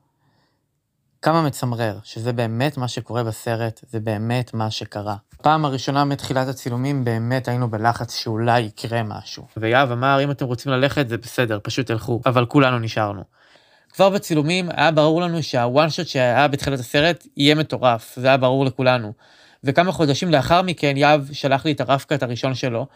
כמה 1.27 1.41
מצמרר, 1.41 1.97
שזה 2.03 2.33
באמת 2.33 2.77
מה 2.77 2.87
שקורה 2.87 3.23
בסרט, 3.23 3.81
זה 3.89 3.99
באמת 3.99 4.53
מה 4.53 4.71
שקרה. 4.71 5.15
פעם 5.41 5.65
הראשונה 5.65 6.05
מתחילת 6.05 6.47
הצילומים 6.47 7.03
באמת 7.03 7.47
היינו 7.47 7.69
בלחץ 7.69 8.15
שאולי 8.15 8.59
יקרה 8.59 9.03
משהו. 9.03 9.43
ויהב 9.57 9.91
אמר, 9.91 10.23
אם 10.23 10.31
אתם 10.31 10.45
רוצים 10.45 10.71
ללכת 10.71 11.09
זה 11.09 11.17
בסדר, 11.17 11.59
פשוט 11.63 11.87
תלכו, 11.87 12.21
אבל 12.25 12.45
כולנו 12.45 12.79
נשארנו. 12.79 13.21
כבר 13.93 14.09
בצילומים 14.09 14.69
היה 14.75 14.91
ברור 14.91 15.21
לנו 15.21 15.43
שהוואן 15.43 15.89
שוט 15.89 16.07
שהיה 16.07 16.47
בתחילת 16.47 16.79
הסרט 16.79 17.27
יהיה 17.37 17.55
מטורף, 17.55 18.13
זה 18.15 18.27
היה 18.27 18.37
ברור 18.37 18.65
לכולנו. 18.65 19.13
וכמה 19.63 19.91
חודשים 19.91 20.31
לאחר 20.31 20.61
מכן 20.61 20.97
יהב 20.97 21.33
שלח 21.33 21.65
לי 21.65 21.71
את 21.71 21.81
הרפקט 21.81 22.23
הראשון 22.23 22.55
שלו, 22.55 22.87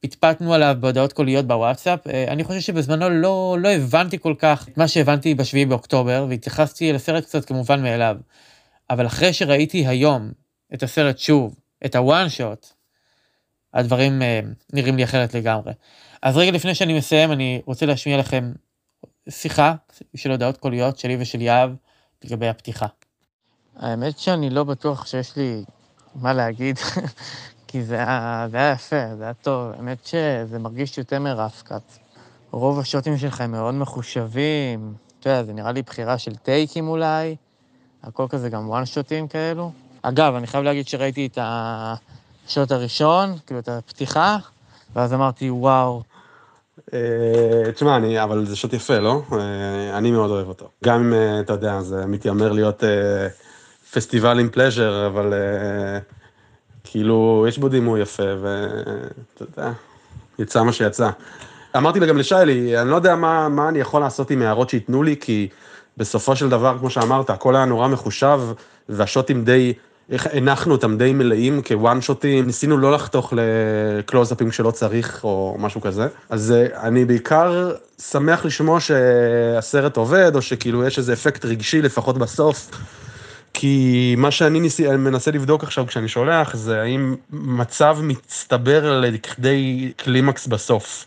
פטפטנו 0.00 0.54
עליו 0.54 0.76
בהודעות 0.80 1.12
קוליות 1.12 1.46
בוואטסאפ. 1.46 2.06
אה, 2.06 2.24
אני 2.28 2.44
חושב 2.44 2.60
שבזמנו 2.60 3.10
לא, 3.10 3.56
לא 3.60 3.68
הבנתי 3.68 4.18
כל 4.18 4.34
כך 4.38 4.68
את 4.68 4.78
מה 4.78 4.88
שהבנתי 4.88 5.34
בשביעי 5.34 5.66
באוקטובר, 5.66 6.26
והתייחסתי 6.28 6.92
לסרט 6.92 7.24
קצת 7.24 7.44
כמובן 7.44 7.82
מאליו. 7.82 8.16
אבל 8.90 9.06
אחרי 9.06 9.32
שראיתי 9.32 9.86
היום 9.86 10.30
את 10.74 10.82
הסרט 10.82 11.18
שוב, 11.18 11.54
את 11.86 11.96
הוואן 11.96 12.28
שוט, 12.28 12.66
הדברים 13.74 14.22
אה, 14.22 14.40
נראים 14.72 14.96
לי 14.96 15.04
אחרת 15.04 15.34
לגמרי. 15.34 15.72
אז 16.22 16.36
רגע 16.36 16.50
לפני 16.50 16.74
שאני 16.74 16.98
מסיים, 16.98 17.32
אני 17.32 17.62
רוצה 17.66 17.86
להשמיע 17.86 18.18
לכם 18.18 18.52
שיחה 19.28 19.74
של 20.16 20.30
הודעות 20.30 20.56
קוליות 20.56 20.98
שלי 20.98 21.16
ושל 21.20 21.40
יהב 21.40 21.70
לגבי 22.24 22.48
הפתיחה. 22.48 22.86
האמת 23.76 24.18
שאני 24.18 24.50
לא 24.50 24.64
בטוח 24.64 25.06
שיש 25.06 25.36
לי 25.36 25.64
מה 26.14 26.32
להגיד, 26.32 26.78
כי 27.72 27.82
זה 27.82 27.94
היה, 27.94 28.46
זה 28.50 28.56
היה 28.56 28.72
יפה, 28.72 29.16
זה 29.18 29.24
היה 29.24 29.34
טוב. 29.34 29.72
האמת 29.76 30.06
שזה 30.06 30.58
מרגיש 30.58 30.98
יותר 30.98 31.20
מרפקת. 31.20 31.82
רוב 32.50 32.78
השוטים 32.78 33.18
שלך 33.18 33.40
הם 33.40 33.50
מאוד 33.50 33.74
מחושבים, 33.74 34.94
אתה 35.20 35.30
יודע, 35.30 35.44
זה 35.44 35.52
נראה 35.52 35.72
לי 35.72 35.82
בחירה 35.82 36.18
של 36.18 36.34
טייקים 36.34 36.88
אולי, 36.88 37.36
הכל 38.02 38.26
כזה 38.28 38.48
גם 38.48 38.68
וואן 38.68 38.86
שוטים 38.86 39.28
כאלו. 39.28 39.72
אגב, 40.02 40.34
אני 40.34 40.46
חייב 40.46 40.64
להגיד 40.64 40.88
שראיתי 40.88 41.26
את 41.26 41.38
השוט 41.42 42.72
הראשון, 42.72 43.34
כאילו 43.46 43.60
את 43.60 43.68
הפתיחה, 43.68 44.36
ואז 44.94 45.14
אמרתי, 45.14 45.50
וואו. 45.50 46.02
אה, 46.94 47.72
תשמע, 47.74 47.96
אני, 47.96 48.22
אבל 48.22 48.46
זה 48.46 48.56
שוט 48.56 48.72
יפה, 48.72 48.98
לא? 48.98 49.22
אה, 49.32 49.98
אני 49.98 50.10
מאוד 50.10 50.30
אוהב 50.30 50.48
אותו. 50.48 50.68
גם 50.84 51.00
אם, 51.00 51.14
אה, 51.14 51.40
אתה 51.40 51.52
יודע, 51.52 51.80
זה 51.80 52.06
מתיימר 52.06 52.52
להיות 52.52 52.84
פסטיבל 53.92 54.38
עם 54.40 54.48
פלז'ר, 54.48 55.06
אבל 55.06 55.32
כאילו, 56.90 57.44
יש 57.48 57.58
בו 57.58 57.68
דימוי 57.68 58.00
יפה, 58.00 58.22
ואתה 58.42 59.42
יודע, 59.42 59.72
יצא 60.38 60.62
מה 60.62 60.72
שיצא. 60.72 61.10
אמרתי 61.76 62.00
גם 62.00 62.18
לשיילי, 62.18 62.78
אני 62.78 62.90
לא 62.90 62.96
יודע 62.96 63.16
מה, 63.16 63.48
מה 63.48 63.68
אני 63.68 63.78
יכול 63.78 64.00
לעשות 64.00 64.30
עם 64.30 64.42
הערות 64.42 64.70
שייתנו 64.70 65.02
לי, 65.02 65.16
כי 65.20 65.48
בסופו 65.96 66.36
של 66.36 66.48
דבר, 66.48 66.76
כמו 66.78 66.90
שאמרת, 66.90 67.30
הכל 67.30 67.56
היה 67.56 67.64
נורא 67.64 67.88
מחושב, 67.88 68.40
והשוטים 68.88 69.44
די, 69.44 69.72
איך 70.10 70.28
הנחנו 70.32 70.72
אותם 70.72 70.98
די 70.98 71.12
מלאים 71.12 71.62
כוואן 71.66 72.00
שוטים, 72.00 72.46
ניסינו 72.46 72.78
לא 72.78 72.92
לחתוך 72.92 73.32
לקלוזאפים 73.36 74.50
כשלא 74.50 74.70
צריך, 74.70 75.24
או 75.24 75.56
משהו 75.58 75.80
כזה. 75.80 76.08
אז 76.30 76.52
אה, 76.52 76.86
אני 76.86 77.04
בעיקר 77.04 77.72
שמח 77.98 78.44
לשמוע 78.44 78.80
שהסרט 78.80 79.96
עובד, 79.96 80.32
או 80.34 80.42
שכאילו 80.42 80.86
יש 80.86 80.98
איזה 80.98 81.12
אפקט 81.12 81.44
רגשי, 81.44 81.82
לפחות 81.82 82.18
בסוף. 82.18 82.70
כי 83.60 84.14
מה 84.18 84.30
שאני 84.30 84.68
אני 84.88 84.96
מנסה 84.96 85.30
לבדוק 85.30 85.62
עכשיו 85.62 85.86
כשאני 85.86 86.08
שולח, 86.08 86.56
זה 86.56 86.80
האם 86.80 87.16
מצב 87.30 87.98
מצטבר 88.02 89.00
לכדי 89.00 89.92
קלימקס 89.96 90.46
בסוף. 90.46 91.06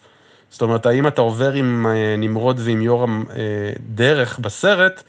זאת 0.50 0.62
אומרת, 0.62 0.86
האם 0.86 1.08
אתה 1.08 1.22
עובר 1.22 1.54
עם 1.54 1.88
אה, 1.88 2.16
נמרוד 2.18 2.60
ועם 2.64 2.82
יורם 2.82 3.24
אה, 3.30 3.44
דרך 3.80 4.40
בסרט, 4.40 5.04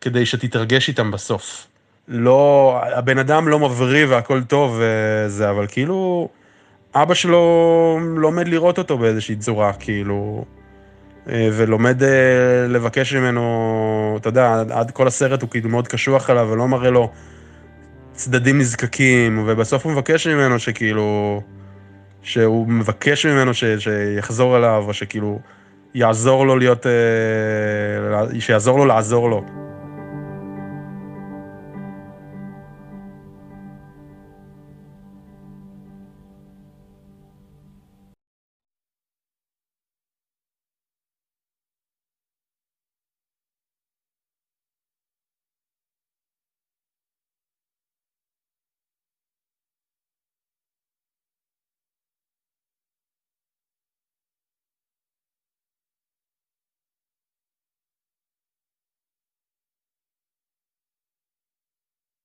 כדי 0.00 0.26
שתתרגש 0.26 0.88
איתם 0.88 1.10
בסוף. 1.10 1.66
לא, 2.08 2.78
הבן 2.96 3.18
אדם 3.18 3.48
לא 3.48 3.58
מבריא 3.58 4.06
והכל 4.08 4.42
טוב 4.42 4.80
וזה, 4.80 5.50
אבל 5.50 5.66
כאילו, 5.68 6.28
אבא 6.94 7.14
שלו 7.14 7.98
לומד 8.16 8.48
לראות 8.48 8.78
אותו 8.78 8.98
באיזושהי 8.98 9.36
צורה, 9.36 9.72
כאילו, 9.72 10.44
אה, 10.48 10.63
ולומד 11.26 12.02
אה, 12.02 12.08
לבקש 12.68 13.14
ממנו, 13.14 14.16
אתה 14.20 14.28
יודע, 14.28 14.62
עד 14.70 14.90
כל 14.90 15.06
הסרט 15.06 15.42
הוא 15.42 15.50
כאילו 15.50 15.68
מאוד 15.68 15.88
קשוח 15.88 16.30
עליו 16.30 16.48
ולא 16.50 16.68
מראה 16.68 16.90
לו 16.90 17.10
צדדים 18.12 18.58
נזקקים, 18.58 19.44
ובסוף 19.46 19.84
הוא 19.84 19.92
מבקש 19.92 20.26
ממנו 20.26 20.58
שכאילו, 20.58 21.40
שהוא 22.22 22.68
מבקש 22.68 23.26
ממנו 23.26 23.54
ש, 23.54 23.64
שיחזור 23.64 24.56
אליו, 24.56 24.84
או 24.86 24.94
שכאילו 24.94 25.40
יעזור 25.94 26.46
לו 26.46 26.56
להיות, 26.56 26.86
אה, 26.86 28.40
שיעזור 28.40 28.78
לו 28.78 28.84
לעזור 28.84 29.30
לו. 29.30 29.63